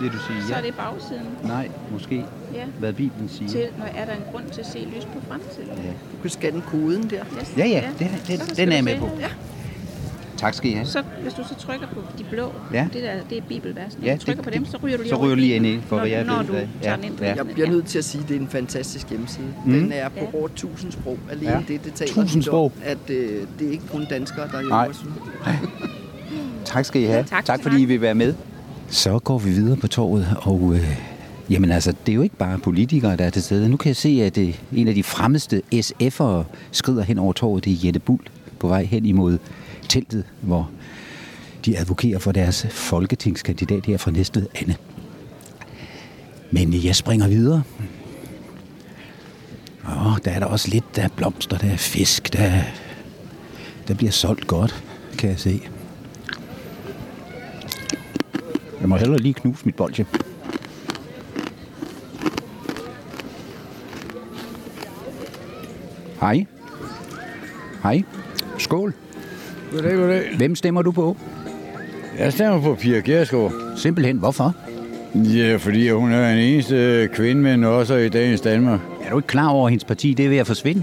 Det 0.00 0.12
du 0.12 0.18
siger, 0.18 0.40
så 0.46 0.52
ja. 0.52 0.58
er 0.58 0.62
det 0.62 0.74
bagsiden. 0.74 1.26
Nej, 1.44 1.68
måske. 1.92 2.24
Ja. 2.54 2.64
Hvad 2.78 2.92
Bibelen 2.92 3.28
siger. 3.28 3.48
Til, 3.50 3.66
når 3.78 3.84
er 3.84 4.04
der 4.04 4.12
en 4.12 4.22
grund 4.32 4.44
til 4.52 4.60
at 4.60 4.66
se 4.66 4.78
lys 4.96 5.04
på 5.04 5.20
fremtiden. 5.28 5.68
Ja. 5.84 5.90
Du 6.12 6.16
kan 6.22 6.30
scanne 6.30 6.60
koden 6.62 7.10
der. 7.10 7.24
Yes. 7.40 7.54
Ja, 7.56 7.66
ja, 7.66 7.82
det, 7.98 8.06
Så 8.24 8.32
det, 8.32 8.40
skal 8.42 8.56
den 8.56 8.68
er 8.68 8.74
jeg 8.74 8.84
med 8.84 8.92
se 8.94 8.98
på. 8.98 9.08
Ja. 9.20 9.28
Tak 10.36 10.54
skal 10.54 10.70
I 10.70 10.74
have. 10.74 10.86
Så 10.86 11.02
hvis 11.22 11.32
du 11.34 11.42
så 11.48 11.54
trykker 11.54 11.86
på 11.86 12.00
de 12.18 12.24
blå, 12.30 12.52
Ja. 12.72 12.88
det 12.92 13.02
der, 13.02 13.12
det 13.30 13.38
er 13.38 13.42
bibelversen. 13.48 14.02
Ja, 14.02 14.06
Ja, 14.10 14.14
du 14.16 14.20
trykker 14.24 14.42
det- 14.42 14.52
på 14.52 14.58
dem, 14.58 14.66
så 14.66 14.76
ryger 14.82 14.96
du 14.96 15.02
lige 15.02 15.10
så 15.10 15.16
ryger 15.16 15.34
du 15.34 15.40
lige 15.40 15.54
ind 15.54 15.66
i, 15.66 15.80
for 15.86 15.96
hvad 15.98 16.08
når, 16.08 16.16
jeg 16.16 16.24
når 16.24 16.42
du 16.42 16.52
hvad- 16.52 16.66
tager 16.82 16.90
ja, 16.90 16.96
den 16.96 17.04
ind 17.04 17.20
ja. 17.20 17.34
Jeg 17.34 17.46
bliver 17.46 17.68
nødt 17.68 17.86
til 17.86 17.98
at 17.98 18.04
sige, 18.04 18.22
at 18.22 18.28
det 18.28 18.36
er 18.36 18.40
en 18.40 18.48
fantastisk 18.48 19.08
hjemmeside. 19.10 19.46
Mm. 19.66 19.72
Den 19.72 19.92
er 19.92 20.08
på 20.08 20.36
over 20.38 20.48
1000 20.48 20.92
sprog. 20.92 21.18
Alene 21.30 21.50
Ja. 21.50 21.58
det, 21.68 21.84
det 21.84 21.94
taler 21.94 22.12
Tusind 22.12 22.42
sprog. 22.42 22.72
at 22.84 22.98
øh, 23.10 23.42
det 23.58 23.66
er 23.66 23.70
ikke 23.72 23.86
kun 23.92 24.06
danskere, 24.10 24.48
der 24.52 24.60
Nej. 24.62 24.86
er 24.86 24.92
syge. 24.92 25.12
Tak 26.64 26.84
skal 26.84 27.02
I 27.02 27.04
have. 27.04 27.24
Tak, 27.24 27.44
tak 27.44 27.62
fordi 27.62 27.82
I 27.82 27.84
vil 27.84 28.00
være 28.00 28.14
med. 28.14 28.34
Så 28.90 29.18
går 29.18 29.38
vi 29.38 29.50
videre 29.50 29.76
på 29.76 29.88
torvet, 29.88 30.36
og 30.40 30.74
øh, 30.74 30.96
jamen 31.50 31.70
altså, 31.70 31.94
det 32.06 32.12
er 32.12 32.16
jo 32.16 32.22
ikke 32.22 32.36
bare 32.36 32.58
politikere, 32.58 33.16
der 33.16 33.24
er 33.24 33.30
til 33.30 33.42
stede. 33.42 33.68
Nu 33.68 33.76
kan 33.76 33.88
jeg 33.88 33.96
se, 33.96 34.08
at 34.08 34.38
øh, 34.38 34.58
en 34.72 34.88
af 34.88 34.94
de 34.94 35.02
fremmeste 35.02 35.62
SF'ere 35.74 36.44
skrider 36.72 37.02
hen 37.02 37.18
over 37.18 37.32
torvet. 37.32 37.64
Det 37.64 37.72
er 37.72 37.76
Jette 37.84 38.00
Bull 38.00 38.20
på 38.58 38.68
vej 38.68 38.84
hen 38.84 39.06
imod 39.06 39.38
teltet, 39.88 40.24
hvor 40.40 40.70
de 41.64 41.78
advokerer 41.78 42.18
for 42.18 42.32
deres 42.32 42.66
folketingskandidat 42.70 43.86
her 43.86 43.96
fra 43.96 44.10
Næstved, 44.10 44.46
Anne. 44.54 44.76
Men 46.50 46.84
jeg 46.84 46.96
springer 46.96 47.28
videre. 47.28 47.62
Åh, 49.84 50.16
der 50.24 50.30
er 50.30 50.38
der 50.38 50.46
også 50.46 50.68
lidt, 50.68 50.96
der 50.96 51.02
er 51.02 51.08
blomster, 51.08 51.58
der 51.58 51.68
er 51.68 51.76
fisk, 51.76 52.32
der, 52.32 52.52
der 53.88 53.94
bliver 53.94 54.12
solgt 54.12 54.46
godt, 54.46 54.84
kan 55.18 55.30
jeg 55.30 55.40
se. 55.40 55.60
Jeg 58.80 58.88
må 58.88 58.96
hellere 58.96 59.18
lige 59.18 59.34
knuse 59.34 59.66
mit 59.66 59.74
bolsje. 59.74 60.06
Hej. 66.20 66.46
Hej. 67.82 68.02
Skål. 68.58 68.94
Goddag, 69.72 69.96
goddag. 69.96 70.36
Hvem 70.36 70.56
stemmer 70.56 70.82
du 70.82 70.92
på? 70.92 71.16
Jeg 72.18 72.32
stemmer 72.32 72.60
på 72.62 72.74
Pia 72.74 73.00
Kjærsgaard. 73.00 73.52
Simpelthen, 73.76 74.16
hvorfor? 74.16 74.54
Ja, 75.14 75.56
fordi 75.56 75.90
hun 75.90 76.12
er 76.12 76.30
den 76.30 76.38
eneste 76.38 77.08
kvinde 77.12 77.42
med 77.42 77.68
også 77.68 77.94
i 77.94 78.08
dagens 78.08 78.40
Danmark. 78.40 78.80
Er 79.04 79.10
du 79.10 79.18
ikke 79.18 79.26
klar 79.26 79.48
over, 79.48 79.66
at 79.66 79.70
hendes 79.70 79.84
parti 79.84 80.14
det 80.14 80.24
er 80.24 80.28
ved 80.28 80.38
at 80.38 80.46
forsvinde? 80.46 80.82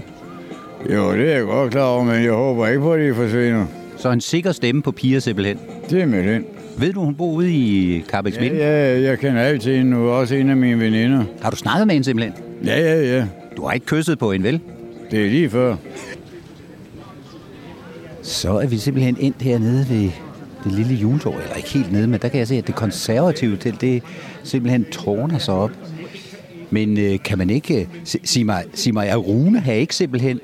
Jo, 0.94 1.12
det 1.12 1.32
er 1.32 1.36
jeg 1.36 1.44
godt 1.44 1.70
klar 1.72 1.84
over, 1.84 2.04
men 2.04 2.24
jeg 2.24 2.32
håber 2.32 2.66
ikke 2.66 2.80
på, 2.80 2.92
at 2.92 3.00
det 3.00 3.14
forsvinder. 3.14 3.66
Så 3.96 4.10
en 4.10 4.20
sikker 4.20 4.52
stemme 4.52 4.82
på 4.82 4.92
Pia 4.92 5.18
simpelthen. 5.18 5.58
Det 5.90 6.02
er 6.02 6.06
med 6.06 6.34
den. 6.34 6.44
Ved 6.78 6.92
du, 6.92 7.04
hun 7.04 7.14
bor 7.14 7.32
ude 7.32 7.52
i 7.52 8.00
Carbex 8.08 8.34
Ja, 8.36 8.44
ja, 8.44 9.00
jeg 9.00 9.18
kender 9.18 9.42
alt 9.42 9.62
til 9.62 9.76
hende 9.76 9.90
nu, 9.90 10.08
også 10.08 10.34
en 10.34 10.50
af 10.50 10.56
mine 10.56 10.80
veninder. 10.80 11.24
Har 11.42 11.50
du 11.50 11.56
snakket 11.56 11.86
med 11.86 11.94
hende 11.94 12.04
simpelthen? 12.04 12.34
Ja, 12.64 12.80
ja, 12.80 13.16
ja. 13.16 13.26
Du 13.56 13.66
har 13.66 13.72
ikke 13.72 13.86
kysset 13.86 14.18
på 14.18 14.32
hende, 14.32 14.46
vel? 14.46 14.60
Det 15.10 15.26
er 15.26 15.30
lige 15.30 15.50
før. 15.50 15.76
Så 18.22 18.52
er 18.58 18.66
vi 18.66 18.78
simpelthen 18.78 19.16
endt 19.20 19.42
hernede 19.42 19.86
ved 19.90 20.10
det 20.64 20.72
lille 20.72 20.94
juletår, 20.94 21.32
eller 21.40 21.54
ikke 21.54 21.68
helt 21.68 21.92
nede, 21.92 22.06
men 22.06 22.20
der 22.22 22.28
kan 22.28 22.38
jeg 22.38 22.48
se, 22.48 22.54
at 22.56 22.66
det 22.66 22.74
konservative 22.74 23.56
til, 23.56 23.80
det 23.80 24.02
simpelthen 24.42 24.84
tårner 24.84 25.38
sig 25.38 25.54
op. 25.54 25.70
Men 26.70 26.98
øh, 26.98 27.18
kan 27.24 27.38
man 27.38 27.50
ikke 27.50 27.80
øh, 27.80 27.86
si- 28.04 28.20
sige 28.24 28.44
mig, 28.44 28.64
sig 28.74 28.94
mig, 28.94 29.08
er 29.08 29.16
Rune 29.16 29.60
her 29.60 29.72
ikke 29.74 29.94
simpelthen? 29.94 30.40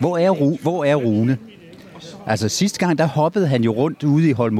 Hvor 0.00 0.18
er, 0.18 0.30
Ru, 0.30 0.56
hvor 0.62 0.84
er 0.84 0.94
Rune? 0.94 1.38
Altså 2.26 2.48
sidste 2.48 2.78
gang, 2.78 2.98
der 2.98 3.06
hoppede 3.06 3.46
han 3.46 3.64
jo 3.64 3.72
rundt 3.72 4.04
ude 4.04 4.28
i 4.28 4.32
Holm 4.32 4.56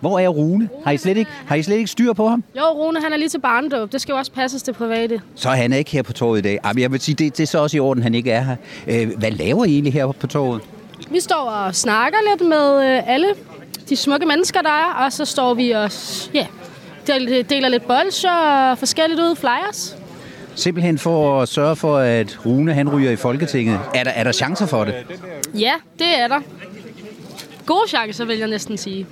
Hvor 0.00 0.18
er 0.18 0.28
Rune? 0.28 0.68
Har 0.84 0.92
I, 0.92 0.96
slet 0.96 1.16
ikke, 1.16 1.30
har 1.46 1.56
I 1.56 1.62
slet 1.62 1.76
ikke 1.76 1.86
styr 1.90 2.12
på 2.12 2.28
ham? 2.28 2.44
Jo, 2.56 2.62
Rune, 2.62 3.00
han 3.02 3.12
er 3.12 3.16
lige 3.16 3.28
til 3.28 3.38
barndåb. 3.40 3.92
Det 3.92 4.00
skal 4.00 4.12
jo 4.12 4.18
også 4.18 4.32
passes 4.32 4.62
til 4.62 4.72
private. 4.72 5.20
Så 5.34 5.48
han 5.50 5.72
er 5.72 5.76
ikke 5.76 5.90
her 5.90 6.02
på 6.02 6.12
torvet 6.12 6.38
i 6.38 6.42
dag. 6.42 6.58
Jamen, 6.64 6.82
jeg 6.82 6.92
vil 6.92 7.00
sige, 7.00 7.14
det, 7.14 7.36
det 7.36 7.42
er 7.42 7.46
så 7.46 7.58
også 7.58 7.76
i 7.76 7.80
orden, 7.80 8.02
han 8.02 8.14
ikke 8.14 8.30
er 8.30 8.42
her. 8.42 8.56
Øh, 8.88 9.18
hvad 9.18 9.30
laver 9.30 9.64
I 9.64 9.72
egentlig 9.72 9.92
her 9.92 10.12
på 10.12 10.26
torvet? 10.26 10.62
Vi 11.10 11.20
står 11.20 11.36
og 11.50 11.74
snakker 11.74 12.18
lidt 12.30 12.48
med 12.48 12.96
øh, 12.96 13.08
alle 13.14 13.26
de 13.88 13.96
smukke 13.96 14.26
mennesker, 14.26 14.62
der 14.62 14.70
er, 14.70 15.04
og 15.04 15.12
så 15.12 15.24
står 15.24 15.54
vi 15.54 15.70
og 15.70 15.90
ja, 16.34 16.46
del- 17.06 17.46
deler 17.50 17.68
lidt 17.68 17.86
bolcher 17.86 18.70
og 18.70 18.78
forskelligt 18.78 19.20
ud, 19.20 19.36
flyers. 19.36 19.96
Simpelthen 20.54 20.98
for 20.98 21.42
at 21.42 21.48
sørge 21.48 21.76
for, 21.76 21.96
at 21.96 22.38
Rune 22.46 22.74
han 22.74 22.88
ryger 22.88 23.10
i 23.10 23.16
Folketinget. 23.16 23.80
Er 23.94 24.04
der, 24.04 24.10
er 24.10 24.24
der 24.24 24.32
chancer 24.32 24.66
for 24.66 24.84
det? 24.84 24.94
Ja, 25.54 25.72
det 25.98 26.06
er 26.18 26.28
der. 26.28 26.40
Gode 27.66 27.88
chancer, 27.88 28.24
vil 28.24 28.38
jeg 28.38 28.48
næsten 28.48 28.76
sige. 28.76 29.06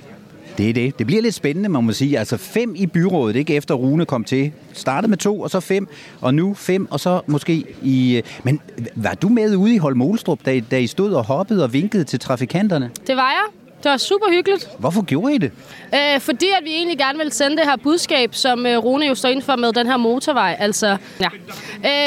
Det 0.57 0.69
er 0.69 0.73
det. 0.73 0.99
Det 0.99 1.07
bliver 1.07 1.21
lidt 1.21 1.35
spændende, 1.35 1.69
man 1.69 1.83
må 1.83 1.91
sige. 1.91 2.19
Altså 2.19 2.37
fem 2.37 2.73
i 2.77 2.85
byrådet, 2.87 3.35
ikke 3.35 3.55
efter 3.55 3.73
Rune 3.75 4.05
kom 4.05 4.23
til. 4.23 4.51
Startede 4.73 5.09
med 5.09 5.17
to, 5.17 5.39
og 5.41 5.49
så 5.49 5.59
fem, 5.59 5.87
og 6.21 6.33
nu 6.33 6.53
fem, 6.53 6.87
og 6.91 6.99
så 6.99 7.21
måske 7.27 7.63
i... 7.83 8.21
Men 8.43 8.61
var 8.95 9.13
du 9.13 9.29
med 9.29 9.55
ude 9.55 9.73
i 9.75 9.77
Holm 9.77 10.17
da, 10.45 10.51
I- 10.51 10.59
da 10.59 10.77
I 10.79 10.87
stod 10.87 11.13
og 11.13 11.23
hoppede 11.23 11.63
og 11.63 11.73
vinkede 11.73 12.03
til 12.03 12.19
trafikanterne? 12.19 12.91
Det 13.07 13.15
var 13.15 13.29
jeg. 13.29 13.43
Det 13.83 13.91
var 13.91 13.97
super 13.97 14.25
hyggeligt. 14.31 14.69
Hvorfor 14.79 15.01
gjorde 15.01 15.35
I 15.35 15.37
det? 15.37 15.51
Øh, 15.95 16.19
fordi 16.19 16.45
at 16.57 16.63
vi 16.63 16.69
egentlig 16.71 16.97
gerne 16.97 17.17
vil 17.19 17.31
sende 17.31 17.57
det 17.57 17.65
her 17.65 17.75
budskab, 17.83 18.35
som 18.35 18.65
øh, 18.65 18.77
Rune 18.77 19.05
jo 19.05 19.15
står 19.15 19.29
inden 19.29 19.45
for 19.45 19.55
med 19.55 19.73
den 19.73 19.87
her 19.87 19.97
motorvej. 19.97 20.55
Altså, 20.59 20.97
ja. 21.21 21.27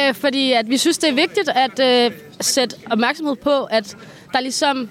Øh, 0.08 0.14
fordi 0.14 0.52
at 0.52 0.70
vi 0.70 0.76
synes, 0.76 0.98
det 0.98 1.10
er 1.10 1.14
vigtigt 1.14 1.48
at 1.48 2.04
øh, 2.06 2.18
sætte 2.40 2.76
opmærksomhed 2.90 3.36
på, 3.36 3.64
at 3.64 3.96
der 4.32 4.40
ligesom 4.40 4.88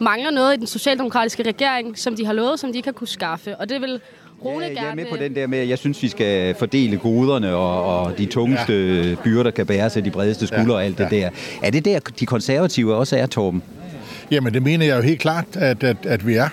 mangler 0.00 0.30
noget 0.30 0.54
i 0.54 0.56
den 0.56 0.66
socialdemokratiske 0.66 1.42
regering, 1.42 1.98
som 1.98 2.16
de 2.16 2.26
har 2.26 2.32
lovet, 2.32 2.60
som 2.60 2.72
de 2.72 2.78
ikke 2.78 2.86
har 2.86 2.92
kunne 2.92 3.08
skaffe. 3.08 3.56
Og 3.56 3.68
det 3.68 3.80
vil 3.80 4.00
Rune 4.44 4.64
Ja, 4.64 4.70
jeg 4.70 4.76
er 4.78 4.82
gerne... 4.82 4.96
med 4.96 5.06
på 5.10 5.16
den 5.16 5.34
der 5.34 5.46
med, 5.46 5.58
at 5.58 5.68
jeg 5.68 5.78
synes, 5.78 6.02
vi 6.02 6.08
skal 6.08 6.54
fordele 6.54 6.98
goderne, 6.98 7.54
og, 7.54 8.02
og 8.02 8.18
de 8.18 8.26
tungeste 8.26 9.02
ja. 9.08 9.14
byrder 9.24 9.50
kan 9.50 9.66
bæres 9.66 9.96
af 9.96 10.04
de 10.04 10.10
bredeste 10.10 10.46
skuldre 10.46 10.74
og 10.74 10.84
alt 10.84 10.98
det 10.98 11.10
der. 11.10 11.30
Er 11.62 11.70
det 11.70 11.84
der, 11.84 11.98
de 12.20 12.26
konservative 12.26 12.94
også 12.94 13.16
er, 13.16 13.26
Torben? 13.26 13.62
Jamen, 14.30 14.54
det 14.54 14.62
mener 14.62 14.86
jeg 14.86 14.96
jo 14.96 15.02
helt 15.02 15.20
klart, 15.20 15.44
at, 15.54 15.84
at, 15.84 15.96
at 16.06 16.26
vi 16.26 16.34
er. 16.34 16.48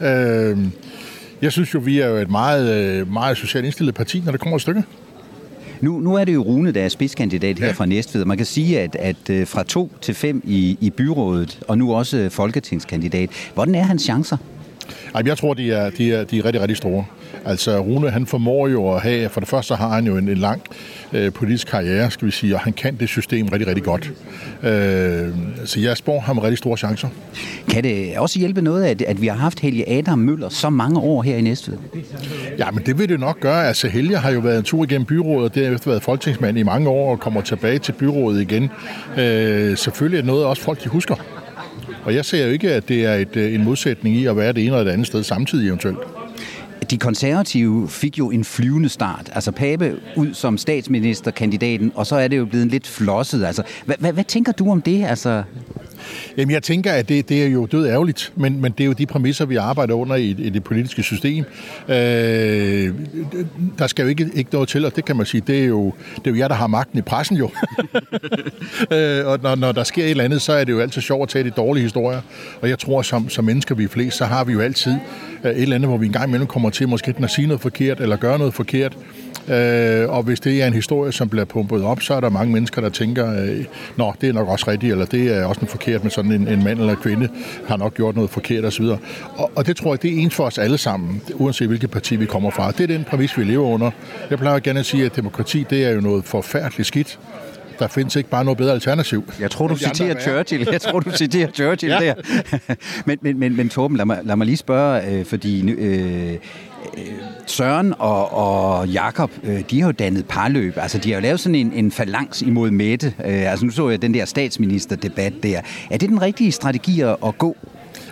Øh, 0.00 0.58
jeg 1.42 1.52
synes 1.52 1.74
jo, 1.74 1.78
vi 1.78 2.00
er 2.00 2.08
jo 2.08 2.16
et 2.16 2.30
meget, 2.30 2.74
øh, 2.74 3.12
meget 3.12 3.36
socialt 3.36 3.64
indstillet 3.64 3.94
parti, 3.94 4.22
når 4.24 4.32
det 4.32 4.40
kommer 4.40 4.56
et 4.56 4.62
stykke. 4.62 4.84
Nu, 5.80 6.00
nu 6.00 6.14
er 6.14 6.24
det 6.24 6.34
jo 6.34 6.42
Rune, 6.42 6.72
der 6.72 6.82
er 6.82 6.88
spidskandidat 6.88 7.58
her 7.58 7.66
ja. 7.66 7.72
fra 7.72 7.86
Næstved. 7.86 8.24
Man 8.24 8.36
kan 8.36 8.46
sige, 8.46 8.80
at, 8.80 8.96
at 8.96 9.30
øh, 9.30 9.46
fra 9.46 9.62
to 9.62 9.90
til 10.00 10.14
fem 10.14 10.42
i, 10.44 10.78
i 10.80 10.90
byrådet, 10.90 11.58
og 11.68 11.78
nu 11.78 11.94
også 11.94 12.28
folketingskandidat. 12.30 13.30
Hvordan 13.54 13.74
er 13.74 13.82
hans 13.82 14.02
chancer? 14.02 14.36
Ej, 15.14 15.22
jeg 15.26 15.38
tror, 15.38 15.54
de 15.54 15.72
er, 15.72 15.90
de, 15.90 16.12
er, 16.12 16.24
de 16.24 16.38
er 16.38 16.44
rigtig, 16.44 16.60
rigtig 16.60 16.76
store. 16.76 17.04
Altså, 17.44 17.78
Rune, 17.78 18.10
han 18.10 18.26
formår 18.26 18.68
jo 18.68 18.92
at 18.94 19.02
have, 19.02 19.28
for 19.28 19.40
det 19.40 19.48
første 19.48 19.74
har 19.74 19.88
han 19.88 20.06
jo 20.06 20.16
en, 20.16 20.28
en 20.28 20.36
lang 20.38 20.62
øh, 21.12 21.32
politisk 21.32 21.66
karriere, 21.66 22.10
skal 22.10 22.26
vi 22.26 22.32
sige, 22.32 22.54
og 22.54 22.60
han 22.60 22.72
kan 22.72 22.96
det 22.96 23.08
system 23.08 23.48
rigtig, 23.48 23.68
rigtig 23.68 23.84
godt. 23.84 24.12
Øh, 24.62 25.28
så 25.64 25.80
jeg 25.80 25.96
spår 25.96 26.20
ham 26.20 26.38
rigtig 26.38 26.58
store 26.58 26.76
chancer. 26.76 27.08
Kan 27.70 27.84
det 27.84 28.18
også 28.18 28.38
hjælpe 28.38 28.62
noget, 28.62 28.84
at, 28.84 29.02
at 29.02 29.22
vi 29.22 29.26
har 29.26 29.36
haft 29.36 29.60
Helge 29.60 29.88
Adam 29.88 30.18
Møller 30.18 30.48
så 30.48 30.70
mange 30.70 31.00
år 31.00 31.22
her 31.22 31.36
i 31.36 31.40
Næstved? 31.40 31.76
Ja, 32.58 32.70
men 32.70 32.82
det 32.86 32.98
vil 32.98 33.08
det 33.08 33.20
nok 33.20 33.40
gøre. 33.40 33.66
Altså, 33.66 33.88
Helge 33.88 34.16
har 34.16 34.30
jo 34.30 34.40
været 34.40 34.58
en 34.58 34.64
tur 34.64 34.84
igennem 34.84 35.04
byrådet, 35.04 35.44
og 35.44 35.54
derefter 35.54 35.90
været 35.90 36.02
folketingsmand 36.02 36.58
i 36.58 36.62
mange 36.62 36.88
år, 36.88 37.10
og 37.10 37.20
kommer 37.20 37.40
tilbage 37.40 37.78
til 37.78 37.92
byrådet 37.92 38.40
igen. 38.40 38.70
Øh, 39.18 39.76
selvfølgelig 39.76 40.18
er 40.20 40.24
noget, 40.24 40.44
også 40.44 40.62
folk 40.62 40.84
de 40.84 40.88
husker. 40.88 41.14
Og 42.04 42.14
jeg 42.14 42.24
ser 42.24 42.46
jo 42.46 42.52
ikke, 42.52 42.72
at 42.72 42.88
det 42.88 43.04
er 43.04 43.14
et, 43.14 43.36
øh, 43.36 43.54
en 43.54 43.64
modsætning 43.64 44.16
i 44.16 44.26
at 44.26 44.36
være 44.36 44.52
det 44.52 44.64
ene 44.64 44.66
eller 44.66 44.84
det 44.84 44.90
andet 44.90 45.06
sted 45.06 45.22
samtidig 45.22 45.68
eventuelt. 45.68 45.98
De 46.90 46.98
konservative 46.98 47.88
fik 47.88 48.18
jo 48.18 48.30
en 48.30 48.44
flyvende 48.44 48.88
start. 48.88 49.30
Altså 49.32 49.52
Pape 49.52 50.00
ud 50.16 50.34
som 50.34 50.58
statsministerkandidaten, 50.58 51.92
og 51.94 52.06
så 52.06 52.16
er 52.16 52.28
det 52.28 52.36
jo 52.38 52.44
blevet 52.44 52.66
lidt 52.66 52.86
flosset. 52.86 53.44
Altså, 53.44 53.62
hvad, 53.84 53.96
hvad, 53.98 54.12
hvad 54.12 54.24
tænker 54.24 54.52
du 54.52 54.70
om 54.70 54.82
det? 54.82 55.04
Altså, 55.04 55.42
Jamen, 56.36 56.54
jeg 56.54 56.62
tænker, 56.62 56.92
at 56.92 57.08
det, 57.08 57.28
det 57.28 57.42
er 57.42 57.48
jo 57.48 57.66
død 57.66 57.88
ærgerligt, 57.88 58.32
men, 58.36 58.60
men 58.60 58.72
det 58.72 58.84
er 58.84 58.86
jo 58.86 58.92
de 58.92 59.06
præmisser, 59.06 59.46
vi 59.46 59.56
arbejder 59.56 59.94
under 59.94 60.16
i, 60.16 60.30
i 60.38 60.50
det 60.50 60.64
politiske 60.64 61.02
system. 61.02 61.44
Øh, 61.88 62.94
der 63.78 63.86
skal 63.86 64.02
jo 64.02 64.08
ikke, 64.08 64.30
ikke 64.34 64.50
noget 64.52 64.68
til, 64.68 64.84
og 64.84 64.96
det 64.96 65.04
kan 65.04 65.16
man 65.16 65.26
sige, 65.26 65.42
det 65.46 65.60
er 65.60 65.64
jo, 65.64 65.92
det 66.16 66.26
er 66.26 66.30
jo 66.30 66.36
jer, 66.36 66.48
der 66.48 66.54
har 66.54 66.66
magten 66.66 66.98
i 66.98 67.02
pressen 67.02 67.36
jo. 67.36 67.50
øh, 68.96 69.26
og 69.26 69.38
når, 69.42 69.54
når 69.54 69.72
der 69.72 69.84
sker 69.84 70.04
et 70.04 70.10
eller 70.10 70.24
andet, 70.24 70.42
så 70.42 70.52
er 70.52 70.64
det 70.64 70.72
jo 70.72 70.80
altid 70.80 71.02
sjovt 71.02 71.22
at 71.22 71.28
tage 71.28 71.44
de 71.44 71.50
dårlige 71.50 71.82
historier. 71.82 72.20
Og 72.60 72.68
jeg 72.68 72.78
tror, 72.78 73.02
som, 73.02 73.28
som 73.28 73.44
mennesker 73.44 73.74
vi 73.74 73.84
er 73.84 73.88
flest, 73.88 74.16
så 74.16 74.24
har 74.24 74.44
vi 74.44 74.52
jo 74.52 74.60
altid 74.60 74.94
øh, 75.44 75.50
et 75.50 75.62
eller 75.62 75.74
andet, 75.74 75.88
hvor 75.88 75.98
vi 75.98 76.06
en 76.06 76.12
gang 76.12 76.28
imellem 76.28 76.46
kommer 76.46 76.70
til 76.70 76.88
måske 76.88 77.14
at 77.22 77.30
sige 77.30 77.46
noget 77.46 77.60
forkert, 77.60 78.00
eller 78.00 78.16
gøre 78.16 78.38
noget 78.38 78.54
forkert. 78.54 78.96
Øh, 79.50 80.10
og 80.10 80.22
hvis 80.22 80.40
det 80.40 80.62
er 80.62 80.66
en 80.66 80.74
historie, 80.74 81.12
som 81.12 81.28
bliver 81.28 81.44
pumpet 81.44 81.84
op, 81.84 82.02
så 82.02 82.14
er 82.14 82.20
der 82.20 82.28
mange 82.28 82.52
mennesker, 82.52 82.80
der 82.80 82.88
tænker, 82.88 83.42
øh, 83.42 83.64
nå, 83.96 84.14
det 84.20 84.28
er 84.28 84.32
nok 84.32 84.48
også 84.48 84.70
rigtigt, 84.70 84.92
eller 84.92 85.06
det 85.06 85.36
er 85.36 85.44
også 85.44 85.66
forkert 85.66 86.02
med 86.02 86.10
sådan 86.10 86.32
en, 86.32 86.48
en 86.48 86.64
mand 86.64 86.78
eller 86.78 86.92
en 86.92 86.98
kvinde, 86.98 87.28
har 87.66 87.76
nok 87.76 87.94
gjort 87.94 88.14
noget 88.14 88.30
forkert 88.30 88.64
osv. 88.64 88.84
Og, 88.84 89.50
og 89.54 89.66
det 89.66 89.76
tror 89.76 89.92
jeg, 89.92 90.02
det 90.02 90.14
er 90.14 90.18
ens 90.18 90.34
for 90.34 90.44
os 90.44 90.58
alle 90.58 90.78
sammen, 90.78 91.22
uanset 91.34 91.68
hvilket 91.68 91.90
parti 91.90 92.16
vi 92.16 92.26
kommer 92.26 92.50
fra. 92.50 92.70
Det 92.70 92.80
er 92.80 92.86
den 92.86 93.04
præmis, 93.04 93.38
vi 93.38 93.44
lever 93.44 93.66
under. 93.66 93.90
Jeg 94.30 94.38
plejer 94.38 94.58
gerne 94.58 94.80
at 94.80 94.86
sige, 94.86 95.04
at 95.04 95.16
demokrati, 95.16 95.66
det 95.70 95.84
er 95.84 95.90
jo 95.90 96.00
noget 96.00 96.24
forfærdeligt 96.24 96.86
skidt 96.86 97.18
der 97.78 97.88
findes 97.88 98.16
ikke 98.16 98.30
bare 98.30 98.44
noget 98.44 98.58
bedre 98.58 98.72
alternativ. 98.72 99.32
Jeg 99.40 99.50
tror, 99.50 99.66
du 99.66 99.76
citerer 99.76 100.20
Churchill. 100.20 100.68
Jeg 100.72 100.80
tror, 100.80 101.00
du 101.00 101.10
citerer 101.10 101.50
Churchill 101.50 101.92
ja. 101.92 102.00
der. 102.00 102.14
men, 103.06 103.18
men, 103.22 103.38
men, 103.38 103.56
men 103.56 103.68
Torben, 103.68 103.96
lad 103.96 104.04
mig, 104.04 104.18
lad 104.24 104.36
mig 104.36 104.46
lige 104.46 104.56
spørge, 104.56 105.10
øh, 105.10 105.24
fordi 105.24 105.70
øh, 105.70 106.36
Øh, 106.96 107.04
Søren 107.46 107.94
og, 107.98 108.32
og 108.32 108.88
Jakob, 108.88 109.30
øh, 109.42 109.60
de 109.70 109.80
har 109.80 109.88
jo 109.88 109.92
dannet 109.92 110.26
parløb. 110.26 110.78
Altså, 110.78 110.98
de 110.98 111.08
har 111.10 111.16
jo 111.16 111.22
lavet 111.22 111.40
sådan 111.40 111.54
en, 111.54 111.72
en 111.72 111.92
falangs 111.92 112.42
imod 112.42 112.70
Mette. 112.70 113.06
Øh, 113.24 113.50
altså, 113.50 113.66
nu 113.66 113.72
så 113.72 113.88
jeg 113.88 114.02
den 114.02 114.14
der 114.14 114.24
statsministerdebat 114.24 115.32
der. 115.42 115.60
Er 115.90 115.98
det 115.98 116.08
den 116.08 116.22
rigtige 116.22 116.52
strategi 116.52 117.00
at, 117.00 117.16
at 117.26 117.38
gå? 117.38 117.56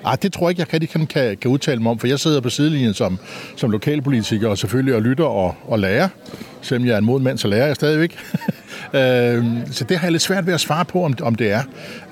Ah, 0.04 0.18
det 0.22 0.32
tror 0.32 0.46
jeg 0.46 0.50
ikke, 0.50 0.60
jeg 0.60 0.74
rigtig 0.74 0.90
kan, 0.90 1.06
kan, 1.06 1.36
kan 1.36 1.50
udtale 1.50 1.82
mig 1.82 1.90
om, 1.90 1.98
for 1.98 2.06
jeg 2.06 2.18
sidder 2.18 2.40
på 2.40 2.48
sidelinjen 2.48 2.94
som, 2.94 3.18
som 3.56 3.70
lokalpolitiker 3.70 4.48
og 4.48 4.58
selvfølgelig 4.58 4.94
og 4.94 5.02
lytter 5.02 5.24
og, 5.24 5.54
og 5.68 5.78
lærer. 5.78 6.08
Selvom 6.60 6.86
jeg 6.86 6.94
er 6.94 6.98
en 6.98 7.04
moden 7.04 7.24
mand, 7.24 7.38
så 7.38 7.48
lærer 7.48 7.66
jeg 7.66 7.76
stadigvæk. 7.76 8.18
øh, 8.94 9.44
så 9.70 9.84
det 9.88 9.98
har 9.98 10.06
jeg 10.06 10.12
lidt 10.12 10.22
svært 10.22 10.46
ved 10.46 10.54
at 10.54 10.60
svare 10.60 10.84
på, 10.84 11.04
om, 11.04 11.14
om 11.22 11.34
det 11.34 11.50
er. 11.50 11.62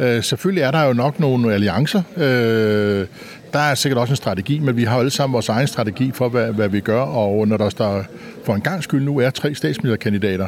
Øh, 0.01 0.23
selvfølgelig 0.23 0.63
er 0.63 0.71
der 0.71 0.83
jo 0.83 0.93
nok 0.93 1.21
nogle 1.21 1.55
alliancer. 1.55 2.03
Øh, 2.17 3.07
der 3.55 3.61
er 3.61 3.75
sikkert 3.75 3.99
også 3.99 4.13
en 4.13 4.17
strategi, 4.17 4.59
men 4.59 4.77
vi 4.77 4.85
har 4.85 4.99
alle 4.99 5.11
sammen 5.11 5.33
vores 5.33 5.49
egen 5.49 5.67
strategi 5.67 6.11
for, 6.15 6.29
hvad, 6.29 6.53
hvad 6.53 6.69
vi 6.69 6.81
gør, 6.81 7.01
og 7.01 7.49
når 7.49 7.57
der 7.57 7.69
står 7.69 8.05
for 8.45 8.55
en 8.55 8.61
gang 8.61 8.83
skyld 8.83 9.05
nu 9.05 9.19
er 9.19 9.31
tre 9.31 9.55
statsministerkandidater, 9.55 10.47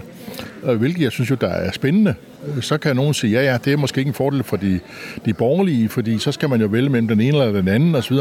øh, 0.64 0.76
hvilket 0.76 1.02
jeg 1.02 1.12
synes 1.12 1.30
jo, 1.30 1.34
der 1.34 1.48
er 1.48 1.72
spændende, 1.72 2.14
så 2.60 2.78
kan 2.78 2.96
nogen 2.96 3.14
sige, 3.14 3.32
ja, 3.32 3.52
ja, 3.52 3.58
det 3.64 3.72
er 3.72 3.76
måske 3.76 3.98
ikke 3.98 4.08
en 4.08 4.14
fordel 4.14 4.44
for 4.44 4.56
de, 4.56 4.80
de 5.24 5.34
borgerlige, 5.34 5.88
fordi 5.88 6.18
så 6.18 6.32
skal 6.32 6.48
man 6.48 6.60
jo 6.60 6.66
vælge 6.66 6.88
mellem 6.88 7.08
den 7.08 7.20
ene 7.20 7.38
eller 7.38 7.52
den 7.52 7.68
anden 7.68 7.94
osv. 7.94 8.16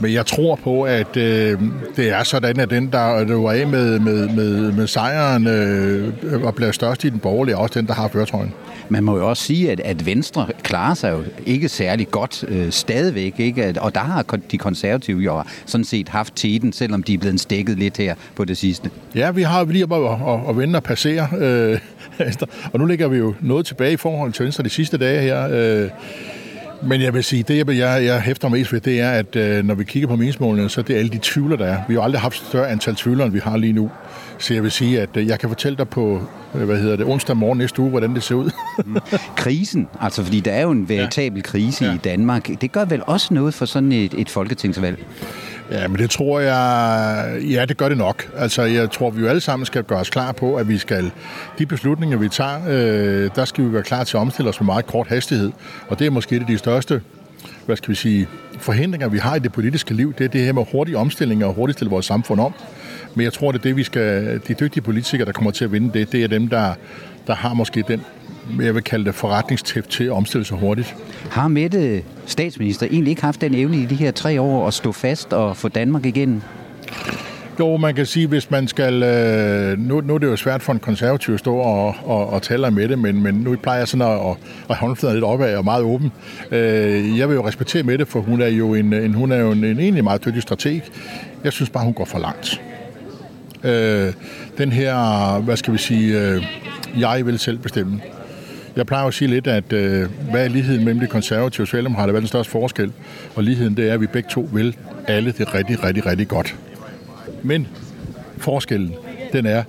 Men 0.00 0.12
jeg 0.12 0.26
tror 0.26 0.56
på, 0.56 0.82
at 0.82 1.16
øh, 1.16 1.60
det 1.96 2.10
er 2.10 2.22
sådan, 2.22 2.60
at 2.60 2.70
den, 2.70 2.92
der, 2.92 3.24
der 3.24 3.50
af 3.50 3.66
med, 3.66 3.98
med, 3.98 4.28
med, 4.28 4.72
med 4.72 4.86
sejren 4.86 5.46
øh, 5.46 6.44
og 6.44 6.54
bliver 6.54 6.72
størst 6.72 7.04
i 7.04 7.08
den 7.08 7.18
borgerlige, 7.18 7.54
er 7.54 7.58
også 7.58 7.80
den, 7.80 7.86
der 7.86 7.94
har 7.94 8.08
førtrøjen. 8.08 8.54
Man 8.88 9.04
må 9.04 9.16
jo 9.16 9.28
også 9.28 9.42
sige, 9.42 9.70
at, 9.70 9.80
at 9.80 10.06
Venstre 10.06 10.46
klarer 10.62 10.94
sig 10.94 11.12
jo 11.12 11.24
ikke 11.46 11.68
særlig 11.68 12.10
godt 12.10 12.44
øh, 12.48 12.70
stadigvæk, 12.70 13.40
ikke? 13.40 13.74
og 13.80 13.94
der 13.94 14.00
har 14.00 14.22
de 14.50 14.58
konservative 14.58 15.20
jo 15.20 15.42
sådan 15.66 15.84
set 15.84 16.08
haft 16.08 16.34
tiden, 16.36 16.72
selvom 16.72 17.02
de 17.02 17.14
er 17.14 17.18
blevet 17.18 17.40
stikket 17.40 17.78
lidt 17.78 17.96
her 17.96 18.14
på 18.36 18.44
det 18.44 18.56
sidste. 18.56 18.90
Ja, 19.14 19.30
vi 19.30 19.42
har 19.42 19.64
lige 19.64 19.82
at, 19.82 19.92
at, 19.92 20.48
at 20.48 20.56
vende 20.56 20.76
og 20.76 20.82
passere, 20.82 21.28
øh, 21.38 21.78
og 22.72 22.80
nu 22.80 22.86
ligger 22.86 23.08
vi 23.08 23.16
jo 23.16 23.34
noget 23.40 23.66
tilbage 23.66 23.92
i 23.92 23.96
forhold 23.96 24.32
til 24.32 24.44
Venstre 24.44 24.64
de 24.64 24.68
sidste 24.68 24.98
dage 24.98 25.20
her. 25.20 25.48
Øh, 25.50 25.90
men 26.86 27.00
jeg 27.00 27.14
vil 27.14 27.24
sige, 27.24 27.42
det 27.42 27.78
jeg, 27.78 28.04
jeg 28.04 28.20
hæfter 28.20 28.48
mest 28.48 28.72
ved, 28.72 28.80
det 28.80 29.00
er, 29.00 29.10
at 29.10 29.36
øh, 29.36 29.64
når 29.64 29.74
vi 29.74 29.84
kigger 29.84 30.08
på 30.08 30.16
meningsmålene, 30.16 30.68
så 30.68 30.80
er 30.80 30.84
det 30.84 30.94
alle 30.94 31.10
de 31.10 31.18
tvivler, 31.22 31.56
der 31.56 31.66
er. 31.66 31.78
Vi 31.88 31.94
har 31.94 32.00
aldrig 32.00 32.20
haft 32.20 32.36
større 32.36 32.68
antal 32.68 32.94
tvivlere, 32.94 33.26
end 33.26 33.34
vi 33.34 33.40
har 33.44 33.56
lige 33.56 33.72
nu. 33.72 33.90
Så 34.38 34.54
jeg 34.54 34.62
vil 34.62 34.70
sige, 34.70 35.00
at 35.00 35.08
øh, 35.16 35.26
jeg 35.26 35.40
kan 35.40 35.48
fortælle 35.48 35.78
dig 35.78 35.88
på, 35.88 36.22
øh, 36.54 36.62
hvad 36.62 36.78
hedder 36.78 36.96
det, 36.96 37.06
onsdag 37.06 37.36
morgen 37.36 37.58
næste 37.58 37.82
uge, 37.82 37.90
hvordan 37.90 38.14
det 38.14 38.22
ser 38.22 38.34
ud. 38.34 38.50
Krisen, 39.36 39.88
altså 40.00 40.24
fordi 40.24 40.40
der 40.40 40.52
er 40.52 40.62
jo 40.62 40.70
en 40.70 40.88
veritabel 40.88 41.42
krise 41.42 41.84
ja. 41.84 41.94
i 41.94 41.96
Danmark, 41.96 42.50
det 42.60 42.72
gør 42.72 42.84
vel 42.84 43.02
også 43.06 43.34
noget 43.34 43.54
for 43.54 43.64
sådan 43.64 43.92
et, 43.92 44.14
et 44.14 44.30
folketingsvalg? 44.30 45.04
Ja, 45.70 45.88
men 45.88 45.98
det 45.98 46.10
tror 46.10 46.40
jeg, 46.40 47.42
ja, 47.50 47.64
det 47.64 47.76
gør 47.76 47.88
det 47.88 47.98
nok. 47.98 48.30
Altså, 48.36 48.62
jeg 48.62 48.90
tror, 48.90 49.10
vi 49.10 49.20
jo 49.20 49.28
alle 49.28 49.40
sammen 49.40 49.66
skal 49.66 49.82
gøre 49.82 49.98
os 49.98 50.10
klar 50.10 50.32
på, 50.32 50.56
at 50.56 50.68
vi 50.68 50.78
skal, 50.78 51.10
de 51.58 51.66
beslutninger, 51.66 52.16
vi 52.16 52.28
tager, 52.28 52.60
øh, 52.68 53.30
der 53.36 53.44
skal 53.44 53.64
vi 53.64 53.72
være 53.72 53.82
klar 53.82 54.04
til 54.04 54.16
at 54.16 54.20
omstille 54.20 54.48
os 54.48 54.60
med 54.60 54.66
meget 54.66 54.86
kort 54.86 55.06
hastighed. 55.08 55.52
Og 55.88 55.98
det 55.98 56.06
er 56.06 56.10
måske 56.10 56.36
et 56.36 56.40
af 56.40 56.46
de 56.46 56.58
største 56.58 57.00
hvad 57.66 57.76
skal 57.76 57.90
vi 57.90 57.94
sige, 57.94 58.28
forhindringer, 58.58 59.08
vi 59.08 59.18
har 59.18 59.36
i 59.36 59.38
det 59.38 59.52
politiske 59.52 59.94
liv, 59.94 60.14
det 60.18 60.24
er 60.24 60.28
det 60.28 60.44
her 60.44 60.52
med 60.52 60.64
hurtige 60.72 60.98
omstillinger 60.98 61.46
og 61.46 61.54
hurtigt 61.54 61.78
stille 61.78 61.90
vores 61.90 62.06
samfund 62.06 62.40
om. 62.40 62.54
Men 63.14 63.24
jeg 63.24 63.32
tror, 63.32 63.52
det 63.52 63.58
er 63.58 63.62
det, 63.62 63.76
vi 63.76 63.82
skal, 63.82 64.40
de 64.48 64.54
dygtige 64.54 64.82
politikere, 64.82 65.26
der 65.26 65.32
kommer 65.32 65.50
til 65.50 65.64
at 65.64 65.72
vinde 65.72 65.98
det, 65.98 66.12
det 66.12 66.24
er 66.24 66.28
dem, 66.28 66.48
der, 66.48 66.74
der 67.26 67.34
har 67.34 67.54
måske 67.54 67.84
den, 67.88 68.00
jeg 68.60 68.74
vil 68.74 68.82
kalde 68.82 69.04
det 69.04 69.14
forretningstæft 69.14 69.90
til 69.90 70.04
at 70.04 70.10
omstille 70.10 70.44
sig 70.44 70.58
hurtigt. 70.58 70.96
Har 71.30 71.48
Mette 71.48 72.02
statsminister 72.26 72.86
egentlig 72.86 73.10
ikke 73.10 73.22
haft 73.22 73.40
den 73.40 73.54
evne 73.54 73.76
i 73.76 73.86
de 73.86 73.94
her 73.94 74.10
tre 74.10 74.40
år 74.40 74.66
at 74.66 74.74
stå 74.74 74.92
fast 74.92 75.32
og 75.32 75.56
få 75.56 75.68
Danmark 75.68 76.06
igen? 76.06 76.42
Jo, 77.60 77.76
man 77.76 77.94
kan 77.94 78.06
sige, 78.06 78.26
hvis 78.26 78.50
man 78.50 78.68
skal... 78.68 79.02
Øh, 79.02 79.78
nu, 79.78 80.00
nu 80.00 80.14
er 80.14 80.18
det 80.18 80.26
jo 80.26 80.36
svært 80.36 80.62
for 80.62 80.72
en 80.72 80.78
konservativ 80.78 81.34
at 81.34 81.40
stå 81.40 81.56
og, 81.56 81.94
og, 82.04 82.30
og 82.30 82.42
tale 82.42 82.70
med 82.70 82.88
det, 82.88 82.98
men, 82.98 83.22
men 83.22 83.34
nu 83.34 83.56
plejer 83.56 83.78
jeg 83.78 83.88
sådan 83.88 84.06
at, 84.06 84.30
at, 84.30 84.36
at 84.70 84.76
håndfladen 84.76 85.16
lidt 85.16 85.24
opad 85.24 85.56
og 85.56 85.64
meget 85.64 85.82
åben. 85.82 86.12
Øh, 86.50 87.18
jeg 87.18 87.28
vil 87.28 87.34
jo 87.34 87.46
respektere 87.46 87.82
Mette, 87.82 88.06
for 88.06 88.20
hun 88.20 88.40
er 88.40 88.46
jo 88.46 88.74
en, 88.74 88.92
en, 88.92 89.14
hun 89.14 89.32
er 89.32 89.36
jo 89.36 89.50
en, 89.50 89.64
en 89.64 89.78
egentlig 89.78 90.04
meget 90.04 90.24
dygtig 90.24 90.42
strateg. 90.42 90.80
Jeg 91.44 91.52
synes 91.52 91.70
bare, 91.70 91.84
hun 91.84 91.94
går 91.94 92.04
for 92.04 92.18
langt. 92.18 92.60
Øh, 93.64 94.12
den 94.58 94.72
her, 94.72 95.40
hvad 95.40 95.56
skal 95.56 95.72
vi 95.72 95.78
sige, 95.78 96.20
øh, 96.20 96.44
jeg 96.98 97.26
vil 97.26 97.38
selv 97.38 97.58
bestemme. 97.58 98.00
Jeg 98.76 98.86
plejer 98.86 99.06
at 99.06 99.14
sige 99.14 99.28
lidt, 99.28 99.46
at 99.46 99.72
øh, 99.72 100.08
hvad 100.30 100.44
er 100.44 100.48
ligheden 100.48 100.84
mellem 100.84 101.00
de 101.00 101.06
konservative 101.06 101.64
og 101.64 101.66
Socialdemokrater? 101.66 102.12
Hvad 102.12 102.18
er 102.18 102.22
den 102.22 102.28
største 102.28 102.50
forskel? 102.50 102.92
Og 103.34 103.44
ligheden, 103.44 103.76
det 103.76 103.88
er, 103.88 103.94
at 103.94 104.00
vi 104.00 104.06
begge 104.06 104.28
to 104.30 104.48
vil 104.52 104.76
alle 105.06 105.32
det 105.32 105.54
rigtig, 105.54 105.84
rigtig, 105.84 106.06
rigtig 106.06 106.28
godt. 106.28 106.56
Men 107.42 107.68
forskellen, 108.38 108.94
den 109.32 109.46
er, 109.46 109.62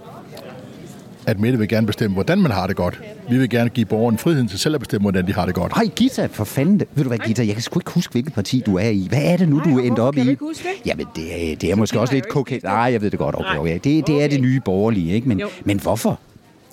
at 1.28 1.40
Mette 1.40 1.60
vil 1.60 1.68
gerne 1.68 1.88
bestemme, 1.88 2.14
hvordan 2.14 2.42
man 2.42 2.52
har 2.52 2.68
det 2.68 2.76
godt. 2.76 3.02
Vi 3.30 3.38
vil 3.38 3.50
gerne 3.50 3.70
give 3.70 3.86
borgeren 3.86 4.18
friheden 4.18 4.48
til 4.48 4.60
selv 4.60 4.76
at 4.76 4.80
bestemme, 4.80 5.04
hvordan 5.04 5.28
de 5.28 5.34
har 5.34 5.46
det 5.46 5.56
godt. 5.56 5.74
Hej, 5.76 5.86
Gita, 5.96 6.26
for 6.26 6.44
fanden. 6.44 6.82
Ved 6.94 7.04
du 7.04 7.08
hvad, 7.08 7.18
Gita, 7.18 7.46
jeg 7.46 7.54
kan 7.54 7.62
sgu 7.62 7.80
ikke 7.80 7.92
huske, 7.92 8.12
hvilket 8.12 8.34
parti 8.34 8.64
du 8.66 8.78
er 8.78 8.90
i. 8.90 9.06
Hvad 9.10 9.22
er 9.24 9.38
det 9.38 9.50
nu, 9.50 9.62
du 9.66 9.80
er 9.80 9.84
endt 9.84 10.00
op 10.00 10.18
i? 10.18 10.24
Kan 10.24 10.36
du 10.36 10.48
huske 10.48 10.64
det? 10.64 10.88
Jamen, 10.90 11.06
det 11.16 11.52
er, 11.52 11.56
det 11.56 11.72
er 11.72 11.76
måske 11.76 12.00
også 12.00 12.14
lidt 12.14 12.28
koket. 12.28 12.64
Nej, 12.64 12.74
jeg 12.74 13.02
ved 13.02 13.12
det 13.12 13.20
godt. 13.20 13.36
Okay, 13.36 13.58
okay. 13.58 13.80
Det, 13.84 14.08
det 14.08 14.24
er 14.24 14.28
det 14.28 14.42
nye 14.42 14.60
borgerlige, 14.66 15.14
ikke? 15.14 15.28
Men, 15.28 15.42
men 15.64 15.80
hvorfor? 15.80 16.20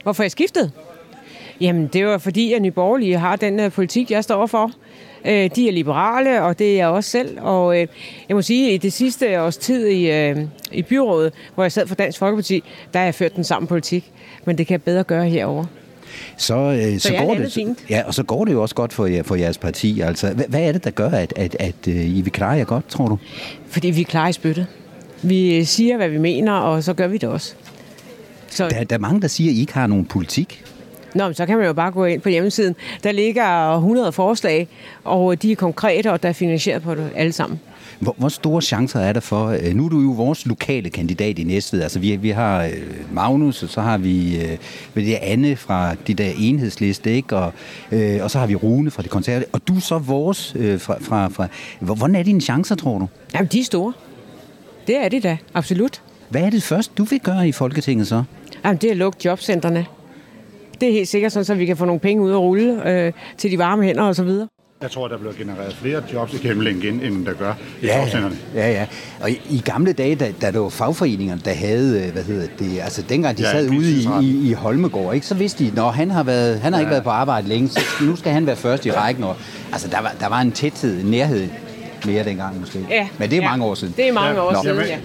Hvorfor 0.02 0.22
er 0.22 0.24
jeg 0.24 0.30
skiftet? 0.30 0.72
Jamen, 1.60 1.86
det 1.86 2.06
var 2.06 2.18
fordi, 2.18 2.52
at 2.52 2.62
Nye 2.62 2.70
Borgerlige 2.70 3.18
har 3.18 3.36
den 3.36 3.60
uh, 3.60 3.72
politik, 3.72 4.10
jeg 4.10 4.24
står 4.24 4.46
for. 4.46 4.64
Uh, 5.24 5.30
de 5.30 5.68
er 5.68 5.72
liberale, 5.72 6.42
og 6.42 6.58
det 6.58 6.72
er 6.72 6.76
jeg 6.76 6.88
også 6.88 7.10
selv. 7.10 7.38
Og 7.40 7.66
uh, 7.66 7.76
jeg 7.76 7.86
må 8.30 8.42
sige, 8.42 8.68
at 8.68 8.74
i 8.74 8.76
det 8.76 8.92
sidste 8.92 9.40
års 9.40 9.56
tid 9.56 9.88
i, 9.88 10.30
uh, 10.30 10.42
i 10.72 10.82
byrådet, 10.82 11.32
hvor 11.54 11.64
jeg 11.64 11.72
sad 11.72 11.86
for 11.86 11.94
Dansk 11.94 12.18
Folkeparti, 12.18 12.64
der 12.92 12.98
har 12.98 13.04
jeg 13.04 13.14
ført 13.14 13.36
den 13.36 13.44
samme 13.44 13.68
politik. 13.68 14.12
Men 14.44 14.58
det 14.58 14.66
kan 14.66 14.72
jeg 14.72 14.82
bedre 14.82 15.04
gøre 15.04 15.28
herover. 15.28 15.64
Så, 16.36 16.54
øh, 16.54 16.98
så, 16.98 17.08
så 17.08 17.14
går 17.18 17.34
det 17.34 17.52
fint. 17.52 17.78
Ja, 17.90 18.02
og 18.06 18.14
så 18.14 18.22
går 18.22 18.44
det 18.44 18.52
jo 18.52 18.62
også 18.62 18.74
godt 18.74 18.92
for, 18.92 19.06
jer, 19.06 19.22
for 19.22 19.34
jeres 19.34 19.58
parti. 19.58 20.00
Altså, 20.00 20.32
hvad, 20.32 20.44
hvad 20.48 20.62
er 20.62 20.72
det, 20.72 20.84
der 20.84 20.90
gør, 20.90 21.08
at, 21.08 21.32
at, 21.36 21.56
at 21.60 21.74
uh, 21.86 22.16
I 22.16 22.20
vil 22.20 22.32
klare 22.32 22.50
jer 22.50 22.64
godt, 22.64 22.88
tror 22.88 23.08
du? 23.08 23.18
Fordi 23.68 23.90
vi 23.90 24.06
er 24.12 24.28
i 24.28 24.32
spyttet. 24.32 24.66
Vi 25.22 25.64
siger, 25.64 25.96
hvad 25.96 26.08
vi 26.08 26.18
mener, 26.18 26.52
og 26.52 26.84
så 26.84 26.94
gør 26.94 27.06
vi 27.06 27.18
det 27.18 27.28
også. 27.28 27.54
Så... 28.48 28.68
Der, 28.68 28.84
der 28.84 28.96
er 28.96 29.00
mange, 29.00 29.20
der 29.20 29.28
siger, 29.28 29.50
at 29.50 29.56
I 29.56 29.60
ikke 29.60 29.72
har 29.72 29.86
nogen 29.86 30.04
politik. 30.04 30.64
Nå, 31.14 31.24
men 31.24 31.34
så 31.34 31.46
kan 31.46 31.58
man 31.58 31.66
jo 31.66 31.72
bare 31.72 31.90
gå 31.90 32.04
ind 32.04 32.20
på 32.20 32.28
hjemmesiden. 32.28 32.76
Der 33.04 33.12
ligger 33.12 33.74
100 33.74 34.12
forslag, 34.12 34.68
og 35.04 35.42
de 35.42 35.52
er 35.52 35.56
konkrete, 35.56 36.12
og 36.12 36.22
der 36.22 36.28
er 36.28 36.32
finansieret 36.32 36.82
på 36.82 36.94
det 36.94 37.10
alle 37.14 37.32
sammen. 37.32 37.60
Hvor, 38.02 38.14
hvor 38.18 38.28
store 38.28 38.62
chancer 38.62 39.00
er 39.00 39.12
der 39.12 39.20
for, 39.20 39.46
øh, 39.46 39.74
nu 39.74 39.84
er 39.84 39.88
du 39.88 40.00
jo 40.00 40.10
vores 40.10 40.46
lokale 40.46 40.90
kandidat 40.90 41.38
i 41.38 41.44
Næstved, 41.44 41.82
altså 41.82 41.98
vi, 41.98 42.16
vi 42.16 42.30
har 42.30 42.64
øh, 42.64 42.72
Magnus, 43.12 43.62
og 43.62 43.68
så 43.68 43.80
har 43.80 43.98
vi 43.98 44.42
øh, 44.42 44.58
det 44.94 45.14
Anne 45.14 45.56
fra 45.56 45.94
de 45.94 46.14
der 46.14 46.30
enhedsliste, 46.38 47.12
ikke? 47.12 47.36
Og, 47.36 47.52
og 48.20 48.30
så 48.30 48.38
har 48.38 48.46
vi 48.46 48.54
Rune 48.54 48.90
fra 48.90 49.02
det 49.02 49.10
konservative, 49.10 49.48
og 49.52 49.68
du 49.68 49.76
er 49.76 49.80
så 49.80 49.98
vores 49.98 50.52
fra, 50.78 50.96
fra, 51.00 51.28
fra... 51.28 51.46
Hvordan 51.80 52.16
er 52.16 52.22
dine 52.22 52.40
chancer, 52.40 52.74
tror 52.74 52.98
du? 52.98 53.08
Jamen, 53.34 53.48
de 53.52 53.60
er 53.60 53.64
store. 53.64 53.92
Det 54.86 55.04
er 55.04 55.08
det 55.08 55.22
da, 55.22 55.36
absolut. 55.54 56.02
Hvad 56.28 56.42
er 56.42 56.50
det 56.50 56.62
først, 56.62 56.98
du 56.98 57.04
vil 57.04 57.20
gøre 57.20 57.48
i 57.48 57.52
Folketinget 57.52 58.06
så? 58.06 58.22
Jamen, 58.64 58.76
det 58.76 58.86
er 58.86 58.90
at 58.90 58.96
lukke 58.96 59.18
jobcentrene. 59.24 59.86
Det 60.80 60.88
er 60.88 60.92
helt 60.92 61.08
sikkert 61.08 61.32
sådan, 61.32 61.44
så 61.44 61.54
vi 61.54 61.66
kan 61.66 61.76
få 61.76 61.84
nogle 61.84 62.00
penge 62.00 62.22
ud 62.22 62.30
at 62.30 62.38
rulle 62.38 62.88
øh, 62.90 63.12
til 63.38 63.50
de 63.50 63.58
varme 63.58 63.82
hænder 63.84 64.02
og 64.02 64.16
så 64.16 64.24
videre. 64.24 64.48
Jeg 64.82 64.90
tror, 64.90 65.08
der 65.08 65.18
bliver 65.18 65.32
genereret 65.32 65.74
flere 65.74 66.02
jobs 66.12 66.34
i 66.34 66.36
Kæmmeling, 66.36 66.84
end 66.84 67.26
der 67.26 67.32
gør 67.32 67.54
i 67.82 67.86
ja, 67.86 68.06
ja, 68.54 68.70
ja. 68.70 68.86
Og 69.20 69.30
i, 69.30 69.40
i 69.50 69.62
gamle 69.64 69.92
dage, 69.92 70.14
da, 70.14 70.32
da 70.42 70.50
der 70.50 70.58
var 70.58 70.68
fagforeningerne, 70.68 71.40
der 71.44 71.54
havde, 71.54 72.10
hvad 72.12 72.22
hedder 72.22 72.46
det, 72.58 72.80
altså 72.80 73.02
dengang 73.02 73.38
de 73.38 73.42
ja, 73.42 73.50
sad 73.50 73.70
ude 73.70 73.92
i, 73.92 74.08
i, 74.22 74.50
i 74.50 74.52
Holmegård, 74.52 75.14
ikke, 75.14 75.26
så 75.26 75.34
vidste 75.34 75.64
de, 75.64 75.72
når 75.74 75.90
han 75.90 76.10
har, 76.10 76.22
været, 76.22 76.60
han 76.60 76.72
har 76.72 76.80
ja. 76.80 76.84
ikke 76.84 76.90
været 76.90 77.04
på 77.04 77.10
arbejde 77.10 77.48
længe, 77.48 77.68
så 77.68 77.80
nu 78.00 78.16
skal 78.16 78.32
han 78.32 78.46
være 78.46 78.56
først 78.56 78.86
i 78.86 78.92
rækken. 78.92 79.24
Og, 79.24 79.36
altså 79.72 79.88
der 79.88 80.00
var, 80.00 80.14
der 80.20 80.28
var 80.28 80.40
en 80.40 80.52
tæthed, 80.52 81.00
en 81.00 81.10
nærhed 81.10 81.48
mere 82.06 82.24
dengang 82.24 82.60
måske. 82.60 82.86
Ja, 82.90 83.08
Men 83.18 83.30
det 83.30 83.38
er 83.38 83.42
ja. 83.42 83.48
mange 83.48 83.64
år 83.64 83.74
siden. 83.74 83.94
Det 83.96 84.08
er 84.08 84.12
mange 84.12 84.42
år 84.42 84.52
Nå. 84.52 84.62
siden, 84.62 84.78
ja. 84.78 84.98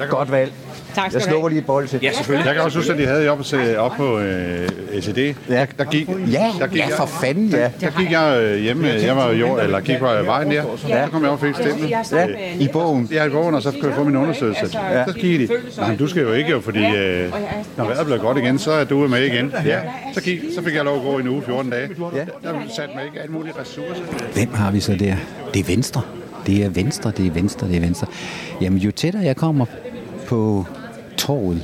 ja. 0.00 0.06
Godt 0.06 0.30
valg. 0.30 0.52
Tak 0.98 1.12
Jeg 1.12 1.22
snupper 1.22 1.48
lige 1.48 1.58
et 1.58 1.66
bold 1.66 1.88
til. 1.88 1.98
Ja, 2.02 2.12
selvfølgelig. 2.12 2.46
Jeg 2.46 2.54
kan 2.54 2.64
også 2.64 2.78
huske, 2.78 2.92
at 2.92 2.98
de 2.98 3.06
havde 3.06 3.20
det 3.20 3.30
op, 3.30 3.40
op 3.78 3.92
på 3.96 4.18
øh, 4.18 4.68
SED. 5.00 5.34
Ja. 5.48 5.66
Der 5.78 5.84
gik, 5.84 6.08
Ja, 6.32 6.50
der 6.58 6.66
gik 6.66 6.78
ja, 6.78 6.98
for 6.98 7.06
fanden, 7.06 7.48
ja. 7.48 7.58
Der, 7.62 7.70
der 7.80 7.90
gik 7.98 8.10
jeg 8.12 8.40
øh, 8.42 8.58
hjemme, 8.62 8.88
jeg 8.88 9.16
var 9.16 9.30
jo, 9.32 9.58
eller 9.58 9.80
gik 9.80 9.98
på 9.98 10.04
vejen 10.24 10.50
der, 10.50 10.62
Ja. 10.88 11.04
så 11.04 11.10
kom 11.10 11.22
jeg 11.22 11.30
over 11.30 11.38
og 11.38 11.40
fik 11.40 11.54
stempel. 11.54 11.88
Ja, 11.88 12.26
i 12.60 12.68
bogen. 12.72 13.08
Ja, 13.12 13.24
i 13.24 13.28
bogen, 13.28 13.54
og 13.54 13.62
så 13.62 13.70
kunne 13.70 13.86
jeg 13.86 13.94
få 13.94 14.04
min 14.04 14.16
undersøgelse. 14.16 14.78
Ja. 14.92 15.04
Så 15.06 15.12
kiggede 15.12 15.46
de, 15.46 15.80
nej, 15.80 15.96
du 15.96 16.06
skal 16.06 16.22
jo 16.22 16.32
ikke 16.32 16.50
jo, 16.50 16.60
fordi 16.60 16.78
øh, 16.96 17.32
når 17.76 17.84
vejret 17.84 18.06
bliver 18.06 18.18
godt 18.20 18.38
igen, 18.38 18.58
så 18.58 18.72
er 18.72 18.84
du 18.84 19.08
med 19.08 19.22
igen. 19.24 19.52
Ja. 19.66 19.78
Så, 20.14 20.22
gik, 20.22 20.40
så 20.54 20.62
fik 20.62 20.74
jeg 20.74 20.84
lov 20.84 20.96
at 20.96 21.02
gå 21.02 21.18
i 21.18 21.20
en 21.20 21.28
uge, 21.28 21.42
14 21.42 21.70
dage. 21.70 21.88
Ja. 22.14 22.18
Der 22.48 22.54
satte 22.76 22.94
mig 22.94 23.04
ikke 23.04 23.20
alle 23.20 23.32
mulige 23.32 23.54
ressourcer. 23.60 24.02
Hvem 24.34 24.54
har 24.54 24.70
vi 24.70 24.80
så 24.80 24.92
der? 24.92 25.16
Det 25.54 25.60
er 25.60 25.64
Venstre. 25.64 26.02
Det 26.46 26.64
er 26.64 26.68
Venstre, 26.68 27.12
det 27.16 27.26
er 27.26 27.30
Venstre, 27.30 27.68
det 27.68 27.76
er 27.76 27.80
Venstre. 27.80 28.06
Jamen, 28.60 28.78
jo 28.78 28.90
tættere 28.90 29.22
jeg 29.24 29.36
kommer 29.36 29.64
på 30.26 30.66
torvet, 31.18 31.62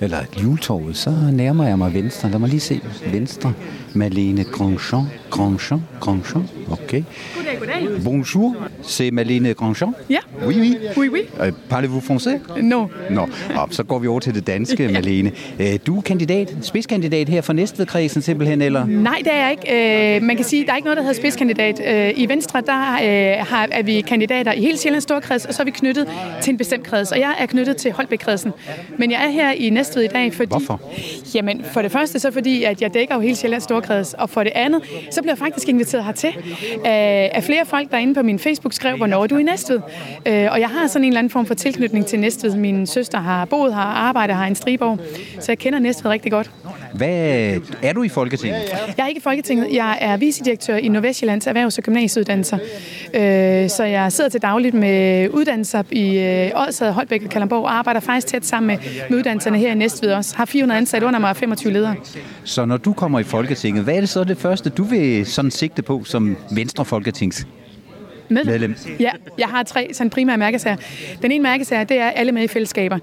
eller 0.00 0.18
juletorvet, 0.42 0.96
så 0.96 1.10
nærmer 1.32 1.68
jeg 1.68 1.78
mig 1.78 1.94
Venstre. 1.94 2.30
Lad 2.30 2.38
mig 2.38 2.48
lige 2.48 2.60
se 2.60 2.80
Venstre. 3.12 3.52
Malene 3.94 4.44
Grandchamp. 4.44 5.06
Grandchamp. 5.30 5.82
Grandchamp. 6.00 6.44
Goddag, 6.68 7.58
goddag. 7.58 8.04
Bonjour, 8.04 8.56
c'est 8.82 9.10
Malene 9.12 9.54
Grandchamp. 9.54 9.96
Ja. 10.10 10.18
Oui, 10.46 10.54
oui. 10.60 10.76
Oui, 10.96 11.08
oui. 11.12 11.20
Øh, 11.46 11.52
Parlez-vous 11.70 12.00
français? 12.00 12.60
No. 12.62 12.86
Nå, 13.10 13.28
så 13.70 13.82
går 13.82 13.98
vi 13.98 14.06
over 14.06 14.20
til 14.20 14.34
det 14.34 14.46
danske, 14.46 14.88
Malene. 14.88 15.32
Øh, 15.60 15.78
Du 15.86 15.96
er 15.98 16.00
kandidat, 16.02 16.56
spidskandidat 16.62 17.28
her 17.28 17.40
for 17.40 17.52
Næstvedkredsen 17.52 18.22
simpelthen, 18.22 18.62
eller? 18.62 18.86
Nej, 18.86 19.18
det 19.24 19.32
er 19.34 19.36
jeg 19.42 19.50
ikke. 19.50 20.16
Øh, 20.16 20.22
man 20.22 20.36
kan 20.36 20.44
sige, 20.44 20.66
der 20.66 20.72
er 20.72 20.76
ikke 20.76 20.86
noget, 20.86 20.96
der 20.96 21.02
hedder 21.02 21.16
spidskandidat. 21.20 21.80
Øh, 21.86 22.12
I 22.16 22.28
Venstre 22.28 22.60
der 22.60 22.92
øh, 22.92 23.46
har, 23.46 23.68
er 23.70 23.82
vi 23.82 24.00
kandidater 24.00 24.52
i 24.52 24.60
hele 24.60 24.78
Sjællands 24.78 25.02
Storkreds, 25.02 25.44
og 25.44 25.54
så 25.54 25.62
er 25.62 25.64
vi 25.64 25.70
knyttet 25.70 26.06
til 26.42 26.50
en 26.50 26.56
bestemt 26.58 26.82
kreds. 26.84 27.12
Og 27.12 27.18
jeg 27.20 27.34
er 27.38 27.46
knyttet 27.46 27.76
til 27.76 27.92
Holbæk-kredsen. 27.92 28.52
Men 28.98 29.10
jeg 29.10 29.24
er 29.26 29.30
her 29.30 29.50
i 29.52 29.70
Næstved 29.70 30.02
i 30.02 30.06
dag, 30.06 30.34
fordi... 30.34 30.48
Hvorfor? 30.50 30.80
Jamen, 31.34 31.64
for 31.72 31.82
det 31.82 31.92
første 31.92 32.18
så 32.18 32.30
fordi, 32.30 32.62
at 32.64 32.82
jeg 32.82 32.94
dækker 32.94 33.14
jo 33.14 33.20
hele 33.20 33.36
Sjællands 33.36 33.64
Storkreds. 33.64 33.87
Og 34.18 34.30
for 34.30 34.42
det 34.42 34.52
andet, 34.54 34.82
så 35.10 35.22
bliver 35.22 35.32
jeg 35.32 35.38
faktisk 35.38 35.68
inviteret 35.68 36.04
hertil 36.04 36.30
af, 36.84 37.30
af 37.34 37.44
flere 37.44 37.66
folk, 37.66 37.90
der 37.90 37.98
inde 37.98 38.14
på 38.14 38.22
min 38.22 38.38
Facebook 38.38 38.72
skrev, 38.72 38.96
hvornår 38.96 39.22
er 39.22 39.26
du 39.26 39.36
i 39.36 39.42
Næstved? 39.42 39.80
Øh, 40.26 40.48
og 40.52 40.60
jeg 40.60 40.68
har 40.68 40.86
sådan 40.86 41.04
en 41.04 41.08
eller 41.08 41.18
anden 41.18 41.30
form 41.30 41.46
for 41.46 41.54
tilknytning 41.54 42.06
til 42.06 42.18
Næstved. 42.20 42.56
Min 42.56 42.86
søster 42.86 43.18
har 43.18 43.44
boet 43.44 43.74
her, 43.74 43.80
arbejder 43.80 44.34
her 44.34 44.44
i 44.44 44.48
en 44.48 44.54
striborg, 44.54 44.98
så 45.40 45.52
jeg 45.52 45.58
kender 45.58 45.78
Næstved 45.78 46.10
rigtig 46.10 46.32
godt. 46.32 46.50
Hvad, 46.94 47.08
er 47.82 47.92
du 47.94 48.02
i 48.02 48.08
Folketinget? 48.08 48.60
Jeg 48.96 49.04
er 49.04 49.08
ikke 49.08 49.18
i 49.18 49.22
Folketinget. 49.22 49.66
Jeg 49.72 49.98
er 50.00 50.16
vicedirektør 50.16 50.76
i 50.76 50.88
Nordvestjyllands 50.88 51.46
Erhvervs- 51.46 51.78
og 51.78 51.84
Gymnasieuddannelser. 51.84 52.58
Øh, 53.14 53.70
Så 53.70 53.84
jeg 53.84 54.12
sidder 54.12 54.30
til 54.30 54.42
dagligt 54.42 54.74
med 54.74 55.28
uddannelser 55.28 55.82
i 55.90 56.18
øh, 56.18 56.50
Odsad, 56.66 56.92
Holbæk 56.92 57.22
og 57.24 57.30
Kalamborg 57.30 57.62
og 57.64 57.74
arbejder 57.74 58.00
faktisk 58.00 58.26
tæt 58.26 58.46
sammen 58.46 58.66
med, 58.66 58.76
med 59.10 59.18
uddannelserne 59.18 59.58
her 59.58 59.72
i 59.72 59.74
Næstved 59.74 60.12
også. 60.12 60.36
Har 60.36 60.44
400 60.44 60.78
ansatte 60.78 61.06
under 61.06 61.18
mig 61.20 61.30
og 61.30 61.36
25 61.36 61.72
ledere. 61.72 61.94
Så 62.44 62.64
når 62.64 62.76
du 62.76 62.92
kommer 62.92 63.18
i 63.20 63.22
Folketinget, 63.22 63.67
hvad 63.76 63.96
er 63.96 64.00
det 64.00 64.08
så 64.08 64.24
det 64.24 64.38
første, 64.38 64.70
du 64.70 64.82
vil 64.82 65.26
sådan 65.26 65.50
sigte 65.50 65.82
på 65.82 66.04
som 66.04 66.36
Venstre 66.50 66.84
Folketings 66.84 67.46
Medlem. 68.28 68.52
medlem? 68.52 68.74
Ja, 69.00 69.10
jeg 69.38 69.48
har 69.48 69.62
tre 69.62 69.90
sådan 69.92 70.10
primære 70.10 70.38
mærkesager. 70.38 70.76
Den 71.22 71.32
ene 71.32 71.42
mærkesager, 71.42 71.84
det 71.84 71.98
er 71.98 72.10
alle 72.10 72.32
med 72.32 72.42
i 72.42 72.48
fællesskaber. 72.48 72.98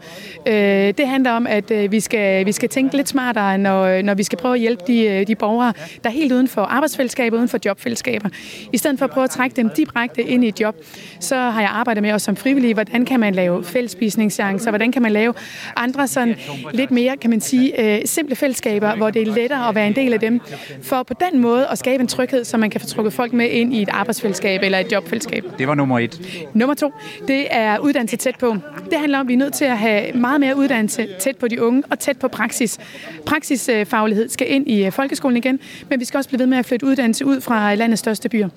Øh, 0.48 0.54
det 0.98 1.08
handler 1.08 1.32
om, 1.32 1.48
at 1.48 1.72
øh, 1.72 1.92
vi, 1.92 2.00
skal, 2.00 2.46
vi 2.46 2.52
skal 2.52 2.70
tænke 2.70 2.96
lidt 2.96 3.10
smartere, 3.10 3.58
når, 3.58 4.02
når 4.02 4.14
vi 4.14 4.24
skal 4.24 4.38
prøve 4.38 4.54
at 4.54 4.60
hjælpe 4.60 4.84
de, 4.88 5.08
øh, 5.08 5.28
de 5.28 5.36
borgere, 5.36 5.74
der 6.04 6.10
er 6.10 6.14
helt 6.14 6.32
uden 6.32 6.48
for 6.48 6.62
arbejdsfællesskaber, 6.62 7.38
uden 7.38 7.50
for 7.50 7.60
jobfællesskaber. 7.66 8.30
I 8.74 8.78
stedet 8.78 9.00
for 9.00 9.06
at 9.06 9.12
prøve 9.12 9.24
at 9.24 9.30
trække 9.30 9.56
dem 9.56 9.70
direkte 9.70 10.22
ind 10.24 10.44
i 10.44 10.48
et 10.48 10.62
job, 10.62 10.76
så 11.20 11.36
har 11.36 11.62
jeg 11.62 11.70
arbejdet 11.74 12.04
med 12.04 12.12
også 12.14 12.26
som 12.26 12.36
frivillig, 12.36 12.74
hvordan 12.74 13.06
kan 13.06 13.20
man 13.20 13.36
lave 13.36 13.64
fællesspisningschancer, 13.64 14.72
hvordan 14.72 14.92
kan 14.92 15.02
man 15.02 15.12
lave 15.12 15.34
andre 15.76 16.08
sådan 16.08 16.36
lidt 16.74 16.92
mere, 16.92 17.18
kan 17.18 17.30
man 17.30 17.42
sige, 17.42 17.96
øh, 17.96 18.02
simple 18.06 18.36
fællesskaber, 18.36 18.96
hvor 18.96 19.10
det 19.10 19.22
er 19.22 19.34
lettere 19.34 19.70
at 19.70 19.76
være 19.76 19.88
en 19.88 19.96
del 19.96 20.14
af 20.14 20.20
dem, 20.20 20.42
for 20.82 21.04
på 21.04 21.14
den 21.32 21.42
måde 21.42 21.68
at 21.68 21.78
skabe 21.78 22.02
en 22.02 22.08
tryghed, 22.08 22.44
så 22.44 22.58
man 22.58 22.70
kan 22.70 22.82
få 22.82 22.88
trukket 22.88 23.14
folk 23.14 23.34
med 23.34 23.50
ind 23.50 23.74
i 23.74 23.82
et 23.82 23.90
arbejdsfællesskab 23.90 24.62
eller 24.64 24.78
et 24.78 24.92
jobfællesskab. 24.92 25.15
Det 25.58 25.68
var 25.68 25.76
nummer 25.76 26.00
et. 26.00 26.48
Nummer 26.54 26.74
to, 26.74 26.94
det 27.28 27.48
er 27.50 27.80
uddannelse 27.80 28.18
tæt 28.18 28.36
på. 28.40 28.56
Det 28.90 29.00
handler 29.00 29.20
om, 29.20 29.26
at 29.26 29.28
vi 29.28 29.34
er 29.34 29.38
nødt 29.38 29.54
til 29.54 29.66
at 29.66 29.78
have 29.78 30.14
meget 30.14 30.40
mere 30.40 30.56
uddannelse 30.58 31.08
tæt 31.20 31.38
på 31.38 31.48
de 31.48 31.64
unge 31.64 31.84
og 31.90 32.00
tæt 32.00 32.18
på 32.20 32.28
praksis. 32.28 32.80
Praksisfaglighed 33.26 34.30
skal 34.30 34.52
ind 34.52 34.68
i 34.68 34.86
øh, 34.86 34.92
folkeskolen 34.92 35.38
igen, 35.38 35.60
men 35.90 36.00
vi 36.00 36.06
skal 36.06 36.18
også 36.18 36.30
blive 36.30 36.40
ved 36.40 36.48
med 36.48 36.58
at 36.58 36.66
flytte 36.66 36.86
uddannelse 36.86 37.26
ud 37.26 37.42
fra 37.42 37.76
landets 37.76 38.00
største 38.00 38.30
byer. 38.30 38.50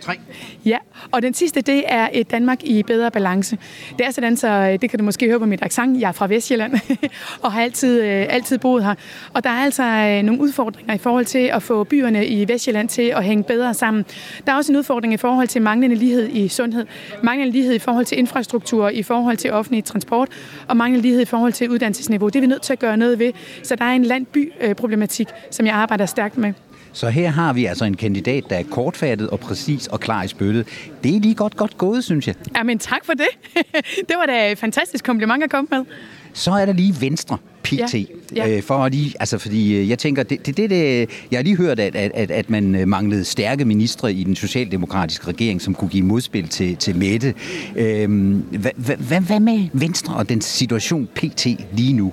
Tre. 0.00 0.18
Ja, 0.64 0.78
og 1.12 1.22
den 1.22 1.34
sidste, 1.34 1.60
det 1.60 1.82
er 1.86 2.08
et 2.12 2.30
Danmark 2.30 2.64
i 2.64 2.82
bedre 2.82 3.10
balance. 3.10 3.58
Det 3.98 4.06
er 4.06 4.10
sådan, 4.10 4.36
så 4.36 4.48
øh, 4.48 4.80
det 4.80 4.90
kan 4.90 4.98
du 4.98 5.04
måske 5.04 5.26
høre 5.26 5.38
på 5.38 5.46
mit 5.46 5.62
accent. 5.62 6.00
Jeg 6.00 6.08
er 6.08 6.12
fra 6.12 6.26
Vestjylland 6.26 6.74
og 7.42 7.52
har 7.52 7.62
altid, 7.62 8.00
øh, 8.00 8.26
altid 8.28 8.58
boet 8.58 8.84
her. 8.84 8.94
Og 9.34 9.44
der 9.44 9.50
er 9.50 9.64
altså 9.64 9.82
øh, 9.82 10.22
nogle 10.22 10.40
udfordringer 10.40 10.94
i 10.94 10.98
forhold 10.98 11.24
til 11.24 11.38
at 11.38 11.62
få 11.62 11.84
byerne 11.84 12.26
i 12.26 12.48
Vestjylland 12.48 12.88
til 12.88 13.02
at 13.02 13.24
hænge 13.24 13.44
bedre 13.44 13.74
sammen. 13.74 14.04
Der 14.46 14.52
er 14.52 14.56
også 14.56 14.72
en 14.72 14.78
udfordring 14.78 15.14
i 15.14 15.16
forhold 15.16 15.48
til 15.48 15.62
manglende 15.62 15.96
lighed 15.96 16.28
i 16.28 16.48
sundhed, 16.48 16.86
manglende 17.22 17.52
lighed 17.52 17.74
i 17.74 17.78
forhold 17.78 18.04
til 18.04 18.18
infrastruktur, 18.18 18.88
i 18.88 19.02
forhold 19.02 19.36
til 19.36 19.52
offentlig 19.52 19.84
transport 19.84 20.28
og 20.68 20.76
manglende 20.76 21.02
lighed 21.02 21.22
i 21.22 21.24
forhold 21.24 21.52
til 21.52 21.70
uddannelsesniveau. 21.70 22.28
Det 22.28 22.36
er 22.36 22.40
vi 22.40 22.46
nødt 22.46 22.62
til 22.62 22.72
at 22.72 22.78
gøre 22.78 22.96
noget 22.96 23.18
ved. 23.18 23.32
Så 23.62 23.76
der 23.76 23.84
er 23.84 23.92
en 23.92 24.04
land-by-problematik, 24.04 25.28
som 25.50 25.66
jeg 25.66 25.74
arbejder 25.74 26.06
stærkt 26.06 26.38
med. 26.38 26.52
Så 26.92 27.08
her 27.08 27.30
har 27.30 27.52
vi 27.52 27.64
altså 27.64 27.84
en 27.84 27.96
kandidat, 27.96 28.44
der 28.50 28.56
er 28.56 28.62
kortfattet 28.70 29.30
og 29.30 29.40
præcis 29.40 29.86
og 29.86 30.00
klar 30.00 30.22
i 30.22 30.28
spyttet. 30.28 30.66
Det 31.04 31.16
er 31.16 31.20
lige 31.20 31.34
godt 31.34 31.56
godt 31.56 31.78
gået, 31.78 32.04
synes 32.04 32.26
jeg. 32.26 32.34
Jamen 32.56 32.78
tak 32.78 33.04
for 33.04 33.12
det. 33.12 33.28
det 34.08 34.16
var 34.18 34.26
da 34.26 34.52
et 34.52 34.58
fantastisk 34.58 35.04
kompliment 35.04 35.42
at 35.42 35.50
komme 35.50 35.68
med. 35.70 35.84
Så 36.32 36.50
er 36.50 36.66
der 36.66 36.72
lige 36.72 36.94
Venstre, 37.00 37.38
PT. 37.62 37.94
Ja, 37.94 38.06
ja. 38.34 38.56
Øh, 38.56 38.62
for 38.62 38.88
lige, 38.88 39.14
altså 39.20 39.38
fordi 39.38 39.76
øh, 39.76 39.88
jeg 39.88 39.98
tænker, 39.98 40.22
det, 40.22 40.46
det, 40.46 40.56
det, 40.56 40.70
det, 40.70 41.10
jeg 41.30 41.38
har 41.38 41.42
lige 41.42 41.56
hørt, 41.56 41.80
at, 41.80 41.96
at, 41.96 42.30
at, 42.30 42.50
man 42.50 42.74
øh, 42.74 42.88
manglede 42.88 43.24
stærke 43.24 43.64
ministre 43.64 44.12
i 44.12 44.24
den 44.24 44.36
socialdemokratiske 44.36 45.26
regering, 45.26 45.62
som 45.62 45.74
kunne 45.74 45.88
give 45.88 46.04
modspil 46.06 46.48
til, 46.48 46.76
til 46.76 46.96
Mette. 46.96 47.34
Hvad, 47.72 48.70
hvad, 48.76 48.96
hvad, 48.96 49.20
hvad 49.20 49.40
med 49.40 49.68
Venstre 49.72 50.14
og 50.14 50.28
den 50.28 50.40
situation 50.40 51.08
PT 51.14 51.46
lige 51.72 51.92
nu? 51.92 52.12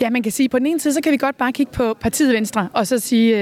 Ja, 0.00 0.10
man 0.10 0.22
kan 0.22 0.32
sige, 0.32 0.48
på 0.48 0.58
den 0.58 0.66
ene 0.66 0.80
side, 0.80 0.94
så 0.94 1.00
kan 1.00 1.12
vi 1.12 1.16
godt 1.16 1.38
bare 1.38 1.52
kigge 1.52 1.72
på 1.72 1.96
partiet 2.00 2.34
Venstre, 2.34 2.68
og 2.72 2.86
så 2.86 2.98
sige, 2.98 3.38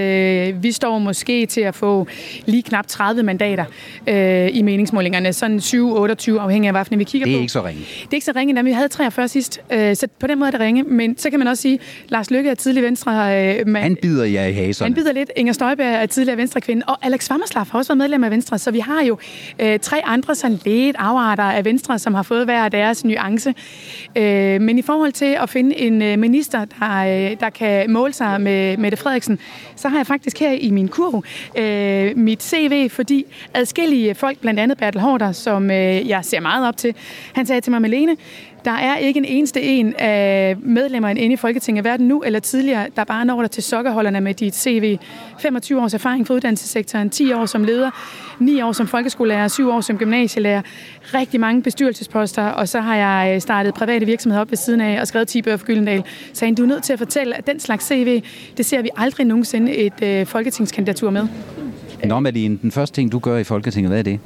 øh, 0.49 0.63
vi 0.63 0.73
står 0.73 0.99
måske 0.99 1.47
til 1.47 1.61
at 1.61 1.75
få 1.75 2.07
lige 2.47 2.63
knap 2.63 2.87
30 2.87 3.23
mandater 3.23 3.65
øh, 4.07 4.49
i 4.53 4.63
meningsmålingerne. 4.63 5.33
Sådan 5.33 5.59
7-28, 5.59 6.41
afhængig 6.41 6.69
af, 6.69 6.75
hvilken 6.75 6.99
vi 6.99 7.05
kigger 7.05 7.27
Det 7.27 7.35
er 7.35 7.39
på. 7.39 7.41
ikke 7.41 7.53
så 7.53 7.65
ringe. 7.65 7.81
Det 7.81 8.11
er 8.11 8.15
ikke 8.15 8.25
så 8.27 8.33
ringe, 8.37 8.55
da 8.57 8.63
vi 8.63 8.73
havde 8.73 8.89
43 8.89 9.29
sidst, 9.29 9.61
øh, 9.73 9.97
så 9.97 10.07
på 10.21 10.27
den 10.27 10.39
måde 10.39 10.47
er 10.49 10.51
det 10.51 10.61
ringe. 10.61 10.83
Men 10.83 11.19
så 11.19 11.31
kan 11.31 11.39
man 11.39 11.49
også 11.49 11.63
sige, 11.63 11.79
Lars 12.09 12.31
Løkke 12.31 12.51
er 12.51 12.55
tidlig 12.55 12.83
Venstre. 12.83 13.13
Øh, 13.61 13.67
man, 13.69 13.83
Han 13.83 13.97
bider 14.03 14.25
jer 14.25 14.45
i 14.47 14.53
haserne. 14.53 14.87
han 14.87 14.95
bider 14.95 15.13
lidt. 15.13 15.31
Inger 15.37 15.53
Støjberg 15.53 15.87
er 16.03 16.07
tidligere 16.07 16.37
venstrekvinde, 16.39 16.83
og 16.87 17.07
Alex 17.07 17.31
Vammerslav 17.31 17.67
har 17.71 17.79
også 17.79 17.89
været 17.93 17.99
medlem 17.99 18.25
af 18.25 18.31
Venstre, 18.31 18.59
så 18.59 18.71
vi 18.71 18.79
har 18.79 19.03
jo 19.05 19.19
øh, 19.59 19.79
tre 19.79 20.01
andre 20.05 20.35
sådan 20.35 20.59
lidt 20.65 20.97
afarter 20.99 21.43
af 21.43 21.65
Venstre, 21.65 21.99
som 21.99 22.15
har 22.15 22.23
fået 22.23 22.45
hver 22.45 22.69
deres 22.69 23.05
nuance. 23.05 23.55
Øh, 24.17 24.61
men 24.61 24.79
i 24.79 24.83
forhold 24.83 25.13
til 25.13 25.37
at 25.43 25.51
finde 25.51 25.77
en 25.89 26.03
øh, 26.03 26.18
minister, 26.18 26.64
der, 26.64 27.30
øh, 27.30 27.36
der 27.41 27.51
kan 27.51 27.91
måle 27.91 28.12
sig 28.12 28.41
med 28.41 28.76
Mette 28.76 28.97
Frederiksen, 28.97 29.39
så 29.76 29.89
har 29.89 29.97
jeg 29.97 30.07
faktisk 30.07 30.39
her 30.41 30.53
i 30.53 30.70
min 30.70 30.89
kurv 30.89 31.24
øh, 31.57 32.16
mit 32.16 32.43
CV, 32.43 32.91
fordi 32.91 33.24
adskillige 33.55 34.14
folk, 34.14 34.39
blandt 34.39 34.61
andet 34.61 34.78
Bertel 34.78 35.01
Hårder, 35.01 35.32
som 35.32 35.70
øh, 35.70 36.09
jeg 36.09 36.24
ser 36.24 36.41
meget 36.41 36.68
op 36.68 36.76
til, 36.76 36.95
han 37.32 37.47
sagde 37.47 37.61
til 37.61 37.70
mig, 37.70 37.82
Malene, 37.82 38.16
der 38.65 38.71
er 38.71 38.97
ikke 38.97 39.19
en 39.19 39.25
eneste 39.25 39.63
en 39.63 39.95
af 39.99 40.57
medlemmerne 40.57 41.21
inde 41.21 41.33
i 41.33 41.37
Folketinget, 41.37 41.85
hverken 41.85 42.09
nu 42.09 42.23
eller 42.23 42.41
tidligere, 42.41 42.87
der 42.97 43.05
bare 43.05 43.25
når 43.25 43.41
der 43.41 43.49
til 43.49 43.63
sokkerholderne 43.63 44.21
med 44.21 44.35
dit 44.35 44.57
CV. 44.57 44.97
25 45.39 45.83
års 45.83 45.95
erfaring 45.95 46.27
fra 46.27 46.35
uddannelsessektoren, 46.35 47.11
10 47.11 47.33
år 47.33 47.47
som 47.47 47.65
leder, 47.65 47.91
9 48.39 48.61
år 48.61 48.73
som 48.73 48.87
folkeskolelærer, 48.87 49.49
7 49.49 49.71
år 49.71 49.81
som 49.81 49.99
gymnasielærer, 49.99 50.63
rigtig 51.15 51.41
mange 51.41 51.63
bestyrelsesposter, 51.63 52.45
og 52.45 52.69
så 52.69 52.81
har 52.81 52.97
jeg 52.97 53.35
øh, 53.35 53.41
startet 53.41 53.75
private 53.75 54.07
virksomheder 54.07 54.41
op 54.41 54.51
ved 54.51 54.57
siden 54.57 54.81
af 54.81 55.01
og 55.01 55.07
skrevet 55.07 55.29
10 55.29 55.43
bøger 55.43 55.57
for 55.57 55.67
Gyldendal. 55.67 56.05
Så 56.33 56.55
du 56.59 56.63
er 56.63 56.67
nødt 56.67 56.83
til 56.83 56.93
at 56.93 56.99
fortælle, 56.99 57.37
at 57.37 57.47
den 57.47 57.61
slags 57.61 57.87
CV, 57.87 58.23
det 58.57 58.67
ser 58.67 58.83
vi 58.83 58.89
aldrig 58.97 59.27
nogensinde 59.27 59.77
et 59.77 60.03
øh, 60.03 60.27
folketingskandidatur 60.27 61.11
med. 61.11 61.29
Nå, 62.05 62.21
Malene, 62.21 62.59
den 62.63 62.71
første 62.71 62.97
ting, 62.97 63.13
du 63.13 63.19
gør 63.19 63.39
i 63.39 63.45
Folketinget, 63.45 63.91
hvad 63.91 63.99
er 63.99 64.03
det? 64.03 64.21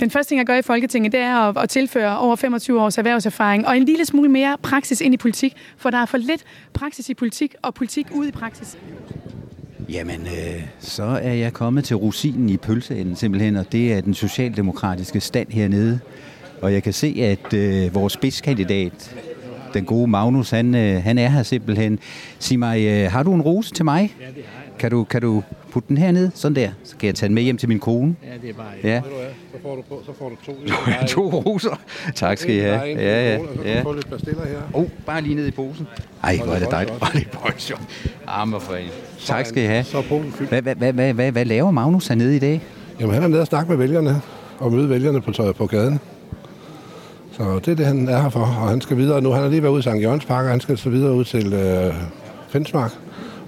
Den 0.00 0.10
første 0.10 0.30
ting, 0.30 0.38
jeg 0.38 0.46
gør 0.46 0.56
i 0.56 0.62
Folketinget, 0.62 1.12
det 1.12 1.20
er 1.20 1.36
at, 1.36 1.56
at 1.62 1.68
tilføre 1.68 2.18
over 2.18 2.36
25 2.36 2.82
års 2.82 2.98
erhvervserfaring 2.98 3.66
og 3.66 3.76
en 3.76 3.84
lille 3.84 4.04
smule 4.04 4.28
mere 4.28 4.56
praksis 4.62 5.00
ind 5.00 5.14
i 5.14 5.16
politik, 5.16 5.56
for 5.76 5.90
der 5.90 5.98
er 5.98 6.06
for 6.06 6.18
lidt 6.18 6.44
praksis 6.72 7.08
i 7.08 7.14
politik 7.14 7.54
og 7.62 7.74
politik 7.74 8.06
ud 8.12 8.26
i 8.26 8.30
praksis. 8.30 8.78
Jamen, 9.88 10.20
øh, 10.20 10.62
så 10.78 11.02
er 11.02 11.32
jeg 11.32 11.52
kommet 11.52 11.84
til 11.84 11.96
rosinen 11.96 12.48
i 12.48 12.56
pølseenden 12.56 13.16
simpelthen, 13.16 13.56
og 13.56 13.72
det 13.72 13.92
er 13.92 14.00
den 14.00 14.14
socialdemokratiske 14.14 15.20
stand 15.20 15.48
hernede. 15.50 16.00
Og 16.62 16.72
jeg 16.72 16.82
kan 16.82 16.92
se, 16.92 17.16
at 17.18 17.54
øh, 17.54 17.94
vores 17.94 18.12
spidskandidat, 18.12 19.16
den 19.74 19.84
gode 19.84 20.06
Magnus, 20.06 20.50
han, 20.50 20.74
øh, 20.74 21.02
han 21.02 21.18
er 21.18 21.28
her 21.28 21.42
simpelthen. 21.42 21.98
Sig 22.38 22.58
mig, 22.58 22.86
øh, 22.86 23.12
har 23.12 23.22
du 23.22 23.34
en 23.34 23.42
rose 23.42 23.74
til 23.74 23.84
mig? 23.84 24.14
Kan 24.78 24.90
du, 24.90 25.04
kan 25.04 25.22
du 25.22 25.42
putte 25.70 25.88
den 25.88 25.98
herned? 25.98 26.30
Sådan 26.34 26.54
der. 26.56 26.70
Så 26.84 26.96
kan 26.96 27.06
jeg 27.06 27.14
tage 27.14 27.28
den 27.28 27.34
med 27.34 27.42
hjem 27.42 27.56
til 27.56 27.68
min 27.68 27.78
kone. 27.78 28.16
Ja, 28.22 28.28
det 28.42 28.50
er 28.50 28.54
bare 28.54 28.66
Ja. 28.84 29.00
Så 29.52 29.58
får 29.62 29.76
du, 29.76 29.82
på, 29.88 30.02
så 30.06 30.12
får 30.18 30.28
du 30.28 30.36
to. 30.46 30.56
to 31.14 31.30
roser. 31.30 31.80
Tak 32.14 32.38
skal 32.38 32.54
I 32.54 32.58
have. 32.58 32.80
Ja, 32.80 33.34
ja. 33.34 33.38
ja. 33.64 33.82
få 33.82 33.92
lidt 33.92 34.10
pastiller 34.10 34.46
her. 34.46 34.58
Oh, 34.72 34.86
bare 35.06 35.20
lige 35.20 35.34
ned 35.34 35.46
i 35.46 35.50
posen. 35.50 35.86
Ej, 36.24 36.36
hvor 36.44 36.54
er 36.54 36.58
det 36.58 36.70
dejligt. 36.70 36.96
Er 37.02 37.06
det 37.14 37.28
bolsjer. 37.42 37.76
Arme 38.26 38.60
for 38.60 38.74
en. 38.74 38.88
Tak 39.24 39.46
skal 39.46 39.62
I 39.62 39.66
have. 39.66 39.84
Så 39.84 40.02
posen 40.08 40.32
fyldt. 40.32 40.50
Hvad, 40.50 40.62
hvad, 40.62 40.92
hvad, 40.92 41.12
hvad, 41.12 41.32
hvad, 41.32 41.44
laver 41.44 41.70
Magnus 41.70 42.08
hernede 42.08 42.36
i 42.36 42.38
dag? 42.38 42.60
Jamen, 43.00 43.14
han 43.14 43.22
er 43.22 43.28
nede 43.28 43.40
og 43.40 43.46
snakke 43.46 43.68
med 43.70 43.78
vælgerne 43.78 44.20
og 44.58 44.72
møde 44.72 44.88
vælgerne 44.90 45.20
på, 45.20 45.30
tøj- 45.30 45.52
på 45.52 45.66
gaden. 45.66 46.00
Så 47.32 47.58
det 47.58 47.68
er 47.68 47.74
det, 47.76 47.86
han 47.86 48.08
er 48.08 48.22
her 48.22 48.28
for. 48.28 48.40
Og 48.40 48.68
han 48.68 48.80
skal 48.80 48.96
videre 48.96 49.20
nu. 49.22 49.30
Han 49.30 49.42
har 49.42 49.48
lige 49.50 49.62
været 49.62 49.72
ude 49.72 49.78
i 49.78 49.82
St. 49.82 50.02
Jørgens 50.02 50.24
Park, 50.24 50.44
og 50.44 50.50
han 50.50 50.60
skal 50.60 50.78
så 50.78 50.90
videre 50.90 51.12
ud 51.12 51.24
til 51.24 51.52
øh, 51.52 51.94
Fensmark. 52.48 52.92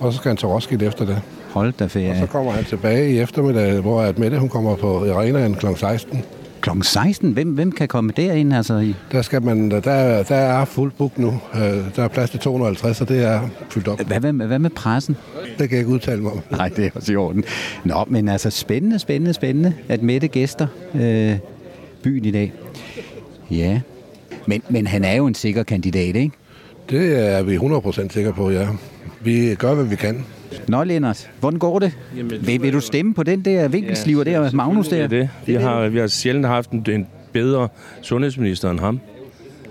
Og 0.01 0.13
så 0.13 0.19
skal 0.19 0.29
han 0.29 0.37
til 0.37 0.49
Roskilde 0.49 0.87
efter 0.87 1.05
det. 1.05 1.23
Hold 1.53 1.73
da 1.73 1.85
Og 1.85 1.91
så 1.91 1.99
ferie. 1.99 2.27
kommer 2.27 2.53
han 2.53 2.65
tilbage 2.65 3.11
i 3.15 3.19
eftermiddag, 3.19 3.81
hvor 3.81 4.01
at 4.03 4.19
Mette 4.19 4.39
hun 4.39 4.49
kommer 4.49 4.77
på 4.77 5.13
arenaen 5.13 5.55
kl. 5.55 5.67
16. 5.77 6.23
Klokken 6.61 6.83
16? 6.83 7.33
Hvem, 7.33 7.49
hvem 7.49 7.73
kan 7.73 7.89
komme 7.89 8.13
derind? 8.17 8.55
Altså, 8.55 8.79
i? 8.79 8.95
Der, 9.13 9.23
skal 9.23 9.43
man, 9.43 9.71
der, 9.71 9.81
der 10.23 10.35
er 10.35 10.65
fuld 10.65 10.93
book 10.99 11.19
nu. 11.19 11.41
Øh, 11.55 11.61
Der 11.97 12.03
er 12.05 12.09
plads 12.09 12.31
til 12.31 12.41
250, 12.41 12.97
så 12.97 13.05
det 13.05 13.25
er 13.25 13.41
fyldt 13.71 13.89
op. 13.89 14.01
Hvad, 14.07 14.21
hvad, 14.21 14.33
hvad 14.33 14.59
med 14.59 14.71
pressen? 14.71 15.17
Det 15.59 15.69
kan 15.69 15.71
jeg 15.71 15.79
ikke 15.79 15.91
udtale 15.91 16.23
mig 16.23 16.33
om. 16.33 16.41
Nej, 16.51 16.69
det 16.69 16.85
er 16.87 16.91
også 16.95 17.13
i 17.13 17.17
orden. 17.17 17.45
Nå, 17.85 18.05
men 18.09 18.29
altså 18.29 18.51
spændende, 18.51 18.99
spændende, 18.99 19.33
spændende, 19.35 19.75
at 19.89 20.03
Mette 20.03 20.29
gæster 20.29 20.67
øh, 20.95 21.37
byen 22.03 22.25
i 22.25 22.31
dag. 22.31 22.53
Ja, 23.51 23.81
men, 24.47 24.63
men 24.69 24.87
han 24.87 25.05
er 25.05 25.15
jo 25.15 25.27
en 25.27 25.35
sikker 25.35 25.63
kandidat, 25.63 26.17
ikke? 26.17 26.31
Det 26.91 27.29
er 27.29 27.43
vi 27.43 27.57
100% 27.57 28.09
sikre 28.13 28.33
på, 28.33 28.51
ja. 28.51 28.67
Vi 29.21 29.55
gør, 29.55 29.75
hvad 29.75 29.85
vi 29.85 29.97
kan. 29.97 30.25
Nå, 30.69 30.85
Lennart, 30.85 31.31
hvordan 31.41 31.59
går 31.59 31.79
det? 31.79 31.93
Vil, 32.41 32.63
vil 32.63 32.73
du 32.73 32.81
stemme 32.81 33.15
på 33.15 33.23
den 33.23 33.45
der 33.45 33.69
vinkelsliver 33.69 34.25
der, 34.25 34.51
Magnus 34.53 34.89
der? 34.89 35.07
Det 35.07 35.11
det. 35.11 35.29
Vi 35.47 35.55
har, 35.55 35.89
vi 35.89 35.99
har 35.99 36.07
sjældent 36.07 36.47
haft 36.47 36.71
en, 36.71 36.87
en 36.89 37.07
bedre 37.33 37.69
sundhedsminister 38.03 38.71
end 38.71 38.81
ham. 38.81 39.01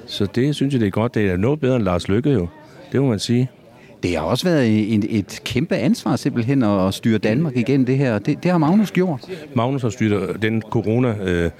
Så 0.05 0.25
det 0.25 0.55
synes 0.55 0.73
jeg, 0.73 0.81
det 0.81 0.87
er 0.87 0.91
godt. 0.91 1.15
Det 1.15 1.29
er 1.29 1.37
noget 1.37 1.59
bedre 1.59 1.75
end 1.75 1.83
Lars 1.83 2.07
Lykke 2.07 2.29
jo. 2.29 2.47
Det 2.91 3.01
må 3.01 3.07
man 3.07 3.19
sige. 3.19 3.49
Det 4.03 4.15
har 4.15 4.21
også 4.21 4.45
været 4.45 4.93
en, 4.93 5.03
et 5.09 5.41
kæmpe 5.43 5.75
ansvar 5.75 6.15
simpelthen 6.15 6.63
at 6.63 6.93
styre 6.93 7.17
Danmark 7.17 7.57
igennem 7.57 7.85
det 7.85 7.97
her. 7.97 8.19
Det, 8.19 8.43
det 8.43 8.51
har 8.51 8.57
Magnus 8.57 8.91
gjort. 8.91 9.19
Magnus 9.55 9.81
har 9.81 9.89
styret 9.89 10.41
den 10.41 10.61
corona 10.61 11.15
øh, 11.23 11.51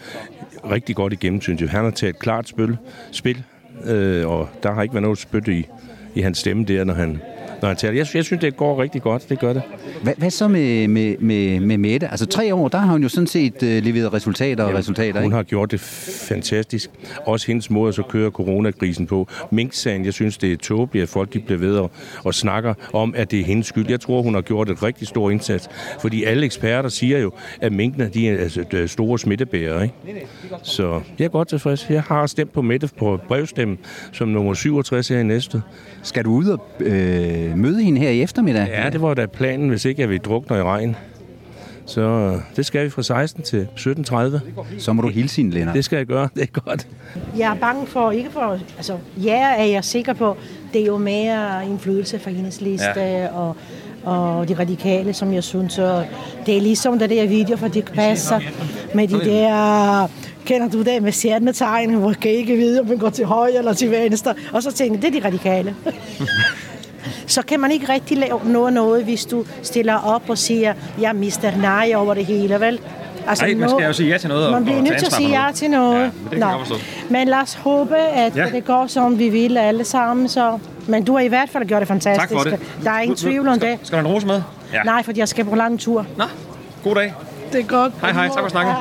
rigtig 0.72 0.96
godt 0.96 1.14
igennem, 1.14 1.42
synes 1.42 1.62
jeg. 1.62 1.70
Han 1.70 1.84
har 1.84 1.92
taget 1.92 2.14
et 2.14 2.20
klart 2.20 2.48
spil, 2.48 2.78
spil 3.12 3.44
øh, 3.86 4.28
og 4.28 4.50
der 4.64 4.74
har 4.74 4.82
ikke 4.82 4.94
været 4.94 5.04
noget 5.04 5.18
spyt 5.18 5.48
i, 5.48 5.68
i 6.16 6.22
hans 6.22 6.38
stemme 6.38 6.64
der, 6.66 6.84
når 6.84 6.94
han, 6.94 7.22
når 7.62 7.68
han 7.68 7.78
taler. 7.78 7.94
Jeg, 7.94 8.08
jeg 8.14 8.26
synes, 8.26 8.42
det 8.42 8.58
går 8.58 8.82
rigtig 8.82 9.02
godt. 9.02 9.30
Det 9.30 9.40
gør 9.40 9.54
det. 9.54 9.62
Hvad, 10.04 10.14
hvad 10.18 10.30
så 10.30 10.48
med, 10.48 10.88
med, 10.88 11.18
med, 11.18 11.60
med 11.60 11.78
Mette? 11.78 12.08
Altså 12.08 12.26
tre 12.26 12.56
år, 12.56 12.68
der 12.68 12.78
har 12.78 12.92
hun 12.92 13.04
jo 13.04 13.10
sådan 13.10 13.28
set 13.28 13.64
øh, 13.64 13.84
leveret 13.84 14.14
resultater 14.14 14.64
og 14.64 14.74
resultater, 14.74 15.20
Hun 15.20 15.24
ikke? 15.24 15.36
har 15.36 15.44
gjort 15.44 15.72
det 15.72 15.80
fantastisk. 15.80 16.90
Også 17.26 17.48
hendes 17.48 17.70
måde 17.70 17.90
at 17.90 17.96
så 17.96 18.04
køre 18.04 18.30
coronakrisen 18.32 19.08
på. 19.08 19.28
Mink-sagen, 19.52 20.06
jeg 20.06 20.14
synes, 20.14 20.38
det 20.38 20.52
er 20.52 20.58
tåbeligt, 20.58 21.04
at 21.04 21.10
folk 21.10 21.34
de 21.34 21.40
bliver 21.40 21.60
ved 21.60 21.76
og, 21.76 21.92
og 22.24 22.34
snakker 22.34 22.74
om, 22.94 23.14
at 23.18 23.32
det 23.32 23.40
er 23.40 23.44
hendes 23.46 23.68
skyld. 23.68 23.90
Jeg 23.90 24.00
tror, 24.00 24.22
hun 24.22 24.34
har 24.34 24.42
gjort 24.42 24.70
et 24.70 24.84
rigtig 24.84 25.08
stor 25.08 25.30
indsats. 25.30 25.70
Fordi 26.00 26.24
alle 26.24 26.46
eksperter 26.46 26.90
siger 26.90 27.20
jo, 27.20 27.32
at 27.62 27.72
minkene 27.72 28.10
de 28.14 28.30
er 28.30 28.38
altså, 28.38 28.88
store 28.88 29.20
smittebærere. 29.20 29.84
Ikke? 29.84 30.28
Så 30.64 31.02
jeg 31.20 31.26
er 31.26 31.30
godt 31.30 31.48
tilfreds. 31.48 31.90
Jeg 31.90 32.02
har 32.04 32.26
stemt 32.28 32.54
på 32.54 32.62
Mette 32.62 32.90
på 32.98 33.20
brevstemmen 33.28 33.78
som 34.12 34.28
nummer 34.28 34.54
67 34.54 35.08
her 35.08 35.20
i 35.20 35.24
næste. 35.24 35.62
Skal 36.04 36.26
du 36.26 36.32
ud 36.32 36.46
og 36.46 36.66
øh, 36.80 37.51
møde 37.56 37.84
hende 37.84 38.02
her 38.02 38.10
i 38.10 38.22
eftermiddag? 38.22 38.68
Ja, 38.68 38.90
det 38.90 39.02
var 39.02 39.14
da 39.14 39.26
planen, 39.26 39.70
hvis 39.70 39.86
ikke 39.86 40.02
jeg 40.02 40.10
vil 40.10 40.20
drukne 40.20 40.58
i 40.58 40.62
regn. 40.62 40.96
Så 41.86 42.02
øh, 42.02 42.42
det 42.56 42.66
skal 42.66 42.86
vi 42.86 42.90
fra 42.90 43.04
16 43.04 43.44
til 43.44 43.68
17.30. 43.78 44.40
Så 44.80 44.94
må 44.94 45.02
du 45.02 45.08
hilse 45.08 45.38
hende, 45.38 45.54
Lennart. 45.54 45.76
Det 45.76 45.86
skal 45.86 45.98
jeg 45.98 46.06
gøre. 46.06 46.30
Det 46.36 46.42
er 46.44 46.62
godt. 46.62 46.88
Jeg 47.38 47.52
er 47.52 47.56
bange 47.56 47.88
for, 47.88 48.12
ikke 48.12 48.32
for, 48.32 48.60
altså, 48.78 48.98
ja 49.18 49.56
er 49.58 49.66
jeg 49.66 49.84
sikker 49.84 50.14
på, 50.14 50.38
det 50.74 50.82
er 50.82 50.86
jo 50.86 50.98
mere 50.98 51.66
indflydelse 51.66 52.20
fra 52.20 52.32
hendes 52.32 52.62
liste 52.62 53.00
ja. 53.00 53.28
og, 53.28 53.56
og 54.04 54.50
de 54.50 54.54
radikale, 54.54 55.14
som 55.14 55.34
jeg 55.34 55.44
synes, 55.44 55.80
og 55.80 56.06
det 56.46 56.58
er 56.58 56.62
ligesom 56.62 57.00
det 57.00 57.10
der 57.10 57.28
video 57.28 57.58
fra 57.58 57.68
Dirk 57.68 57.94
Passer, 57.94 58.40
med 58.96 59.08
de 59.08 59.20
der, 59.20 60.08
kender 60.46 60.70
du 60.70 60.82
det 60.82 61.04
med 61.04 61.12
stjernetegn, 61.12 61.94
hvor 61.94 62.14
kan 62.14 62.32
ikke 62.32 62.56
vide, 62.56 62.80
om 62.80 62.88
man 62.88 62.98
går 62.98 63.10
til 63.10 63.26
højre 63.26 63.58
eller 63.58 63.74
til 63.74 63.92
venstre, 63.92 64.34
og 64.54 64.64
så 64.64 64.72
tænker 64.72 64.96
jeg, 64.96 65.02
det 65.02 65.16
er 65.16 65.22
de 65.22 65.28
radikale. 65.28 65.76
så 67.32 67.42
kan 67.42 67.60
man 67.60 67.72
ikke 67.72 67.90
rigtig 67.94 68.18
lave 68.18 68.40
noget, 68.46 68.74
noget, 68.74 69.04
hvis 69.04 69.26
du 69.26 69.46
stiller 69.64 69.96
op 69.96 70.30
og 70.30 70.38
siger, 70.38 70.74
jeg 71.02 71.16
mister 71.16 71.58
nej 71.58 71.92
over 71.96 72.14
det 72.14 72.26
hele, 72.26 72.60
vel? 72.60 72.80
Altså, 73.28 73.46
Ej, 73.46 73.54
man 73.54 73.70
skal 73.70 73.86
jo 73.86 73.94
sige 73.94 74.10
ja 74.10 74.18
til 74.18 74.30
noget 74.30 74.46
og- 74.46 74.52
Man 74.52 74.64
bliver 74.64 74.82
nødt 74.82 74.98
til 74.98 75.06
at 75.06 75.14
sige 75.14 75.30
ja 75.46 75.52
til 75.54 75.70
noget. 75.70 76.00
Ja, 76.02 76.10
men 76.32 76.42
det 76.42 76.50
forstå. 76.60 76.76
Men 77.10 77.28
lad 77.28 77.38
os 77.38 77.54
håbe, 77.54 77.98
at 77.98 78.36
Ja. 78.36 78.46
det 78.46 78.66
går, 78.66 78.88
som 78.88 79.20
vi 79.20 79.30
vil 79.30 79.58
alle 79.58 79.84
sammen. 79.84 80.28
Så. 80.28 80.60
Men 80.88 81.04
du 81.04 81.14
har 81.14 81.20
i 81.20 81.28
hvert 81.28 81.50
fald 81.50 81.66
gjort 81.66 81.80
det 81.80 81.88
fantastisk. 81.88 82.30
Tak 82.30 82.38
for 82.38 82.50
det. 82.50 82.60
Der 82.84 82.92
er 82.92 83.00
ingen 83.00 83.16
tvivl 83.18 83.48
om 83.48 83.60
det. 83.60 83.80
Skal 83.84 84.04
du 84.04 84.08
en 84.08 84.14
rose 84.14 84.28
med? 84.28 84.42
Ja. 84.74 84.84
Nej, 84.84 85.04
fordi 85.04 85.20
jeg 85.20 85.28
skal 85.28 85.46
på 85.46 85.56
lang 85.56 85.80
tur. 85.80 86.06
Nå, 86.18 86.24
god 86.84 86.96
dag. 86.96 87.14
Det 87.54 87.60
er 87.60 87.64
godt. 87.66 87.94
Hej, 88.02 88.12
hej. 88.12 88.28
Tak 88.28 88.40
for 88.44 88.50
snakken. 88.50 88.74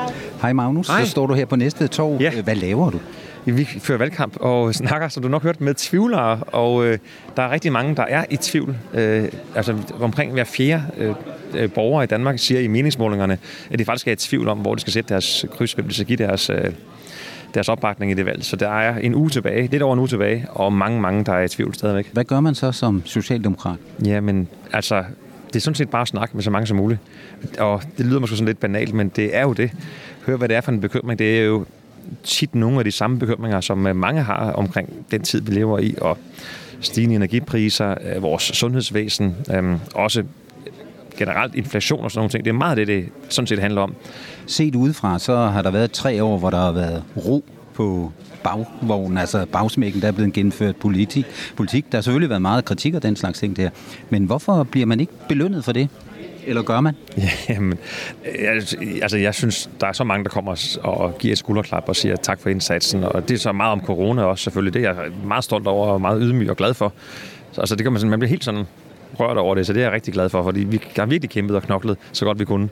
Hej 0.43 0.53
Magnus, 0.53 0.89
Hej. 0.89 1.05
så 1.05 1.11
står 1.11 1.27
du 1.27 1.35
her 1.35 1.45
på 1.45 1.57
næste 1.57 1.87
torv. 1.89 2.17
Ja. 2.21 2.31
Hvad 2.43 2.55
laver 2.55 2.91
du? 2.91 2.99
Vi 3.57 3.65
fører 3.65 3.99
valgkamp 3.99 4.37
og 4.37 4.75
snakker, 4.75 5.09
som 5.09 5.23
du 5.23 5.29
nok 5.29 5.43
hørt, 5.43 5.61
med 5.61 5.75
tvivlere, 5.75 6.37
og 6.37 6.87
øh, 6.87 6.99
der 7.37 7.43
er 7.43 7.51
rigtig 7.51 7.73
mange, 7.73 7.97
der 7.97 8.03
er 8.03 8.25
i 8.31 8.37
tvivl. 8.37 8.77
Øh, 8.95 9.29
altså 9.55 9.77
omkring 10.01 10.33
hver 10.33 10.45
fjerde 10.45 10.83
øh, 10.97 11.15
øh, 11.55 11.71
borger 11.73 12.03
i 12.03 12.07
Danmark 12.07 12.39
siger 12.39 12.61
i 12.61 12.67
meningsmålingerne, 12.67 13.39
at 13.71 13.79
de 13.79 13.85
faktisk 13.85 14.09
er 14.09 14.13
i 14.13 14.17
tvivl 14.17 14.49
om, 14.49 14.59
hvor 14.59 14.75
de 14.75 14.81
skal 14.81 14.93
sætte 14.93 15.09
deres 15.09 15.45
kryds, 15.51 15.73
hvem 15.73 15.89
de 15.89 15.95
skal 15.95 16.07
give 16.07 16.17
deres, 16.17 16.51
øh, 16.51 16.71
deres 17.55 17.69
opbakning 17.69 18.13
i 18.13 18.15
det 18.15 18.27
valg. 18.27 18.45
Så 18.45 18.57
der 18.57 18.69
er 18.69 18.99
en 18.99 19.15
uge 19.15 19.31
tilbage, 19.31 19.67
lidt 19.67 19.83
over 19.83 19.93
en 19.93 19.99
uge 19.99 20.09
tilbage, 20.09 20.47
og 20.51 20.73
mange, 20.73 21.01
mange, 21.01 21.25
der 21.25 21.33
er 21.33 21.43
i 21.43 21.49
tvivl 21.49 21.75
stadigvæk. 21.75 22.11
Hvad 22.13 22.25
gør 22.25 22.41
man 22.41 22.55
så 22.55 22.73
som 22.73 23.03
socialdemokrat? 23.05 23.79
Jamen, 24.05 24.49
altså, 24.73 25.05
det 25.47 25.57
er 25.57 25.61
sådan 25.61 25.75
set 25.75 25.91
bare 25.91 26.03
at 26.03 26.09
snakke 26.09 26.35
med 26.35 26.43
så 26.43 26.51
mange 26.51 26.67
som 26.67 26.77
muligt. 26.77 27.01
Og 27.59 27.83
det 27.99 28.07
lyder 28.07 28.21
måske 28.21 28.37
sådan 28.37 28.47
lidt 28.47 28.61
banalt, 28.61 28.95
men 28.95 29.09
det 29.09 29.37
er 29.37 29.43
jo 29.43 29.53
det. 29.53 29.71
Hør, 30.27 30.37
hvad 30.37 30.49
det 30.49 30.57
er 30.57 30.61
for 30.61 30.73
en 30.73 30.81
bekymring. 30.81 31.19
Det 31.19 31.39
er 31.41 31.45
jo 31.45 31.65
tit 32.25 32.55
nogle 32.55 32.79
af 32.79 32.85
de 32.85 32.91
samme 32.91 33.19
bekymringer, 33.19 33.61
som 33.61 33.87
øh, 33.87 33.97
mange 33.97 34.23
har 34.23 34.53
omkring 34.53 35.07
den 35.11 35.23
tid, 35.23 35.41
vi 35.41 35.53
lever 35.53 35.79
i, 35.79 35.95
og 36.01 36.19
stigende 36.81 37.17
energipriser, 37.17 37.95
øh, 38.15 38.23
vores 38.23 38.43
sundhedsvæsen, 38.43 39.37
øh, 39.55 39.79
også 39.95 40.25
generelt 41.17 41.55
inflation 41.55 42.05
og 42.05 42.11
sådan 42.11 42.19
nogle 42.19 42.31
ting. 42.31 42.45
Det 42.45 42.51
er 42.51 42.55
meget 42.55 42.77
det, 42.77 42.87
det 42.87 43.09
sådan 43.29 43.47
set 43.47 43.59
handler 43.59 43.83
om. 43.83 43.95
Set 44.47 44.75
udefra, 44.75 45.19
så 45.19 45.37
har 45.37 45.63
der 45.63 45.71
været 45.71 45.91
tre 45.91 46.25
år, 46.25 46.39
hvor 46.39 46.51
der 46.51 46.59
har 46.59 46.73
været 46.73 47.03
ro 47.17 47.45
på 47.75 48.13
bagvognen, 48.45 49.19
altså 49.19 49.47
bagsmækken, 49.53 50.03
der 50.03 50.09
er 50.09 50.13
blevet 50.13 50.33
gennemført 50.33 50.77
politik. 50.77 51.27
politik. 51.57 51.93
Der 51.93 51.99
har 51.99 52.03
selvfølgelig 52.03 52.31
været 52.31 52.43
meget 52.43 52.65
kritik 52.65 52.95
og 52.95 53.03
den 53.03 53.17
slags 53.17 53.39
ting 53.39 53.57
der. 53.57 53.71
Men 54.11 54.25
hvorfor 54.25 54.63
bliver 54.63 54.87
man 54.87 55.01
ikke 55.01 55.13
belønnet 55.29 55.65
for 55.65 55.73
det? 55.73 55.89
Eller 56.47 56.63
gør 56.63 56.81
man? 56.81 56.97
Jamen, 57.49 57.79
jeg, 58.41 58.63
altså 59.03 59.19
jeg 59.19 59.35
synes, 59.35 59.71
der 59.81 59.87
er 59.87 59.93
så 59.93 60.05
mange, 60.05 60.25
der 60.25 60.31
kommer 60.31 60.79
og 60.83 61.19
giver 61.19 61.33
et 61.33 61.39
skulderklap 61.39 61.85
og 61.89 61.97
siger 61.97 62.17
tak 62.17 62.41
for 62.41 62.51
indsatsen. 62.51 63.05
Og 63.05 63.29
det 63.29 63.35
er 63.35 63.39
så 63.39 63.53
meget 63.53 63.73
om 63.73 63.81
corona 63.81 64.23
også 64.23 64.45
selvfølgelig. 64.45 64.75
Det 64.75 64.85
er 64.85 64.95
jeg 64.95 65.13
meget 65.25 65.45
stolt 65.45 65.67
over 65.67 65.87
og 65.87 66.01
meget 66.01 66.19
ydmyg 66.23 66.51
og 66.51 66.57
glad 66.57 66.75
for. 66.75 66.93
Så 67.53 67.61
altså, 67.61 67.77
det 67.77 67.85
kan 67.85 67.93
man, 67.93 68.01
sådan, 68.01 68.11
man 68.11 68.19
bliver 68.19 68.31
helt 68.31 68.45
sådan 68.45 68.65
rørt 69.21 69.37
over 69.37 69.55
det, 69.55 69.67
så 69.67 69.73
det 69.73 69.81
er 69.81 69.85
jeg 69.85 69.93
rigtig 69.93 70.15
glad 70.15 70.29
for, 70.29 70.43
fordi 70.43 70.61
vi 70.61 70.81
har 70.97 71.07
virkelig 71.07 71.31
kæmpet 71.31 71.57
og 71.57 71.63
knoklet 71.63 71.99
så 72.13 72.25
godt 72.25 72.39
vi 72.39 72.45
kunne. 72.45 72.69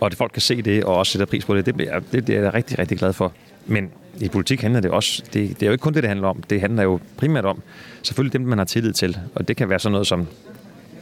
Og 0.00 0.06
at 0.06 0.14
folk 0.14 0.32
kan 0.32 0.42
se 0.42 0.62
det 0.62 0.84
og 0.84 0.96
også 0.96 1.12
sætter 1.12 1.26
pris 1.26 1.44
på 1.44 1.56
det, 1.56 1.66
det, 1.66 1.74
bliver, 1.74 2.00
det, 2.12 2.26
det 2.26 2.36
er 2.36 2.42
jeg 2.42 2.54
rigtig, 2.54 2.78
rigtig 2.78 2.98
glad 2.98 3.12
for. 3.12 3.32
Men 3.66 3.90
i 4.20 4.28
politik 4.28 4.60
handler 4.60 4.80
det 4.80 4.90
også, 4.90 5.22
det, 5.32 5.48
det 5.48 5.62
er 5.62 5.66
jo 5.66 5.72
ikke 5.72 5.82
kun 5.82 5.94
det, 5.94 6.02
det 6.02 6.08
handler 6.08 6.28
om. 6.28 6.42
Det 6.50 6.60
handler 6.60 6.82
jo 6.82 7.00
primært 7.16 7.44
om, 7.44 7.62
selvfølgelig 8.02 8.32
dem, 8.32 8.40
man 8.40 8.58
har 8.58 8.64
tillid 8.64 8.92
til. 8.92 9.18
Og 9.34 9.48
det 9.48 9.56
kan 9.56 9.68
være 9.68 9.78
sådan 9.78 9.92
noget 9.92 10.06
som, 10.06 10.26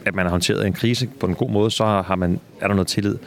at 0.07 0.15
man 0.15 0.25
har 0.25 0.31
håndteret 0.31 0.67
en 0.67 0.73
krise 0.73 1.07
på 1.19 1.25
en 1.25 1.35
god 1.35 1.49
måde, 1.49 1.71
så 1.71 1.85
har 1.85 2.15
man, 2.15 2.39
er 2.61 2.67
der 2.67 2.73
noget 2.75 2.87
tillid. 2.87 3.17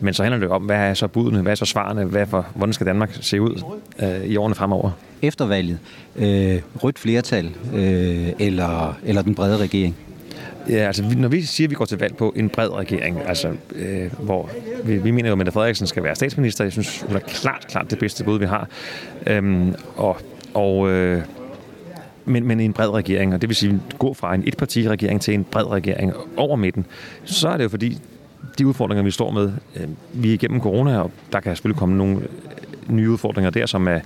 Men 0.00 0.14
så 0.14 0.22
handler 0.22 0.38
det 0.40 0.48
om, 0.48 0.62
hvad 0.62 0.76
er 0.76 0.94
så 0.94 1.08
budene, 1.08 1.42
hvad 1.42 1.52
er 1.52 1.56
så 1.56 1.64
svarene, 1.64 2.04
hvad 2.04 2.26
for, 2.26 2.46
hvordan 2.54 2.72
skal 2.72 2.86
Danmark 2.86 3.18
se 3.20 3.40
ud 3.40 3.62
øh, 4.02 4.24
i 4.24 4.36
årene 4.36 4.54
fremover? 4.54 4.90
Efter 5.22 5.46
valget, 5.46 5.78
øh, 6.16 6.60
rødt 6.82 6.98
flertal 6.98 7.50
øh, 7.74 8.28
eller, 8.38 8.98
eller 9.04 9.22
den 9.22 9.34
brede 9.34 9.56
regering? 9.56 9.96
Ja, 10.68 10.74
altså 10.74 11.14
når 11.16 11.28
vi 11.28 11.42
siger, 11.42 11.66
at 11.66 11.70
vi 11.70 11.74
går 11.74 11.84
til 11.84 11.98
valg 11.98 12.16
på 12.16 12.32
en 12.36 12.48
bred 12.48 12.72
regering, 12.72 13.20
altså 13.26 13.52
øh, 13.74 14.12
hvor 14.20 14.50
vi, 14.84 14.96
vi 14.96 15.10
mener 15.10 15.28
jo, 15.28 15.32
at 15.32 15.38
Mette 15.38 15.52
Frederiksen 15.52 15.86
skal 15.86 16.04
være 16.04 16.14
statsminister. 16.14 16.64
Jeg 16.64 16.72
synes, 16.72 17.04
hun 17.06 17.16
er 17.16 17.20
klart, 17.20 17.66
klart 17.68 17.90
det 17.90 17.98
bedste 17.98 18.24
bud, 18.24 18.38
vi 18.38 18.46
har. 18.46 18.68
Øhm, 19.26 19.74
og, 19.96 20.16
og, 20.54 20.90
øh, 20.90 21.22
men, 22.28 22.46
men 22.46 22.60
i 22.60 22.64
en 22.64 22.72
bred 22.72 22.90
regering, 22.90 23.34
og 23.34 23.40
det 23.40 23.48
vil 23.48 23.56
sige 23.56 23.80
gå 23.98 24.14
fra 24.14 24.34
en 24.34 24.42
etpartiregering 24.46 25.20
til 25.20 25.34
en 25.34 25.44
bred 25.44 25.66
regering 25.66 26.12
over 26.36 26.56
midten, 26.56 26.86
så 27.24 27.48
er 27.48 27.56
det 27.56 27.64
jo 27.64 27.68
fordi, 27.68 27.98
de 28.58 28.66
udfordringer, 28.66 29.02
vi 29.02 29.10
står 29.10 29.30
med, 29.30 29.52
øh, 29.76 29.88
vi 30.12 30.30
er 30.30 30.34
igennem 30.34 30.60
corona, 30.60 31.00
og 31.00 31.10
der 31.32 31.40
kan 31.40 31.56
selvfølgelig 31.56 31.78
komme 31.78 31.96
nogle 31.96 32.16
øh, 32.16 32.94
nye 32.94 33.10
udfordringer 33.10 33.50
der, 33.50 33.66
som 33.66 33.88
er 33.88 34.00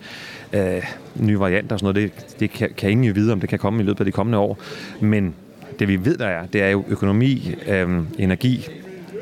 øh, 0.52 0.82
nye 1.16 1.38
varianter 1.38 1.72
og 1.72 1.80
sådan 1.80 1.94
noget. 1.94 2.12
Det, 2.12 2.40
det 2.40 2.50
kan, 2.50 2.70
kan 2.76 2.90
ingen 2.90 3.04
jo 3.04 3.12
vide, 3.14 3.32
om 3.32 3.40
det 3.40 3.48
kan 3.48 3.58
komme 3.58 3.82
i 3.82 3.86
løbet 3.86 4.00
af 4.00 4.04
de 4.04 4.12
kommende 4.12 4.38
år. 4.38 4.58
Men 5.00 5.34
det 5.78 5.88
vi 5.88 6.04
ved, 6.04 6.18
der 6.18 6.26
er, 6.26 6.46
det 6.46 6.62
er 6.62 6.68
jo 6.68 6.84
økonomi, 6.88 7.54
øh, 7.66 8.00
energi, 8.18 8.68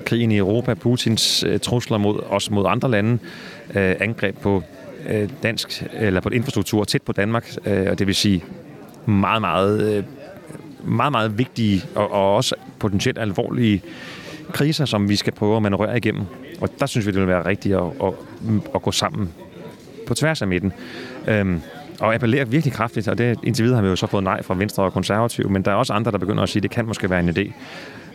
krigen 0.07 0.31
i 0.31 0.37
Europa, 0.37 0.75
Putins 0.75 1.45
øh, 1.45 1.61
trusler 1.61 1.99
mod 1.99 2.21
os 2.29 2.51
mod 2.51 2.65
andre 2.69 2.91
lande, 2.91 3.19
øh, 3.75 3.95
angreb 4.01 4.37
på 4.39 4.63
øh, 5.09 5.29
dansk 5.43 5.85
eller 5.93 6.21
på 6.21 6.29
infrastruktur 6.29 6.85
tæt 6.85 7.03
på 7.03 7.13
Danmark, 7.13 7.51
øh, 7.67 7.87
og 7.91 7.99
det 7.99 8.07
vil 8.07 8.15
sige 8.15 8.45
meget, 9.07 9.41
meget, 9.41 9.97
øh, 9.97 10.05
meget, 10.85 11.13
meget 11.13 11.39
vigtige 11.39 11.83
og, 11.95 12.13
og 12.13 12.37
også 12.37 12.55
potentielt 12.79 13.19
alvorlige 13.19 13.83
kriser, 14.53 14.85
som 14.85 15.09
vi 15.09 15.17
skal 15.17 15.33
prøve 15.33 15.57
at 15.57 15.63
manøvrere 15.63 15.97
igennem. 15.97 16.25
Og 16.61 16.69
der 16.81 16.87
synes 16.87 17.07
vi, 17.07 17.13
det 17.13 17.21
vil 17.21 17.29
være 17.29 17.47
rigtigt 17.47 17.77
at, 17.77 17.83
at, 18.03 18.13
at 18.75 18.83
gå 18.83 18.93
sammen 18.93 19.33
på 20.07 20.15
tværs 20.15 20.43
af 20.43 20.49
midten. 20.49 20.73
Øhm, 21.29 21.61
og 22.01 22.15
appellerer 22.15 22.45
virkelig 22.45 22.73
kraftigt, 22.73 23.09
og 23.09 23.19
det, 23.19 23.39
indtil 23.43 23.63
videre 23.63 23.77
har 23.77 23.83
vi 23.83 23.89
jo 23.89 23.97
så 23.97 24.07
fået 24.07 24.25
nej 24.25 24.43
fra 24.43 24.55
Venstre 24.55 24.83
og 24.83 24.93
Konservative, 24.93 25.49
men 25.49 25.63
der 25.63 25.71
er 25.71 25.75
også 25.75 25.93
andre, 25.93 26.11
der 26.11 26.19
begynder 26.19 26.43
at 26.43 26.49
sige, 26.49 26.61
at 26.61 26.63
det 26.63 26.71
kan 26.71 26.87
måske 26.87 27.11
være 27.11 27.21
en 27.21 27.29
idé. 27.29 27.53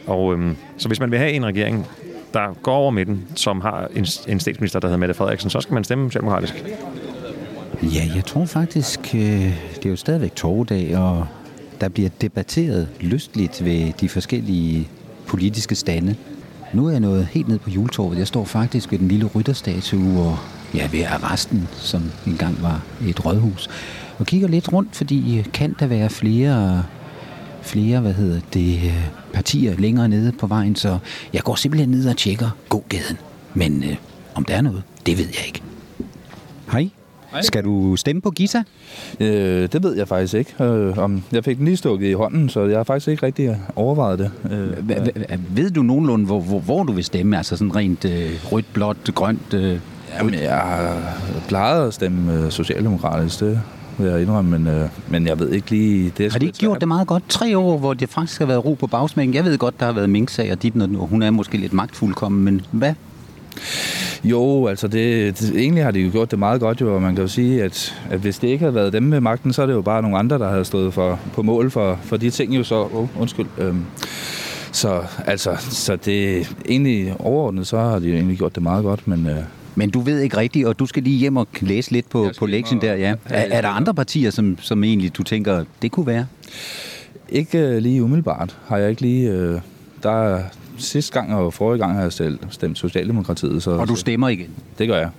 Og 0.08 0.34
øhm, 0.34 0.56
så 0.78 0.88
hvis 0.88 1.00
man 1.00 1.12
vil 1.12 1.20
have 1.20 1.32
en 1.32 1.46
regering, 1.46 1.88
der 2.34 2.54
går 2.64 2.76
over 2.76 2.92
midten, 2.92 3.28
som 3.36 3.62
har 3.62 3.88
en, 3.96 4.06
en 4.28 4.40
statsminister, 4.40 4.80
der 4.80 4.88
hedder 4.88 5.00
Mette 5.00 5.14
Frederiksen, 5.14 5.50
så 5.50 5.62
skal 5.62 5.74
man 5.74 5.84
stemme 5.84 6.10
demokratisk. 6.10 6.66
Ja, 7.84 8.10
jeg 8.16 8.26
tror 8.26 8.46
faktisk, 8.46 9.00
øh, 9.16 9.22
det 9.76 9.86
er 9.86 9.90
jo 9.90 9.96
stadigvæk 9.96 10.36
torvedag, 10.36 10.98
og 10.98 11.28
der 11.82 11.90
bliver 11.90 12.10
debatteret 12.22 12.88
lystligt 13.00 13.66
ved 13.66 13.94
de 14.02 14.10
forskellige 14.10 14.90
politiske 15.28 15.76
stande. 15.76 16.16
Nu 16.74 16.88
er 16.88 16.92
jeg 16.92 17.00
nået 17.00 17.26
helt 17.26 17.48
ned 17.48 17.60
på 17.60 17.70
juletorvet. 17.70 18.18
Jeg 18.18 18.28
står 18.28 18.46
faktisk 18.46 18.92
ved 18.92 19.00
den 19.00 19.08
lille 19.08 19.26
rytterstatue 19.26 20.20
og 20.20 20.38
ja, 20.74 20.90
ved 20.92 21.04
arresten, 21.04 21.68
som 21.72 22.12
engang 22.28 22.62
var 22.62 22.82
et 23.08 23.26
rådhus. 23.26 23.70
Og 24.20 24.26
kigger 24.26 24.48
lidt 24.48 24.74
rundt, 24.74 24.96
fordi 24.96 25.40
øh, 25.40 25.46
kan 25.54 25.76
der 25.80 25.88
være 25.88 26.10
flere, 26.10 26.84
flere 27.62 28.00
hvad 28.00 28.14
hedder 28.14 28.40
det, 28.54 28.76
øh, 28.76 29.08
partier 29.34 29.78
længere 29.78 30.10
nede 30.10 30.32
på 30.32 30.48
vejen, 30.48 30.76
så 30.76 30.98
jeg 31.34 31.42
går 31.42 31.56
simpelthen 31.56 31.90
ned 31.90 32.10
og 32.10 32.18
tjekker 32.18 32.50
gågaden. 32.70 33.18
Men 33.54 33.84
øh, 33.84 33.96
om 34.36 34.46
der 34.46 34.56
er 34.56 34.62
noget, 34.62 34.84
det 35.06 35.18
ved 35.18 35.26
jeg 35.26 35.48
ikke. 35.48 35.62
Hej. 36.72 36.90
Hej. 37.36 37.42
Skal 37.42 37.64
du 37.64 37.96
stemme 37.96 38.22
på 38.22 38.32
Gita? 38.32 38.64
Øh, 39.20 39.70
det 39.72 39.84
ved 39.84 39.98
jeg 39.98 40.08
faktisk 40.08 40.34
ikke. 40.34 40.64
Øh, 40.64 40.98
om 40.98 41.24
jeg 41.32 41.44
fik 41.44 41.58
den 41.58 41.66
lige 41.66 41.78
stukket 41.78 42.08
i 42.10 42.14
hånden, 42.14 42.50
så 42.50 42.66
jeg 42.66 42.78
har 42.78 42.84
faktisk 42.84 43.08
ikke 43.08 43.26
rigtig 43.26 43.58
overvejet 43.76 44.20
det. 44.20 44.32
Øh, 44.52 45.58
Ved 45.58 45.72
du 45.72 45.82
nogenlunde, 45.82 46.26
hvor, 46.26 46.40
hvor, 46.40 46.60
hvor 46.60 46.84
du 46.84 46.94
vil 46.94 47.04
stemme? 47.04 47.38
Altså 47.38 47.58
sådan 47.58 47.76
rent 47.76 48.06
øh, 48.06 48.30
rødt, 48.52 48.74
blåt, 48.74 48.98
grønt? 49.16 49.54
Øh, 49.54 49.80
Jamen, 50.18 50.34
jeg 50.34 50.56
har 50.58 50.98
plejet 51.48 51.88
at 51.88 51.94
stemme 51.94 52.34
øh, 52.34 52.52
socialdemokratisk, 52.52 53.40
det 53.40 53.62
vil 53.98 54.08
jeg 54.08 54.22
indrømme, 54.22 54.60
men, 54.60 54.68
øh, 54.68 54.90
men 55.10 55.28
jeg 55.28 55.40
ved 55.40 55.50
ikke 55.52 55.70
lige... 55.70 56.14
Det 56.18 56.32
har 56.32 56.40
de 56.40 56.46
ikke 56.46 56.58
gjort 56.58 56.80
det 56.80 56.88
meget 56.88 57.08
godt? 57.08 57.24
Tre 57.30 57.58
år, 57.58 57.78
hvor 57.78 57.94
det 57.94 58.10
faktisk 58.10 58.40
har 58.40 58.46
været 58.46 58.66
ro 58.66 58.74
på 58.74 58.88
bagsmækken. 58.88 59.36
Jeg 59.36 59.46
ved 59.46 59.58
godt, 59.58 59.80
der 59.80 59.86
har 59.86 59.94
været 59.94 60.10
minksager 60.10 60.56
dit, 60.56 60.76
og 60.76 61.08
hun 61.08 61.22
er 61.22 61.32
måske 61.32 61.58
lidt 61.58 61.74
magtfuldkommen, 61.74 62.44
men 62.44 62.62
hvad? 62.72 62.94
Jo, 64.24 64.68
altså 64.68 64.88
det, 64.88 65.40
det, 65.40 65.56
egentlig 65.58 65.84
har 65.84 65.92
de 65.92 66.00
jo 66.00 66.12
gjort 66.12 66.32
det 66.32 66.40
meget 66.40 66.62
godt 66.62 66.82
jo, 66.82 66.96
og 66.96 67.02
man 67.02 67.16
kan 67.16 67.22
jo 67.22 67.28
sige, 67.28 67.64
at, 67.64 67.96
at 68.10 68.20
hvis 68.20 68.40
det 68.40 68.48
ikke 68.48 68.60
havde 68.60 68.76
været 68.76 68.94
dem 68.94 69.04
med 69.04 69.22
magten, 69.22 69.54
så 69.54 69.62
er 69.62 69.66
det 69.66 69.74
jo 69.74 69.82
bare 69.82 70.02
nogle 70.02 70.18
andre, 70.18 70.40
der 70.40 70.50
havde 70.50 70.66
stået 70.66 70.94
for, 70.94 71.20
på 71.34 71.42
mål 71.42 71.72
for, 71.72 72.00
for 72.04 72.18
de 72.18 72.30
ting 72.30 72.56
jo 72.56 72.64
så, 72.64 72.88
oh, 72.94 73.22
undskyld, 73.22 73.46
øhm, 73.58 73.86
så 74.72 75.02
altså, 75.26 75.56
så 75.60 75.96
det 75.96 76.50
egentlig 76.70 77.14
overordnet, 77.20 77.68
så 77.68 77.78
har 77.78 78.00
de 78.00 78.08
jo 78.08 78.14
egentlig 78.14 78.38
gjort 78.38 78.56
det 78.56 78.64
meget 78.64 78.84
godt, 78.84 79.08
men... 79.08 79.28
Øh, 79.28 79.38
Men 79.76 79.90
du 79.90 80.00
ved 80.00 80.20
ikke 80.20 80.38
rigtigt, 80.38 80.68
og 80.68 80.80
du 80.80 80.86
skal 80.86 81.04
lige 81.04 81.18
hjem 81.18 81.38
og 81.38 81.48
læse 81.62 81.92
lidt 81.92 82.10
på, 82.10 82.32
på 82.40 82.46
lektien 82.46 82.82
der, 82.82 82.94
ja. 82.94 83.14
Er, 83.26 83.46
er 83.52 83.62
der 83.62 83.70
andre 83.70 83.94
partier, 83.94 84.32
som, 84.32 84.58
som 84.62 84.84
egentlig 84.84 85.18
du 85.18 85.24
tænker, 85.24 85.64
det 85.82 85.92
kunne 85.92 86.08
være? 86.08 86.26
Ikke 87.30 87.58
øh, 87.60 87.78
lige 87.78 88.04
umiddelbart, 88.04 88.58
har 88.68 88.78
jeg 88.78 88.90
ikke 88.90 89.02
lige... 89.02 89.30
Øh, 89.30 89.60
der 90.04 90.12
er, 90.12 90.44
sidste 90.78 91.14
gang 91.14 91.36
og 91.36 91.54
forrige 91.54 91.80
gang 91.80 91.94
har 91.96 92.02
jeg 92.02 92.12
stemt, 92.14 92.42
stemt 92.54 92.78
Socialdemokratiet. 92.78 93.64
Så, 93.64 93.72
Og 93.72 93.88
du 93.88 93.96
stemmer 93.96 94.30
igen? 94.30 94.50
Det 94.78 94.88
gør 94.88 94.98
jeg. 94.98 95.10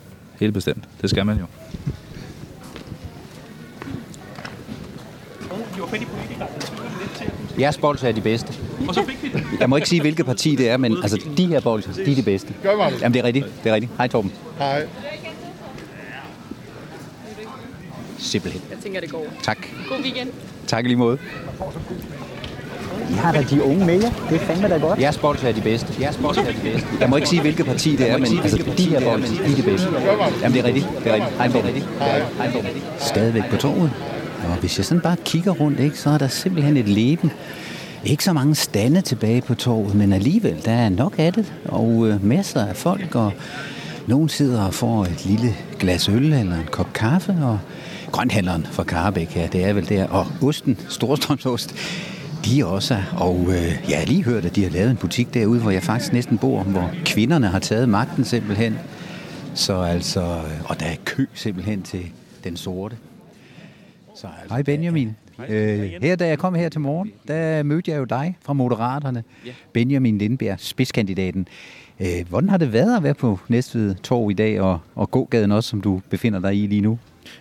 Helt 0.40 0.54
bestemt. 0.54 0.84
Det 1.02 1.10
skal 1.10 1.26
man 1.26 1.38
jo. 1.38 1.46
Jeres 7.60 7.78
bolse 7.78 8.08
er 8.08 8.12
de 8.12 8.20
bedste. 8.20 8.54
Og 8.88 8.94
så 8.94 9.04
fik 9.06 9.22
vi. 9.22 9.42
Jeg 9.60 9.68
må 9.68 9.76
ikke 9.76 9.88
sige, 9.88 10.00
hvilket 10.00 10.26
parti 10.26 10.54
det 10.56 10.68
er, 10.68 10.76
men 10.76 10.96
altså, 11.02 11.20
de 11.36 11.46
her 11.46 11.60
bolse, 11.60 12.04
de 12.04 12.10
er 12.10 12.14
de 12.14 12.22
bedste. 12.22 12.54
Gør 12.62 12.76
man 12.76 12.92
det? 12.92 13.00
Jamen, 13.00 13.14
det 13.14 13.20
er 13.20 13.24
rigtigt. 13.24 13.46
Det 13.64 13.70
er 13.70 13.74
rigtigt. 13.74 13.92
Hej, 13.96 14.08
Torben. 14.08 14.32
Hej. 14.58 14.86
Simpelthen. 18.18 18.62
Jeg 18.70 18.78
tænker, 18.78 19.00
det 19.00 19.10
går. 19.10 19.26
Tak. 19.42 19.58
God 19.88 19.98
weekend. 20.02 20.28
Tak 20.66 20.84
i 20.84 20.88
lige 20.88 20.96
måde. 20.96 21.18
I 23.10 23.12
har 23.12 23.32
da 23.32 23.42
de 23.42 23.62
unge 23.62 23.86
med 23.86 24.02
jer. 24.02 24.10
Det 24.30 24.36
er 24.40 24.44
fandme 24.46 24.68
da 24.68 24.76
godt. 24.76 25.00
Jeres 25.00 25.18
bolse 25.18 25.48
er 25.48 25.52
de 25.52 25.60
bedste. 25.60 25.94
Jeres 26.00 26.16
bolse 26.16 26.40
er 26.40 26.52
de 26.52 26.58
bedste. 26.62 26.88
Jeg 27.00 27.10
må 27.10 27.16
ikke 27.16 27.28
sige, 27.28 27.40
hvilket 27.40 27.66
parti 27.66 27.96
det 27.96 28.10
er, 28.10 28.18
men 28.18 28.38
altså, 28.42 28.56
de 28.78 28.82
her 28.82 29.00
bolse, 29.00 29.34
de 29.34 29.52
er 29.52 29.56
de 29.56 29.62
bedste. 29.62 29.88
Jamen, 30.42 30.52
det 30.52 30.60
er 30.60 30.64
rigtigt. 30.64 30.86
Det 31.04 31.12
er 31.12 31.14
rigtigt. 31.66 31.86
Hej, 32.38 32.52
Torben. 32.52 32.70
Stadigvæk 32.98 33.42
på 33.50 33.56
torvet. 33.56 33.92
Og 34.48 34.56
hvis 34.60 34.78
jeg 34.78 34.84
sådan 34.84 35.00
bare 35.00 35.16
kigger 35.24 35.52
rundt, 35.52 35.80
ikke, 35.80 35.98
så 35.98 36.10
er 36.10 36.18
der 36.18 36.28
simpelthen 36.28 36.76
et 36.76 36.88
leben. 36.88 37.32
Ikke 38.04 38.24
så 38.24 38.32
mange 38.32 38.54
stande 38.54 39.00
tilbage 39.00 39.40
på 39.40 39.54
torvet, 39.54 39.94
men 39.94 40.12
alligevel, 40.12 40.56
der 40.64 40.72
er 40.72 40.88
nok 40.88 41.14
af 41.18 41.32
det. 41.32 41.52
Og 41.64 42.08
øh, 42.08 42.24
masser 42.24 42.66
af 42.66 42.76
folk, 42.76 43.14
og 43.14 43.32
nogen 44.06 44.28
sidder 44.28 44.62
og 44.62 44.74
får 44.74 45.02
et 45.02 45.26
lille 45.26 45.54
glas 45.78 46.08
øl 46.08 46.32
eller 46.32 46.56
en 46.56 46.68
kop 46.70 46.92
kaffe, 46.92 47.36
og 47.42 47.58
grønthandleren 48.12 48.66
fra 48.70 48.84
Karabæk 48.84 49.28
her, 49.28 49.46
det 49.46 49.64
er 49.64 49.72
vel 49.72 49.88
der, 49.88 50.06
og 50.06 50.26
osten, 50.42 50.78
Storstrømsost, 50.88 51.74
de 52.46 52.60
er 52.60 52.64
også, 52.64 53.02
og 53.16 53.40
øh, 53.48 53.90
jeg 53.90 53.98
har 53.98 54.06
lige 54.06 54.24
hørt, 54.24 54.44
at 54.44 54.56
de 54.56 54.62
har 54.62 54.70
lavet 54.70 54.90
en 54.90 54.96
butik 54.96 55.34
derude, 55.34 55.60
hvor 55.60 55.70
jeg 55.70 55.82
faktisk 55.82 56.12
næsten 56.12 56.38
bor, 56.38 56.62
hvor 56.62 56.90
kvinderne 57.04 57.46
har 57.46 57.58
taget 57.58 57.88
magten 57.88 58.24
simpelthen. 58.24 58.78
Så 59.54 59.80
altså, 59.80 60.20
øh, 60.20 60.70
og 60.70 60.80
der 60.80 60.86
er 60.86 60.96
kø 61.04 61.26
simpelthen 61.34 61.82
til 61.82 62.06
den 62.44 62.56
sorte. 62.56 62.96
Så, 64.16 64.26
altså, 64.26 64.54
Hej 64.54 64.62
Benjamin. 64.62 65.16
Øh, 65.48 65.90
her, 66.02 66.16
da 66.16 66.28
jeg 66.28 66.38
kom 66.38 66.54
her 66.54 66.68
til 66.68 66.80
morgen, 66.80 67.12
der 67.28 67.62
mødte 67.62 67.90
jeg 67.90 67.98
jo 67.98 68.04
dig 68.04 68.36
fra 68.42 68.52
Moderaterne. 68.52 69.24
Ja. 69.46 69.52
Benjamin 69.72 70.18
Lindberg, 70.18 70.60
spidskandidaten. 70.60 71.48
Øh, 72.00 72.28
hvordan 72.28 72.48
har 72.48 72.56
det 72.56 72.72
været 72.72 72.96
at 72.96 73.02
være 73.02 73.14
på 73.14 73.38
Næstved 73.48 73.94
Torv 73.94 74.30
i 74.30 74.34
dag, 74.34 74.60
og, 74.60 74.78
og 74.94 75.10
gågaden 75.10 75.52
også, 75.52 75.70
som 75.70 75.80
du 75.80 76.00
befinder 76.10 76.40
dig 76.40 76.62
i 76.62 76.66
lige 76.66 76.80
nu? 76.80 76.98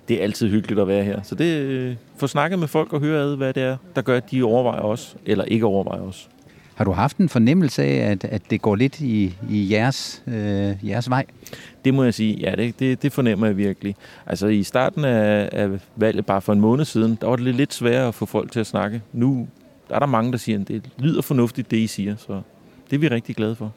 Det 0.08 0.20
er 0.20 0.24
altid 0.24 0.50
hyggeligt 0.50 0.80
at 0.80 0.88
være 0.88 1.04
her. 1.04 1.22
Så 1.24 1.36
det 1.36 1.62
øh, 1.62 1.96
få 2.18 2.28
snakket 2.28 2.60
med 2.60 2.68
folk 2.68 2.94
og 2.94 3.00
høre 3.00 3.22
ad, 3.22 3.36
hvad 3.36 3.54
det 3.54 3.64
er, 3.64 3.78
der 3.96 4.02
gør, 4.02 4.18
at 4.18 4.32
de 4.32 4.44
overvejer 4.44 4.82
os, 4.82 5.16
eller 5.26 5.44
ikke 5.44 5.66
overvejer 5.66 6.02
os. 6.02 6.30
Har 6.76 6.86
du 6.86 6.92
haft 6.92 7.18
en 7.18 7.30
fornemmelse 7.30 7.84
af, 7.84 8.12
at, 8.12 8.26
at 8.26 8.42
det 8.50 8.62
går 8.62 8.76
lidt 8.76 9.02
i, 9.02 9.36
i 9.50 9.74
jeres, 9.74 10.24
øh, 10.28 10.90
jeres 10.90 11.10
vej? 11.10 11.26
Det 11.86 11.94
må 11.94 12.04
jeg 12.04 12.14
sige, 12.14 12.38
ja, 12.40 12.56
det, 12.56 12.80
det, 12.80 13.02
det 13.02 13.14
fornemmer 13.14 13.48
jeg 13.48 13.58
virkelig. 13.58 13.96
Altså 14.26 14.48
i 14.48 14.64
starten 14.64 15.06
af, 15.06 15.50
af 15.52 15.70
valget, 15.96 16.26
bare 16.26 16.42
for 16.42 16.54
en 16.54 16.62
måned 16.62 16.86
siden, 16.86 17.18
der 17.22 17.28
var 17.28 17.36
det 17.36 17.56
lidt 17.56 17.74
sværere 17.74 18.08
at 18.08 18.16
få 18.16 18.26
folk 18.26 18.52
til 18.52 18.60
at 18.60 18.68
snakke. 18.68 19.02
Nu 19.14 19.48
der 19.90 19.96
er 19.96 20.00
der 20.00 20.06
mange, 20.06 20.32
der 20.32 20.38
siger, 20.38 20.60
at 20.60 20.68
det 20.68 20.90
lyder 20.98 21.22
fornuftigt, 21.22 21.72
det 21.72 21.78
I 21.78 21.88
siger, 21.88 22.16
så 22.16 22.42
det 22.90 22.96
er 22.96 23.00
vi 23.00 23.08
rigtig 23.08 23.36
glade 23.36 23.56
for. 23.56 23.72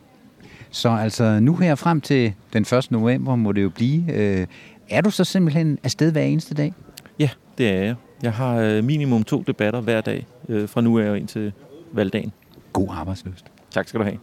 Så 0.70 0.88
altså 0.88 1.40
nu 1.40 1.56
her 1.56 1.74
frem 1.74 2.00
til 2.00 2.32
den 2.52 2.62
1. 2.62 2.90
november 2.90 3.36
må 3.36 3.52
det 3.52 3.62
jo 3.62 3.68
blive. 3.68 4.12
Øh, 4.12 4.46
er 4.90 5.00
du 5.00 5.10
så 5.10 5.24
simpelthen 5.24 5.78
afsted 5.82 6.12
hver 6.12 6.22
eneste 6.22 6.54
dag? 6.54 6.74
Ja, 7.18 7.30
det 7.58 7.68
er 7.68 7.82
jeg. 7.82 7.94
Jeg 8.22 8.32
har 8.32 8.56
øh, 8.56 8.84
minimum 8.84 9.24
to 9.24 9.44
debatter 9.46 9.80
hver 9.80 10.00
dag, 10.00 10.26
øh, 10.48 10.68
fra 10.68 10.80
nu 10.80 10.98
af 10.98 11.10
og 11.10 11.18
ind 11.18 11.28
til 11.28 11.52
valgdagen. 11.92 12.32
God 12.72 12.88
arbejdsløst. 12.90 13.44
Tak 13.70 13.88
skal 13.88 14.00
du 14.00 14.04
have. 14.04 14.18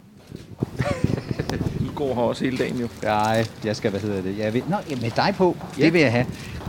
du 1.88 1.94
går 1.96 2.16
her 2.16 2.22
også 2.22 2.44
hele 2.44 2.58
dagen 2.58 2.78
jo. 2.78 2.88
Nej, 3.04 3.46
jeg 3.66 3.76
skal, 3.76 3.92
hvad 3.92 4.00
hedder 4.00 4.22
det? 4.22 4.38
Jeg 4.38 4.54
ved, 4.54 4.62
nå, 4.70 4.76
ja, 4.90 4.96
med 4.96 5.12
dig 5.16 5.34
på, 5.38 5.58
det 5.78 5.94
vil 5.94 6.02
jeg 6.02 6.12
have. 6.12 6.26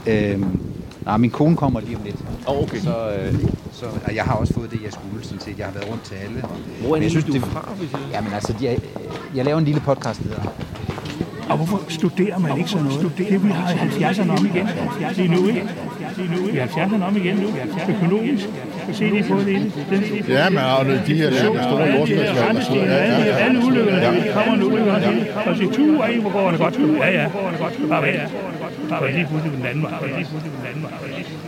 Øhm, 0.07 0.61
nej, 1.05 1.17
min 1.17 1.31
kone 1.31 1.57
kommer 1.57 1.81
lige 1.81 1.97
om 1.97 2.03
lidt. 2.05 2.17
Oh, 2.47 2.63
okay. 2.63 2.79
Så, 2.79 3.11
øh, 3.11 3.35
så, 3.73 3.87
og 4.05 4.15
jeg 4.15 4.25
har 4.25 4.35
også 4.35 4.55
fået 4.55 4.71
det, 4.71 4.83
jeg 4.85 4.93
skulle, 4.93 5.25
sådan 5.25 5.41
set. 5.41 5.59
Jeg 5.59 5.67
har 5.67 5.73
været 5.73 5.89
rundt 5.91 6.03
til 6.03 6.15
alle. 6.15 6.41
Hvor 6.41 6.89
er 6.89 6.93
Men 6.93 7.03
jeg 7.03 7.11
det, 7.11 7.27
du 7.27 7.33
det, 7.33 7.43
fra, 7.43 7.75
hvis 7.79 7.93
jeg... 7.93 8.01
Jamen 8.13 8.33
altså, 8.33 8.55
jeg, 8.63 8.79
jeg 9.35 9.45
laver 9.45 9.59
en 9.59 9.65
lille 9.65 9.81
podcast, 9.81 10.23
der 10.23 10.29
hedder 10.29 10.43
Og 11.51 11.57
hvorfor 11.57 11.81
studerer 11.89 12.39
man 12.39 12.59
ikke 12.59 12.71
sådan 12.71 12.87
noget? 12.87 13.13
Det 13.19 13.45
vi 13.45 13.49
har 13.49 13.73
i 13.73 13.77
70'erne 13.77 14.31
om 14.39 14.47
igen. 14.47 14.69
Lige 15.17 15.29
nu, 15.29 15.49
ikke? 15.49 15.63
Vi 16.53 16.59
har 16.59 16.67
70'erne 16.67 17.05
om 17.05 17.17
igen 17.17 17.37
nu. 17.37 17.49
Økonomisk. 17.95 18.45
Så 18.91 18.93
se 18.99 19.05
lige 19.05 19.25
på 19.31 19.39
det 19.41 19.73
Ja, 20.29 20.51
men 20.51 20.59
og 20.59 20.87
de 21.07 21.15
her 21.15 21.31
store 21.33 21.61
Og 21.61 21.89
alle 21.89 22.07
de 22.07 22.15
her 22.15 22.25
jordskælvsvalg 22.25 22.57
og 22.59 22.63
sådan 22.63 22.77
noget. 22.77 22.91
Ja, 22.91 23.05
ja, 23.05 23.09
rensdyr, 23.09 23.25
ja. 23.25 23.37
alle 23.37 23.67
ulykkerne, 23.67 24.03
Ja. 24.03 24.11
de 24.11 24.33
kommer 24.35 24.57
nu. 24.57 24.67
Og 25.51 25.57
sige, 25.57 25.71
tu, 25.73 25.97
ej, 26.01 26.19
hvor 26.19 26.31
går 26.31 26.51
det 26.51 26.61
godt. 26.61 26.79
Ja, 26.99 27.11
ja. 27.21 27.29
Bare 27.89 28.03
vent. 28.03 28.21
Bare 28.89 29.05
vent 29.05 29.15
lige 29.15 29.27
pludselig 29.27 29.53
på 29.53 29.57
den 29.59 29.67
anden 29.67 29.83
vej. 29.83 29.91
Bare 29.91 30.03
vent 30.03 30.17
lige 30.17 30.29
pludselig 30.31 30.53
på 30.53 30.59
den 30.61 30.67
anden 30.69 30.83
vej. 30.83 31.46